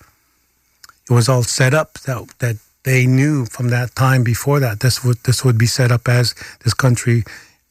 It 1.09 1.12
was 1.12 1.28
all 1.28 1.44
set 1.44 1.72
up 1.72 1.94
that, 2.00 2.26
that 2.40 2.57
they 2.82 3.07
knew 3.07 3.46
from 3.46 3.68
that 3.68 3.94
time 3.94 4.24
before 4.24 4.59
that 4.59 4.80
this 4.80 5.05
would, 5.05 5.18
this 5.18 5.44
would 5.44 5.57
be 5.57 5.66
set 5.66 5.92
up 5.92 6.09
as 6.09 6.34
this 6.64 6.74
country 6.74 7.22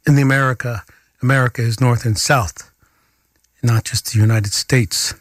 in 0.08 0.16
the 0.16 0.22
America. 0.22 0.84
America 1.22 1.62
is 1.62 1.82
North 1.82 2.06
and 2.06 2.18
South, 2.18 2.72
not 3.62 3.84
just 3.84 4.14
the 4.14 4.20
United 4.20 4.54
States 4.54 5.14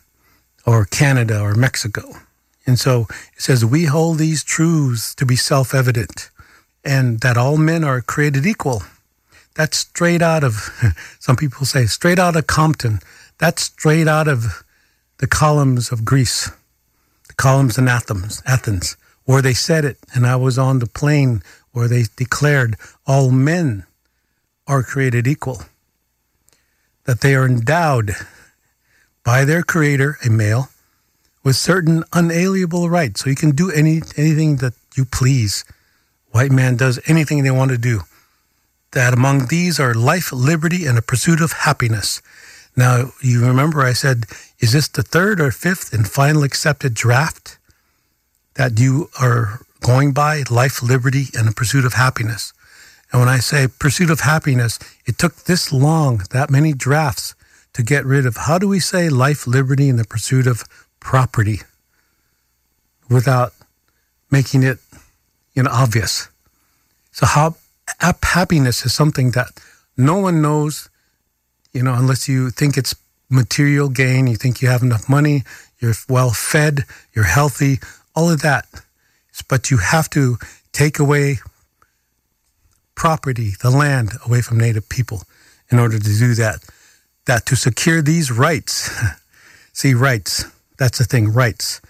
or 0.65 0.85
Canada 0.85 1.41
or 1.41 1.55
Mexico. 1.55 2.03
And 2.67 2.79
so 2.79 3.07
it 3.35 3.43
says, 3.43 3.65
We 3.65 3.85
hold 3.85 4.19
these 4.19 4.45
truths 4.45 5.15
to 5.17 5.27
be 5.27 5.37
self 5.37 5.75
evident 5.75 6.31
and 6.85 7.21
that 7.21 7.37
all 7.37 7.57
men 7.57 7.85
are 7.85 8.01
created 8.01 8.47
equal. 8.47 8.83
That's 9.55 9.79
straight 9.79 10.23
out 10.23 10.43
of, 10.45 10.55
some 11.19 11.37
people 11.37 11.67
say, 11.67 11.87
straight 11.87 12.19
out 12.19 12.37
of 12.37 12.47
Compton. 12.47 13.01
That's 13.39 13.63
straight 13.63 14.09
out 14.09 14.29
of 14.29 14.65
the 15.19 15.27
columns 15.27 15.93
of 15.93 16.05
Greece, 16.05 16.51
the 17.29 17.35
columns 17.35 17.79
in 17.79 17.89
Athens, 17.89 18.43
Athens, 18.47 18.97
where 19.25 19.43
they 19.43 19.53
said 19.53 19.85
it. 19.85 19.99
And 20.15 20.27
I 20.27 20.37
was 20.37 20.59
on 20.59 20.79
the 20.79 20.87
plane 20.87 21.43
where 21.73 21.89
they 21.89 22.05
declared 22.17 22.77
all 23.07 23.31
men 23.31 23.85
are 24.67 24.83
created 24.83 25.27
equal, 25.27 25.63
that 27.05 27.21
they 27.21 27.35
are 27.35 27.47
endowed 27.47 28.13
by 29.25 29.45
their 29.45 29.63
creator, 29.63 30.19
a 30.25 30.31
male, 30.31 30.69
with 31.43 31.57
certain 31.57 32.05
unalienable 32.13 32.89
rights. 32.89 33.23
So 33.23 33.31
you 33.31 33.37
can 33.37 33.51
do 33.51 33.71
any, 33.71 34.03
anything 34.17 34.57
that 34.57 34.75
you 34.97 35.05
please. 35.05 35.65
White 36.31 36.53
man 36.53 36.77
does 36.77 37.01
anything 37.07 37.43
they 37.43 37.51
want 37.51 37.71
to 37.71 37.79
do. 37.79 38.03
That 38.93 39.15
among 39.15 39.47
these 39.47 39.81
are 39.81 39.95
life, 39.95 40.33
liberty, 40.33 40.87
and 40.87 40.99
a 40.99 41.03
pursuit 41.03 41.41
of 41.41 41.53
happiness. 41.53 42.23
Now, 42.77 43.13
you 43.23 43.45
remember 43.47 43.83
I 43.83 43.93
said, 43.93 44.25
is 44.59 44.73
this 44.73 44.89
the 44.89 45.03
third 45.03 45.41
or 45.41 45.51
fifth 45.51 45.93
and 45.93 46.09
final 46.09 46.43
accepted 46.43 46.95
draft 46.95 47.59
that 48.55 48.79
you 48.79 49.11
are 49.21 49.61
going 49.81 50.13
by? 50.13 50.45
Life, 50.51 50.83
liberty, 50.83 51.27
and 51.35 51.49
a 51.49 51.53
pursuit 51.53 51.85
of 51.85 51.95
happiness. 51.95 52.53
And 53.11 53.21
when 53.21 53.29
I 53.29 53.39
say 53.39 53.69
pursuit 53.69 54.11
of 54.11 54.21
happiness, 54.21 54.79
it 55.05 55.19
took 55.19 55.45
this 55.45 55.73
long, 55.73 56.23
that 56.31 56.51
many 56.51 56.73
drafts 56.73 57.35
to 57.75 57.83
get 57.83 58.07
rid 58.07 58.25
of. 58.25 58.37
How 58.37 58.59
do 58.59 58.69
we 58.69 58.81
say 58.81 59.09
life, 59.09 59.47
liberty, 59.47 59.89
and 59.89 59.99
the 59.99 60.05
pursuit 60.05 60.47
of 60.47 60.65
property 61.03 61.61
without 63.11 63.53
making 64.31 64.63
it 64.63 64.79
you 65.55 65.63
know 65.63 65.71
obvious. 65.71 66.29
So 67.13 67.27
how 67.27 67.57
happiness 68.01 68.87
is 68.87 68.95
something 68.95 69.33
that 69.33 69.49
no 69.97 70.17
one 70.19 70.41
knows, 70.41 70.89
you 71.73 71.83
know, 71.83 71.95
unless 71.95 72.29
you 72.29 72.51
think 72.51 72.77
it's 72.77 72.95
material 73.29 73.89
gain, 73.89 74.27
you 74.27 74.37
think 74.37 74.63
you 74.63 74.69
have 74.69 74.83
enough 74.83 75.09
money, 75.09 75.43
you're 75.79 75.95
well 76.09 76.31
fed, 76.31 76.85
you're 77.15 77.25
healthy, 77.25 77.79
all 78.15 78.31
of 78.31 78.41
that. 78.43 78.67
But 79.49 79.71
you 79.71 79.79
have 79.79 80.09
to 80.11 80.39
take 80.73 80.99
away 80.99 81.39
property, 82.95 83.53
the 83.63 83.71
land, 83.71 84.13
away 84.25 84.43
from 84.43 84.59
Native 84.59 84.89
people 84.89 85.23
in 85.71 85.79
order 85.79 85.99
to 85.99 86.19
do 86.19 86.35
that. 86.35 86.65
That 87.27 87.47
to 87.47 87.57
secure 87.57 88.03
these 88.03 88.31
rights, 88.31 88.91
see, 89.73 89.95
rights, 89.95 90.45
that's 90.83 90.99
the 90.99 91.05
thing, 91.05 91.33
rights. 91.33 91.81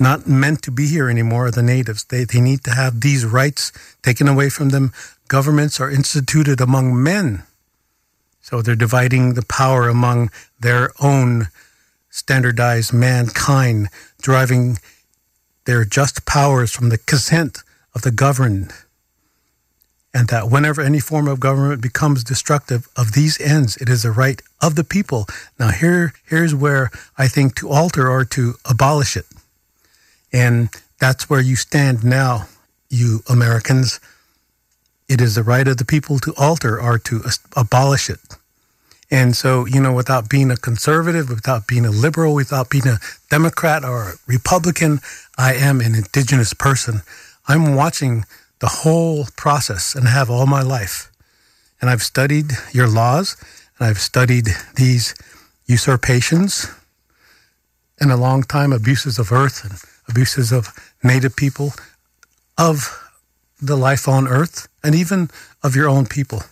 Not 0.00 0.26
meant 0.26 0.62
to 0.62 0.72
be 0.72 0.88
here 0.88 1.08
anymore, 1.08 1.52
the 1.52 1.62
natives. 1.62 2.02
They, 2.02 2.24
they 2.24 2.40
need 2.40 2.64
to 2.64 2.72
have 2.72 3.00
these 3.00 3.24
rights 3.24 3.70
taken 4.02 4.26
away 4.26 4.48
from 4.48 4.70
them. 4.70 4.92
Governments 5.28 5.78
are 5.78 5.88
instituted 5.88 6.60
among 6.60 7.00
men. 7.00 7.44
So 8.40 8.60
they're 8.60 8.74
dividing 8.74 9.34
the 9.34 9.44
power 9.44 9.88
among 9.88 10.32
their 10.58 10.90
own 10.98 11.50
standardized 12.10 12.92
mankind, 12.92 13.90
driving 14.20 14.78
their 15.64 15.84
just 15.84 16.26
powers 16.26 16.72
from 16.72 16.88
the 16.88 16.98
consent 16.98 17.62
of 17.94 18.02
the 18.02 18.10
governed. 18.10 18.72
And 20.14 20.28
that 20.28 20.50
whenever 20.50 20.82
any 20.82 21.00
form 21.00 21.26
of 21.26 21.40
government 21.40 21.80
becomes 21.80 22.22
destructive 22.22 22.86
of 22.96 23.12
these 23.12 23.40
ends, 23.40 23.76
it 23.78 23.88
is 23.88 24.02
the 24.02 24.10
right 24.10 24.42
of 24.60 24.74
the 24.74 24.84
people. 24.84 25.26
Now, 25.58 25.70
here, 25.70 26.12
here's 26.26 26.54
where 26.54 26.90
I 27.16 27.28
think 27.28 27.54
to 27.56 27.70
alter 27.70 28.10
or 28.10 28.24
to 28.26 28.54
abolish 28.68 29.16
it. 29.16 29.26
And 30.32 30.68
that's 31.00 31.30
where 31.30 31.40
you 31.40 31.56
stand 31.56 32.04
now, 32.04 32.46
you 32.90 33.20
Americans. 33.28 34.00
It 35.08 35.20
is 35.20 35.34
the 35.34 35.42
right 35.42 35.66
of 35.66 35.78
the 35.78 35.84
people 35.84 36.18
to 36.20 36.34
alter 36.36 36.80
or 36.80 36.98
to 36.98 37.22
abolish 37.56 38.10
it. 38.10 38.20
And 39.10 39.36
so, 39.36 39.66
you 39.66 39.78
know, 39.78 39.92
without 39.92 40.30
being 40.30 40.50
a 40.50 40.56
conservative, 40.56 41.28
without 41.28 41.66
being 41.66 41.84
a 41.84 41.90
liberal, 41.90 42.34
without 42.34 42.70
being 42.70 42.88
a 42.88 42.98
Democrat 43.30 43.84
or 43.84 44.02
a 44.02 44.12
Republican, 44.26 45.00
I 45.36 45.52
am 45.52 45.80
an 45.82 45.94
indigenous 45.94 46.54
person. 46.54 47.02
I'm 47.46 47.74
watching 47.74 48.24
the 48.62 48.82
whole 48.84 49.26
process 49.36 49.96
and 49.96 50.06
have 50.06 50.30
all 50.30 50.46
my 50.46 50.62
life. 50.62 51.10
And 51.80 51.90
I've 51.90 52.00
studied 52.00 52.52
your 52.72 52.86
laws 52.86 53.36
and 53.76 53.88
I've 53.88 53.98
studied 53.98 54.46
these 54.76 55.16
usurpations 55.66 56.70
and 57.98 58.12
a 58.12 58.16
long 58.16 58.44
time 58.44 58.72
abuses 58.72 59.18
of 59.18 59.32
earth 59.32 59.64
and 59.64 59.80
abuses 60.08 60.52
of 60.52 60.68
native 61.02 61.34
people, 61.34 61.72
of 62.56 62.76
the 63.60 63.74
life 63.74 64.06
on 64.06 64.28
earth, 64.28 64.68
and 64.84 64.94
even 64.94 65.28
of 65.64 65.74
your 65.74 65.88
own 65.88 66.06
people. 66.06 66.42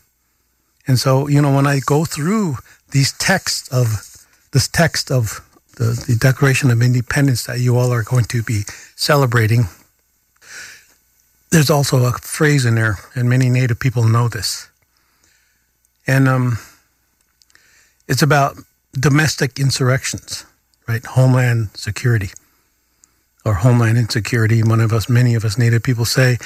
And 0.88 0.98
so, 0.98 1.28
you 1.28 1.40
know, 1.40 1.54
when 1.54 1.68
I 1.68 1.78
go 1.78 2.04
through 2.04 2.56
these 2.90 3.12
texts 3.12 3.68
of 3.68 4.26
this 4.50 4.66
text 4.66 5.12
of 5.12 5.46
the, 5.76 6.02
the 6.08 6.16
Declaration 6.16 6.72
of 6.72 6.82
Independence 6.82 7.44
that 7.44 7.60
you 7.60 7.78
all 7.78 7.92
are 7.92 8.02
going 8.02 8.24
to 8.24 8.42
be 8.42 8.62
celebrating, 8.96 9.68
there's 11.50 11.70
also 11.70 12.04
a 12.04 12.12
phrase 12.12 12.64
in 12.64 12.76
there, 12.76 12.98
and 13.14 13.28
many 13.28 13.48
Native 13.50 13.80
people 13.80 14.04
know 14.04 14.28
this. 14.28 14.68
And 16.06 16.28
um, 16.28 16.58
it's 18.08 18.22
about 18.22 18.56
domestic 18.92 19.58
insurrections, 19.58 20.44
right? 20.86 21.04
Homeland 21.04 21.70
security 21.74 22.30
or 23.44 23.54
homeland 23.54 23.98
insecurity. 23.98 24.62
One 24.62 24.80
of 24.80 24.92
us, 24.92 25.08
many 25.08 25.34
of 25.34 25.44
us 25.44 25.58
Native 25.58 25.82
people 25.82 26.04
say, 26.04 26.38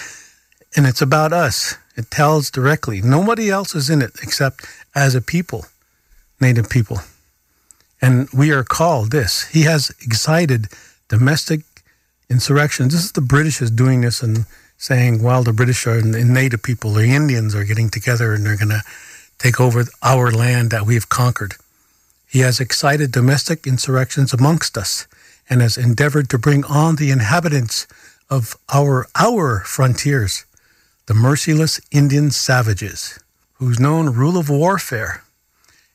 and 0.77 0.87
it's 0.87 1.03
about 1.03 1.33
us. 1.33 1.77
It 1.97 2.11
tells 2.11 2.51
directly. 2.51 3.01
Nobody 3.01 3.51
else 3.51 3.75
is 3.75 3.89
in 3.89 4.03
it 4.03 4.13
except 4.23 4.67
as 4.95 5.15
a 5.15 5.21
people, 5.21 5.67
Native 6.41 6.69
people. 6.69 6.99
And 8.03 8.29
we 8.31 8.51
are 8.51 8.65
called 8.65 9.11
this. 9.11 9.49
He 9.49 9.63
has 9.63 9.91
excited 10.03 10.67
domestic 11.09 11.61
insurrections. 12.29 12.93
This 12.93 13.05
is 13.05 13.13
the 13.13 13.21
British 13.21 13.63
is 13.63 13.71
doing 13.71 14.01
this 14.01 14.23
and 14.23 14.47
saying, 14.77 15.23
well, 15.23 15.43
the 15.43 15.53
British 15.53 15.87
are 15.87 15.99
and 15.99 16.35
Native 16.35 16.63
people, 16.63 16.93
the 16.93 17.07
Indians 17.07 17.55
are 17.55 17.65
getting 17.65 17.89
together 17.89 18.35
and 18.35 18.45
they're 18.45 18.57
going 18.57 18.69
to 18.69 18.83
take 19.39 19.61
over 19.61 19.85
our 20.03 20.31
land 20.31 20.71
that 20.71 20.87
we've 20.87 21.09
conquered. 21.09 21.55
He 22.27 22.41
has 22.41 22.61
excited 22.61 23.13
domestic 23.13 23.67
insurrections 23.67 24.33
amongst 24.33 24.77
us 24.77 25.07
and 25.49 25.61
has 25.61 25.77
endeavored 25.77 26.29
to 26.31 26.39
bring 26.39 26.65
on 26.65 26.97
the 26.97 27.11
inhabitants 27.11 27.87
of 28.31 28.57
our 28.73 29.07
our 29.15 29.61
frontiers, 29.61 30.45
the 31.07 31.15
merciless 31.15 31.81
Indian 31.91 32.31
savages, 32.31 33.19
whose 33.55 33.79
known 33.79 34.11
rule 34.11 34.37
of 34.37 34.49
warfare 34.49 35.23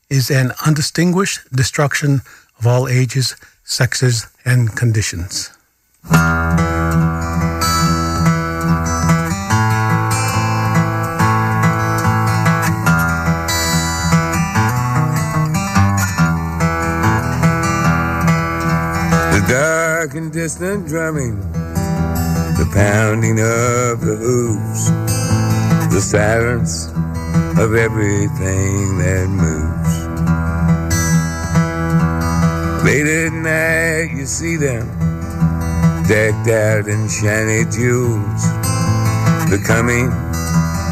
is 0.08 0.30
an 0.30 0.52
undistinguished 0.66 1.40
destruction 1.52 2.20
of 2.58 2.66
all 2.66 2.88
ages, 2.88 3.36
sexes, 3.64 4.26
and 4.44 4.76
conditions. 4.76 5.50
And 20.00 20.32
distant 20.32 20.88
drumming, 20.88 21.38
the 22.56 22.66
pounding 22.72 23.38
of 23.38 24.00
the 24.00 24.16
hooves, 24.16 24.90
the 25.92 26.00
silence 26.00 26.88
of 27.60 27.74
everything 27.74 28.96
that 28.96 29.28
moves. 29.28 29.92
Late 32.82 33.06
at 33.06 33.32
night, 33.34 34.16
you 34.16 34.24
see 34.24 34.56
them 34.56 34.88
decked 36.08 36.48
out 36.48 36.88
in 36.88 37.06
shiny 37.06 37.70
jewels, 37.70 38.42
the 39.50 39.62
coming 39.66 40.06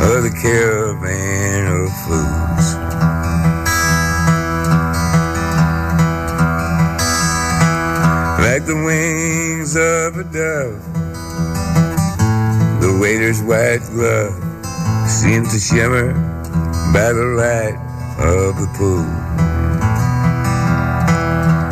of 0.04 0.22
the 0.22 0.38
caravan 0.42 1.38
like 8.49 8.64
the 8.64 8.74
wings 8.74 9.76
of 9.76 10.16
a 10.16 10.24
dove. 10.24 10.80
The 12.80 12.99
waiter's 12.99 13.42
white 13.42 13.84
glove 13.92 14.32
seemed 15.07 15.51
to 15.51 15.59
shimmer 15.59 16.14
by 16.94 17.12
the 17.12 17.26
light 17.42 17.76
of 18.16 18.57
the 18.57 18.68
pool. 18.78 19.05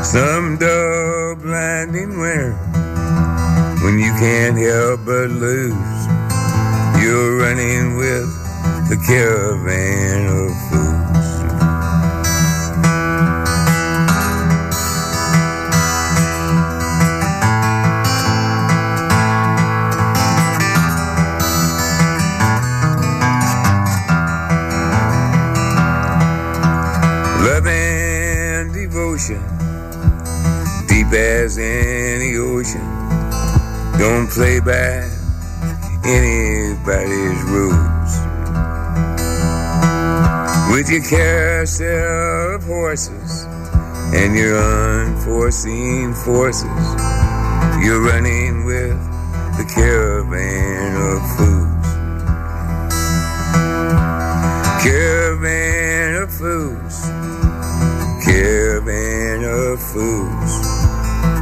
Some 0.04 0.58
dull 0.58 1.36
blinding 1.36 2.18
wear 2.18 2.52
when 3.82 3.98
you 3.98 4.12
can't 4.20 4.58
help 4.58 5.00
but 5.06 5.30
lose, 5.30 6.00
you're 7.00 7.38
running 7.38 7.96
with 7.96 8.28
the 8.90 9.02
caravan 9.08 10.26
of 10.28 10.65
Don't 33.98 34.28
play 34.28 34.60
by 34.60 35.08
anybody's 36.04 37.42
rules. 37.44 38.12
With 40.70 40.90
your 40.90 41.02
carousel 41.02 42.56
of 42.56 42.64
horses 42.64 43.44
and 44.12 44.36
your 44.36 44.58
unforeseen 44.58 46.12
forces, 46.12 46.64
you're 47.82 48.02
running 48.02 48.66
with 48.66 48.98
the 49.56 49.64
caravan 49.74 50.96
of 50.96 51.22
fools. 51.36 51.86
Caravan 54.84 56.22
of 56.22 56.30
fools. 56.30 57.00
Caravan 58.26 59.44
of 59.44 59.80
fools. 59.80 60.52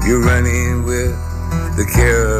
You're 0.06 0.22
running 0.22 0.84
with 0.84 1.16
the 1.76 1.84
caravan. 1.92 2.33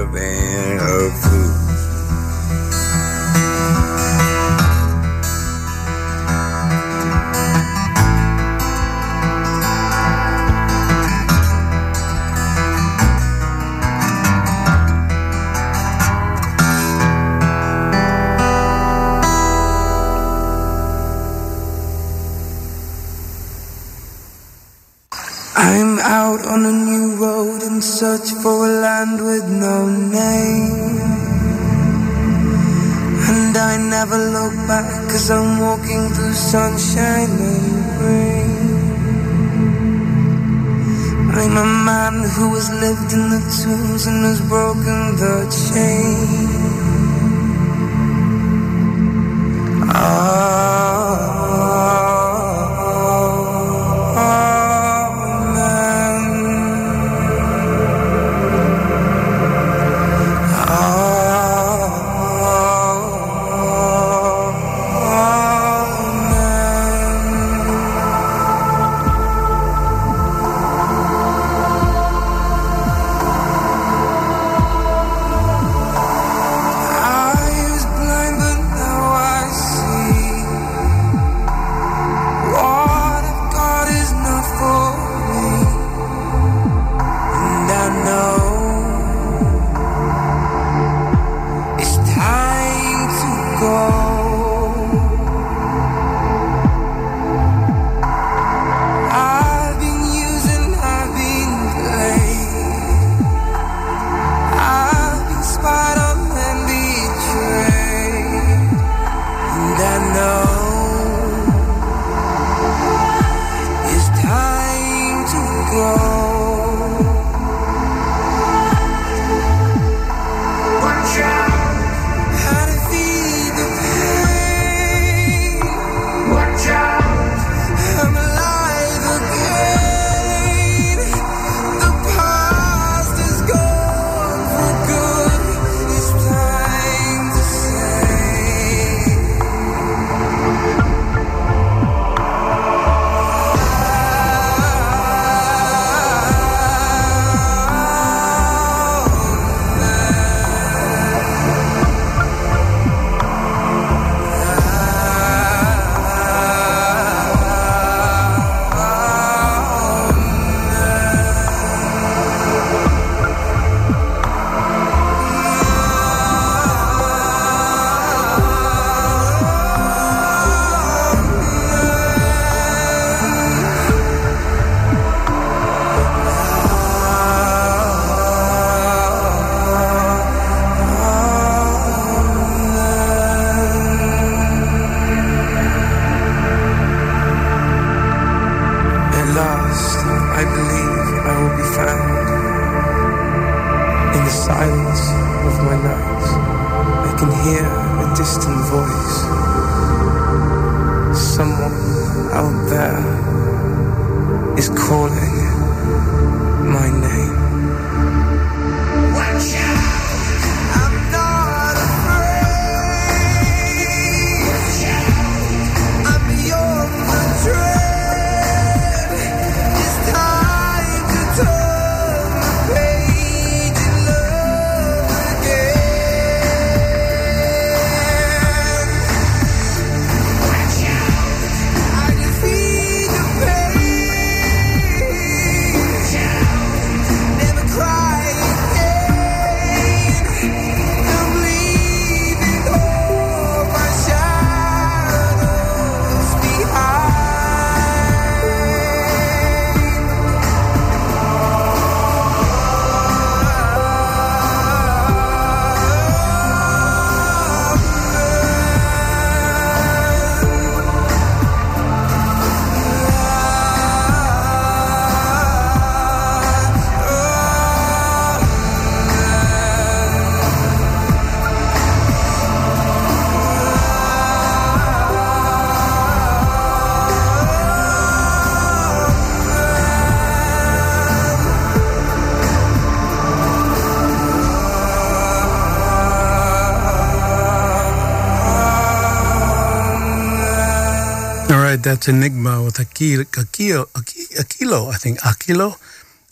That's 292.05 292.15
Enigma 292.15 292.63
with 292.63 292.77
Aquilo, 292.77 293.25
Aquilo 293.25 294.93
I 294.93 294.97
think, 294.97 295.21
Aquilo, 295.21 295.79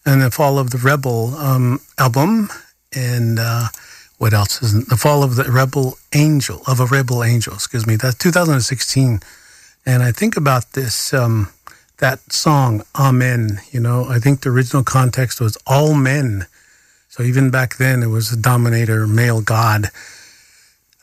and 0.04 0.20
the 0.20 0.30
Fall 0.30 0.58
of 0.58 0.70
the 0.70 0.78
Rebel 0.78 1.34
um, 1.36 1.80
album. 1.98 2.50
And 2.94 3.38
uh, 3.38 3.68
what 4.18 4.34
else 4.34 4.62
is 4.62 4.86
the 4.86 4.96
Fall 4.96 5.22
of 5.22 5.36
the 5.36 5.44
Rebel 5.44 5.96
Angel, 6.14 6.60
of 6.66 6.80
a 6.80 6.86
Rebel 6.86 7.24
Angel, 7.24 7.54
excuse 7.54 7.86
me. 7.86 7.96
That's 7.96 8.16
2016. 8.16 9.20
And 9.86 10.02
I 10.02 10.12
think 10.12 10.36
about 10.36 10.72
this, 10.72 11.14
um, 11.14 11.48
that 11.98 12.32
song, 12.32 12.82
Amen, 12.94 13.60
you 13.70 13.80
know, 13.80 14.04
I 14.08 14.18
think 14.18 14.42
the 14.42 14.50
original 14.50 14.84
context 14.84 15.40
was 15.40 15.56
all 15.66 15.94
men. 15.94 16.46
So 17.08 17.22
even 17.22 17.50
back 17.50 17.76
then, 17.76 18.02
it 18.02 18.08
was 18.08 18.32
a 18.32 18.36
dominator, 18.36 19.06
male 19.06 19.40
god. 19.40 19.86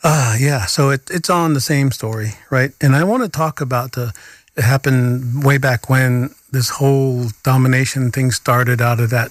Uh, 0.02 0.34
yeah, 0.38 0.64
so 0.64 0.90
it, 0.90 1.02
it's 1.10 1.28
on 1.28 1.52
the 1.52 1.60
same 1.60 1.90
story, 1.90 2.30
right? 2.50 2.72
And 2.80 2.96
I 2.96 3.04
want 3.04 3.22
to 3.22 3.28
talk 3.28 3.60
about 3.60 3.92
the, 3.92 4.14
it 4.56 4.64
happened 4.64 5.44
way 5.44 5.58
back 5.58 5.88
when 5.88 6.34
this 6.52 6.70
whole 6.70 7.26
domination 7.44 8.10
thing 8.10 8.30
started 8.30 8.80
out 8.80 9.00
of 9.00 9.10
that 9.10 9.30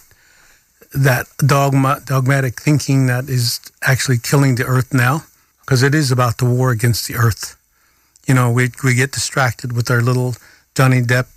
that 0.92 1.28
dogma, 1.38 2.02
dogmatic 2.06 2.60
thinking 2.60 3.06
that 3.06 3.30
is 3.30 3.60
actually 3.84 4.18
killing 4.18 4.56
the 4.56 4.66
earth 4.66 4.92
now, 4.92 5.24
because 5.62 5.84
it 5.84 5.94
is 5.94 6.12
about 6.12 6.40
the 6.40 6.46
war 6.46 6.72
against 6.72 7.08
the 7.08 7.16
earth. 7.16 7.56
You 8.28 8.34
know, 8.34 8.52
we 8.52 8.70
we 8.84 8.96
get 8.96 9.12
distracted 9.12 9.74
with 9.74 9.92
our 9.92 10.02
little 10.02 10.36
Johnny 10.76 11.02
Depp 11.02 11.28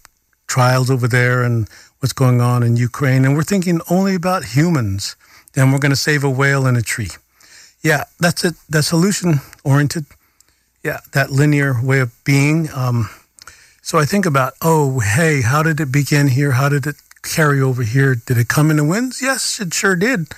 trials 0.46 0.90
over 0.90 1.06
there 1.06 1.42
and 1.42 1.68
what's 2.00 2.12
going 2.12 2.40
on 2.40 2.62
in 2.62 2.76
Ukraine, 2.76 3.24
and 3.24 3.36
we're 3.36 3.42
thinking 3.42 3.80
only 3.90 4.14
about 4.14 4.44
humans. 4.56 5.16
Then 5.52 5.70
we're 5.70 5.78
going 5.78 5.90
to 5.90 5.96
save 5.96 6.24
a 6.24 6.30
whale 6.30 6.66
in 6.66 6.76
a 6.76 6.82
tree. 6.82 7.10
Yeah, 7.82 8.04
that's 8.18 8.44
it. 8.44 8.54
That 8.70 8.84
solution 8.84 9.40
oriented. 9.64 10.06
Yeah, 10.82 11.00
that 11.12 11.30
linear 11.30 11.76
way 11.82 12.00
of 12.00 12.12
being. 12.24 12.70
Um, 12.74 13.10
so 13.82 13.98
I 13.98 14.04
think 14.04 14.24
about, 14.24 14.54
oh, 14.62 15.00
hey, 15.00 15.42
how 15.42 15.62
did 15.62 15.80
it 15.80 15.90
begin 15.90 16.28
here? 16.28 16.52
How 16.52 16.68
did 16.68 16.86
it 16.86 16.96
carry 17.22 17.60
over 17.60 17.82
here? 17.82 18.14
Did 18.14 18.38
it 18.38 18.48
come 18.48 18.70
in 18.70 18.76
the 18.76 18.84
winds? 18.84 19.20
Yes, 19.20 19.60
it 19.60 19.74
sure 19.74 19.96
did. 19.96 20.28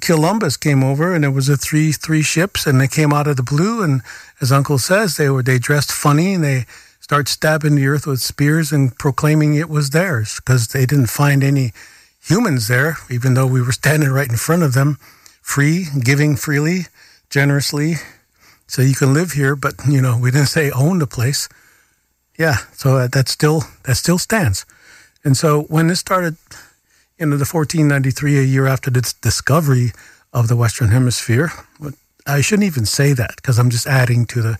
Columbus 0.00 0.56
came 0.56 0.82
over, 0.82 1.14
and 1.14 1.24
it 1.24 1.30
was 1.30 1.48
a 1.48 1.56
three 1.56 1.92
three 1.92 2.22
ships, 2.22 2.66
and 2.66 2.80
they 2.80 2.88
came 2.88 3.12
out 3.12 3.26
of 3.26 3.36
the 3.36 3.42
blue. 3.42 3.82
And 3.82 4.02
as 4.40 4.52
Uncle 4.52 4.78
says, 4.78 5.16
they 5.16 5.30
were 5.30 5.42
they 5.42 5.58
dressed 5.58 5.92
funny, 5.92 6.34
and 6.34 6.44
they 6.44 6.66
start 7.00 7.28
stabbing 7.28 7.76
the 7.76 7.86
earth 7.86 8.06
with 8.06 8.20
spears 8.20 8.72
and 8.72 8.96
proclaiming 8.98 9.54
it 9.54 9.68
was 9.68 9.90
theirs 9.90 10.36
because 10.36 10.68
they 10.68 10.86
didn't 10.86 11.08
find 11.08 11.42
any 11.42 11.72
humans 12.22 12.68
there, 12.68 12.98
even 13.08 13.34
though 13.34 13.46
we 13.46 13.62
were 13.62 13.72
standing 13.72 14.10
right 14.10 14.30
in 14.30 14.36
front 14.36 14.62
of 14.62 14.74
them, 14.74 14.98
free, 15.42 15.86
giving 16.04 16.36
freely, 16.36 16.86
generously, 17.28 17.94
so 18.68 18.82
you 18.82 18.94
can 18.94 19.12
live 19.12 19.32
here. 19.32 19.56
But 19.56 19.74
you 19.88 20.00
know, 20.00 20.18
we 20.18 20.30
didn't 20.30 20.48
say 20.48 20.70
own 20.70 20.98
the 20.98 21.06
place. 21.06 21.48
Yeah, 22.40 22.56
so 22.72 23.06
that 23.06 23.28
still 23.28 23.64
that 23.84 23.96
still 23.96 24.16
stands. 24.16 24.64
And 25.22 25.36
so 25.36 25.64
when 25.64 25.88
this 25.88 26.00
started, 26.00 26.36
you 27.18 27.26
know, 27.26 27.36
the 27.36 27.44
1493, 27.44 28.38
a 28.38 28.42
year 28.42 28.66
after 28.66 28.90
the 28.90 29.02
discovery 29.20 29.92
of 30.32 30.48
the 30.48 30.56
Western 30.56 30.88
Hemisphere, 30.88 31.52
I 32.26 32.40
shouldn't 32.40 32.66
even 32.66 32.86
say 32.86 33.12
that 33.12 33.36
because 33.36 33.58
I'm 33.58 33.68
just 33.68 33.86
adding 33.86 34.24
to 34.28 34.40
the 34.40 34.58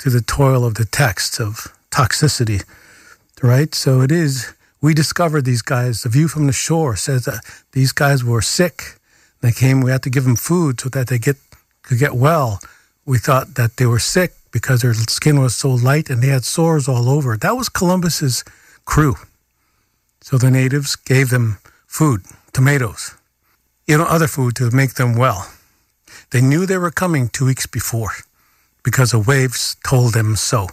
to 0.00 0.10
the 0.10 0.20
toil 0.20 0.66
of 0.66 0.74
the 0.74 0.84
text 0.84 1.40
of 1.40 1.72
toxicity, 1.90 2.62
right? 3.42 3.74
So 3.74 4.02
it 4.02 4.12
is. 4.12 4.52
We 4.82 4.92
discovered 4.92 5.46
these 5.46 5.62
guys. 5.62 6.02
The 6.02 6.10
view 6.10 6.28
from 6.28 6.46
the 6.46 6.52
shore 6.52 6.94
says 6.94 7.24
that 7.24 7.40
these 7.72 7.92
guys 7.92 8.22
were 8.22 8.42
sick. 8.42 8.98
They 9.40 9.52
came. 9.52 9.80
We 9.80 9.92
had 9.92 10.02
to 10.02 10.10
give 10.10 10.24
them 10.24 10.36
food 10.36 10.80
so 10.80 10.90
that 10.90 11.06
they 11.06 11.18
get 11.18 11.36
could 11.80 11.98
get 11.98 12.12
well. 12.12 12.60
We 13.06 13.16
thought 13.16 13.54
that 13.54 13.78
they 13.78 13.86
were 13.86 13.98
sick 13.98 14.32
because 14.50 14.82
their 14.82 14.94
skin 14.94 15.40
was 15.40 15.54
so 15.56 15.70
light 15.70 16.10
and 16.10 16.22
they 16.22 16.28
had 16.28 16.44
sores 16.44 16.88
all 16.88 17.08
over. 17.08 17.36
That 17.36 17.56
was 17.56 17.68
Columbus's 17.68 18.44
crew. 18.84 19.14
So 20.20 20.38
the 20.38 20.50
natives 20.50 20.96
gave 20.96 21.30
them 21.30 21.58
food, 21.86 22.22
tomatoes, 22.52 23.14
you 23.86 23.96
know, 23.96 24.04
other 24.04 24.26
food 24.26 24.54
to 24.56 24.70
make 24.70 24.94
them 24.94 25.16
well. 25.16 25.50
They 26.30 26.40
knew 26.40 26.66
they 26.66 26.78
were 26.78 26.90
coming 26.90 27.28
two 27.28 27.46
weeks 27.46 27.66
before 27.66 28.12
because 28.82 29.12
the 29.12 29.18
waves 29.18 29.76
told 29.86 30.14
them 30.14 30.36
so. 30.36 30.68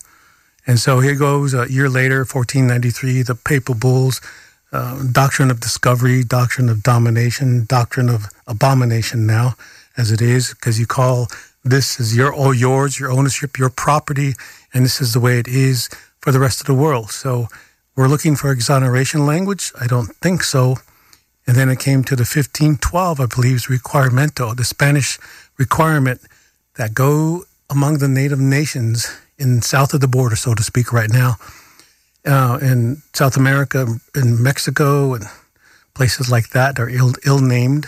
And 0.68 0.80
so 0.80 1.00
here 1.00 1.16
goes 1.16 1.54
a 1.54 1.72
year 1.72 1.90
later, 1.90 2.20
1493, 2.20 3.22
the 3.22 3.36
papal 3.36 3.76
bulls, 3.76 4.20
uh, 4.72 5.04
doctrine 5.12 5.52
of 5.52 5.60
discovery, 5.60 6.24
doctrine 6.24 6.70
of 6.70 6.84
domination, 6.84 7.66
doctrine 7.66 8.10
of 8.10 8.26
abomination 8.48 9.26
now, 9.26 9.56
as 9.96 10.12
it 10.12 10.22
is, 10.22 10.50
because 10.54 10.80
you 10.80 10.88
call 10.88 11.28
this 11.66 12.00
is 12.00 12.16
your 12.16 12.34
all 12.34 12.54
yours, 12.54 13.00
your 13.00 13.12
ownership, 13.12 13.58
your 13.58 13.72
property, 13.72 14.36
and 14.74 14.86
this 14.86 15.02
is 15.02 15.14
the 15.14 15.20
way 15.20 15.40
it 15.40 15.48
is 15.48 15.90
for 16.22 16.32
the 16.32 16.40
rest 16.40 16.62
of 16.62 16.68
the 16.68 16.76
world. 16.76 17.10
So 17.10 17.48
we're 17.96 18.08
looking 18.08 18.36
for 18.36 18.52
exoneration 18.52 19.26
language. 19.26 19.74
I 19.80 19.88
don't 19.88 20.16
think 20.18 20.44
so. 20.44 20.78
And 21.48 21.56
then 21.56 21.70
it 21.70 21.80
came 21.80 22.04
to 22.04 22.16
the 22.16 22.22
1512, 22.22 23.20
I 23.20 23.26
believe, 23.26 23.56
is 23.56 23.66
requerimiento, 23.66 24.56
the 24.56 24.64
Spanish 24.64 25.20
requirement 25.58 26.22
that 26.76 26.94
go 26.94 27.44
among 27.70 27.98
the 27.98 28.08
native 28.08 28.40
nations 28.40 29.08
in 29.38 29.62
south 29.62 29.94
of 29.94 30.02
the 30.02 30.08
border, 30.08 30.36
so 30.36 30.54
to 30.54 30.64
speak, 30.64 30.94
right 30.94 31.10
now, 31.10 31.36
uh, 32.26 32.60
in 32.62 33.02
South 33.14 33.38
America, 33.38 33.88
in 34.16 34.42
Mexico, 34.42 35.14
and 35.14 35.26
places 35.94 36.30
like 36.30 36.50
that 36.50 36.80
are 36.80 36.90
ill, 36.90 37.14
ill 37.26 37.40
named, 37.40 37.88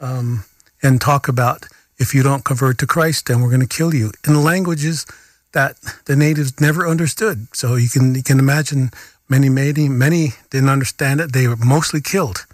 um, 0.00 0.44
and 0.82 1.00
talk 1.00 1.28
about 1.28 1.66
if 1.98 2.14
you 2.14 2.22
don't 2.22 2.44
convert 2.44 2.78
to 2.78 2.86
Christ, 2.86 3.26
then 3.26 3.40
we're 3.40 3.50
going 3.50 3.60
to 3.60 3.66
kill 3.66 3.94
you 3.94 4.12
in 4.26 4.42
languages 4.42 5.06
that 5.52 5.76
the 6.06 6.16
natives 6.16 6.60
never 6.60 6.86
understood. 6.86 7.46
So 7.52 7.76
you 7.76 7.88
can 7.88 8.14
you 8.14 8.22
can 8.22 8.38
imagine 8.38 8.90
Many, 9.28 9.48
many, 9.48 9.88
many 9.88 10.34
didn't 10.50 10.68
understand 10.68 11.20
it. 11.20 11.32
They 11.32 11.48
were 11.48 11.56
mostly 11.56 12.00
killed. 12.00 12.46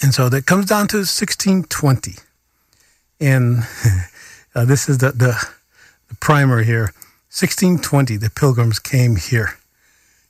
And 0.00 0.14
so 0.14 0.28
that 0.28 0.46
comes 0.46 0.66
down 0.66 0.86
to 0.88 0.98
1620. 0.98 2.14
And 3.20 3.64
uh, 4.54 4.64
this 4.64 4.88
is 4.88 4.98
the, 4.98 5.10
the, 5.10 5.44
the 6.08 6.14
primer 6.16 6.62
here. 6.62 6.92
1620, 7.34 8.16
the 8.16 8.30
pilgrims 8.30 8.78
came 8.78 9.16
here. 9.16 9.58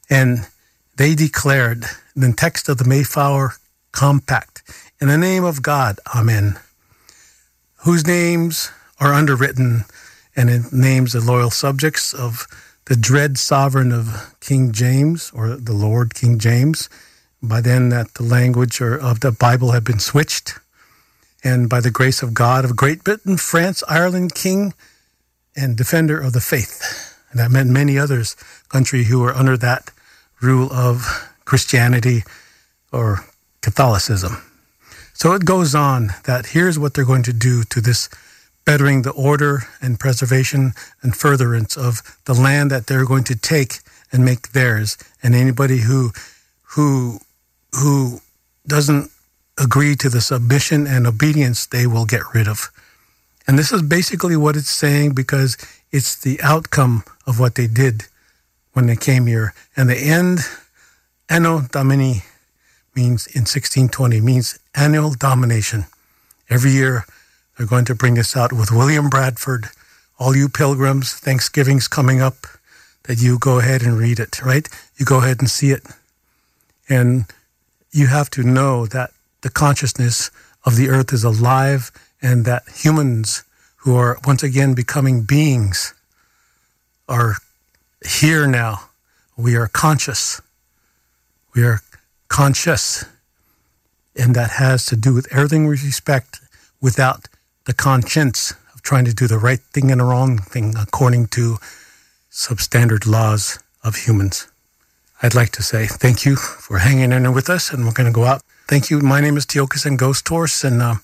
And 0.08 0.48
they 0.96 1.14
declared 1.14 1.84
the 2.16 2.32
text 2.32 2.68
of 2.68 2.78
the 2.78 2.84
Mayflower 2.84 3.54
Compact 3.92 4.62
in 5.00 5.08
the 5.08 5.18
name 5.18 5.44
of 5.44 5.62
God, 5.62 6.00
Amen, 6.16 6.58
whose 7.84 8.06
names 8.06 8.70
are 8.98 9.12
underwritten 9.12 9.84
and 10.34 10.50
it 10.50 10.72
names 10.72 11.12
the 11.12 11.20
loyal 11.20 11.50
subjects 11.50 12.12
of 12.12 12.46
the 12.86 12.96
dread 12.96 13.38
sovereign 13.38 13.92
of 13.92 14.34
King 14.40 14.72
James 14.72 15.30
or 15.34 15.56
the 15.56 15.72
Lord 15.72 16.14
King 16.14 16.38
James. 16.38 16.88
By 17.42 17.60
then, 17.60 17.90
that 17.90 18.14
the 18.14 18.22
language 18.22 18.80
or 18.80 18.98
of 18.98 19.20
the 19.20 19.32
Bible 19.32 19.72
had 19.72 19.84
been 19.84 19.98
switched, 19.98 20.54
and 21.42 21.68
by 21.68 21.80
the 21.80 21.90
grace 21.90 22.22
of 22.22 22.32
God 22.32 22.64
of 22.64 22.74
Great 22.74 23.04
Britain, 23.04 23.36
France, 23.36 23.84
Ireland, 23.86 24.34
King, 24.34 24.72
and 25.54 25.76
defender 25.76 26.18
of 26.18 26.32
the 26.32 26.40
faith. 26.40 27.14
And 27.30 27.38
that 27.38 27.50
meant 27.50 27.68
many 27.68 27.98
others 27.98 28.34
country 28.70 29.04
who 29.04 29.20
were 29.20 29.34
under 29.34 29.56
that 29.58 29.90
rule 30.40 30.72
of 30.72 31.30
Christianity 31.44 32.24
or 32.92 33.24
Catholicism. 33.60 34.42
So 35.14 35.32
it 35.32 35.44
goes 35.44 35.74
on 35.74 36.10
that 36.24 36.46
here's 36.46 36.78
what 36.78 36.94
they're 36.94 37.04
going 37.04 37.22
to 37.22 37.32
do 37.32 37.62
to 37.64 37.80
this 37.80 38.10
bettering 38.64 39.02
the 39.02 39.12
order 39.12 39.62
and 39.80 40.00
preservation 40.00 40.72
and 41.02 41.16
furtherance 41.16 41.76
of 41.76 42.02
the 42.24 42.34
land 42.34 42.70
that 42.70 42.86
they're 42.86 43.06
going 43.06 43.24
to 43.24 43.36
take 43.36 43.78
and 44.12 44.24
make 44.24 44.52
theirs. 44.52 44.98
And 45.22 45.34
anybody 45.34 45.78
who 45.78 46.10
who 46.74 47.20
who 47.72 48.20
doesn't 48.66 49.10
agree 49.58 49.94
to 49.96 50.08
the 50.08 50.20
submission 50.20 50.86
and 50.86 51.06
obedience, 51.06 51.66
they 51.66 51.86
will 51.86 52.06
get 52.06 52.22
rid 52.34 52.48
of. 52.48 52.70
And 53.46 53.58
this 53.58 53.72
is 53.72 53.82
basically 53.82 54.36
what 54.36 54.56
it's 54.56 54.70
saying 54.70 55.14
because 55.14 55.56
it's 55.92 56.20
the 56.20 56.40
outcome 56.42 57.04
of 57.26 57.38
what 57.38 57.54
they 57.54 57.66
did 57.66 58.04
when 58.72 58.86
they 58.86 58.96
came 58.96 59.26
here. 59.26 59.54
And 59.76 59.88
the 59.88 59.96
end, 59.96 60.40
Anno 61.28 61.62
Domini 61.70 62.24
means 62.94 63.26
in 63.26 63.42
1620 63.42 64.20
means 64.20 64.58
annual 64.74 65.12
domination. 65.12 65.86
Every 66.48 66.70
year 66.70 67.04
they're 67.56 67.66
going 67.66 67.84
to 67.86 67.94
bring 67.94 68.18
us 68.18 68.36
out 68.36 68.52
with 68.52 68.70
William 68.70 69.08
Bradford. 69.08 69.68
All 70.18 70.36
you 70.36 70.48
pilgrims, 70.48 71.12
Thanksgiving's 71.14 71.88
coming 71.88 72.20
up, 72.20 72.46
that 73.04 73.20
you 73.20 73.38
go 73.38 73.58
ahead 73.58 73.82
and 73.82 73.98
read 73.98 74.18
it, 74.18 74.42
right? 74.42 74.68
You 74.96 75.04
go 75.04 75.18
ahead 75.18 75.40
and 75.40 75.50
see 75.50 75.70
it. 75.70 75.82
And 76.88 77.26
you 77.92 78.06
have 78.08 78.30
to 78.30 78.42
know 78.42 78.86
that 78.86 79.10
the 79.42 79.50
consciousness 79.50 80.30
of 80.64 80.76
the 80.76 80.88
earth 80.88 81.12
is 81.12 81.24
alive 81.24 81.90
and 82.22 82.44
that 82.44 82.62
humans 82.74 83.44
who 83.78 83.94
are 83.96 84.18
once 84.26 84.42
again 84.42 84.74
becoming 84.74 85.22
beings 85.22 85.94
are 87.08 87.36
here 88.04 88.46
now. 88.46 88.88
We 89.36 89.56
are 89.56 89.68
conscious. 89.68 90.40
We 91.54 91.64
are 91.64 91.80
conscious. 92.34 93.04
And 94.16 94.34
that 94.34 94.50
has 94.58 94.86
to 94.86 94.96
do 94.96 95.14
with 95.14 95.32
everything 95.32 95.68
we 95.68 95.76
respect 95.76 96.40
without 96.80 97.28
the 97.66 97.72
conscience 97.72 98.52
of 98.74 98.82
trying 98.82 99.04
to 99.04 99.14
do 99.14 99.28
the 99.28 99.38
right 99.38 99.60
thing 99.72 99.92
and 99.92 100.00
the 100.00 100.04
wrong 100.04 100.38
thing 100.38 100.74
according 100.76 101.28
to 101.28 101.58
substandard 102.32 103.06
laws 103.06 103.60
of 103.84 103.94
humans. 104.06 104.48
I'd 105.22 105.36
like 105.36 105.52
to 105.52 105.62
say 105.62 105.86
thank 105.86 106.24
you 106.24 106.34
for 106.34 106.78
hanging 106.78 107.12
in 107.12 107.32
with 107.32 107.48
us, 107.48 107.72
and 107.72 107.84
we're 107.84 107.92
going 107.92 108.12
to 108.12 108.20
go 108.20 108.24
out. 108.24 108.42
Thank 108.66 108.90
you. 108.90 108.98
My 109.00 109.20
name 109.20 109.36
is 109.36 109.46
Tiokasin 109.46 109.96
Ghost 109.96 110.26
Horse, 110.28 110.64
and 110.64 110.82
uh, 110.82 110.96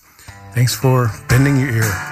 thanks 0.53 0.75
for 0.75 1.11
bending 1.29 1.55
your 1.57 1.69
ear. 1.69 2.10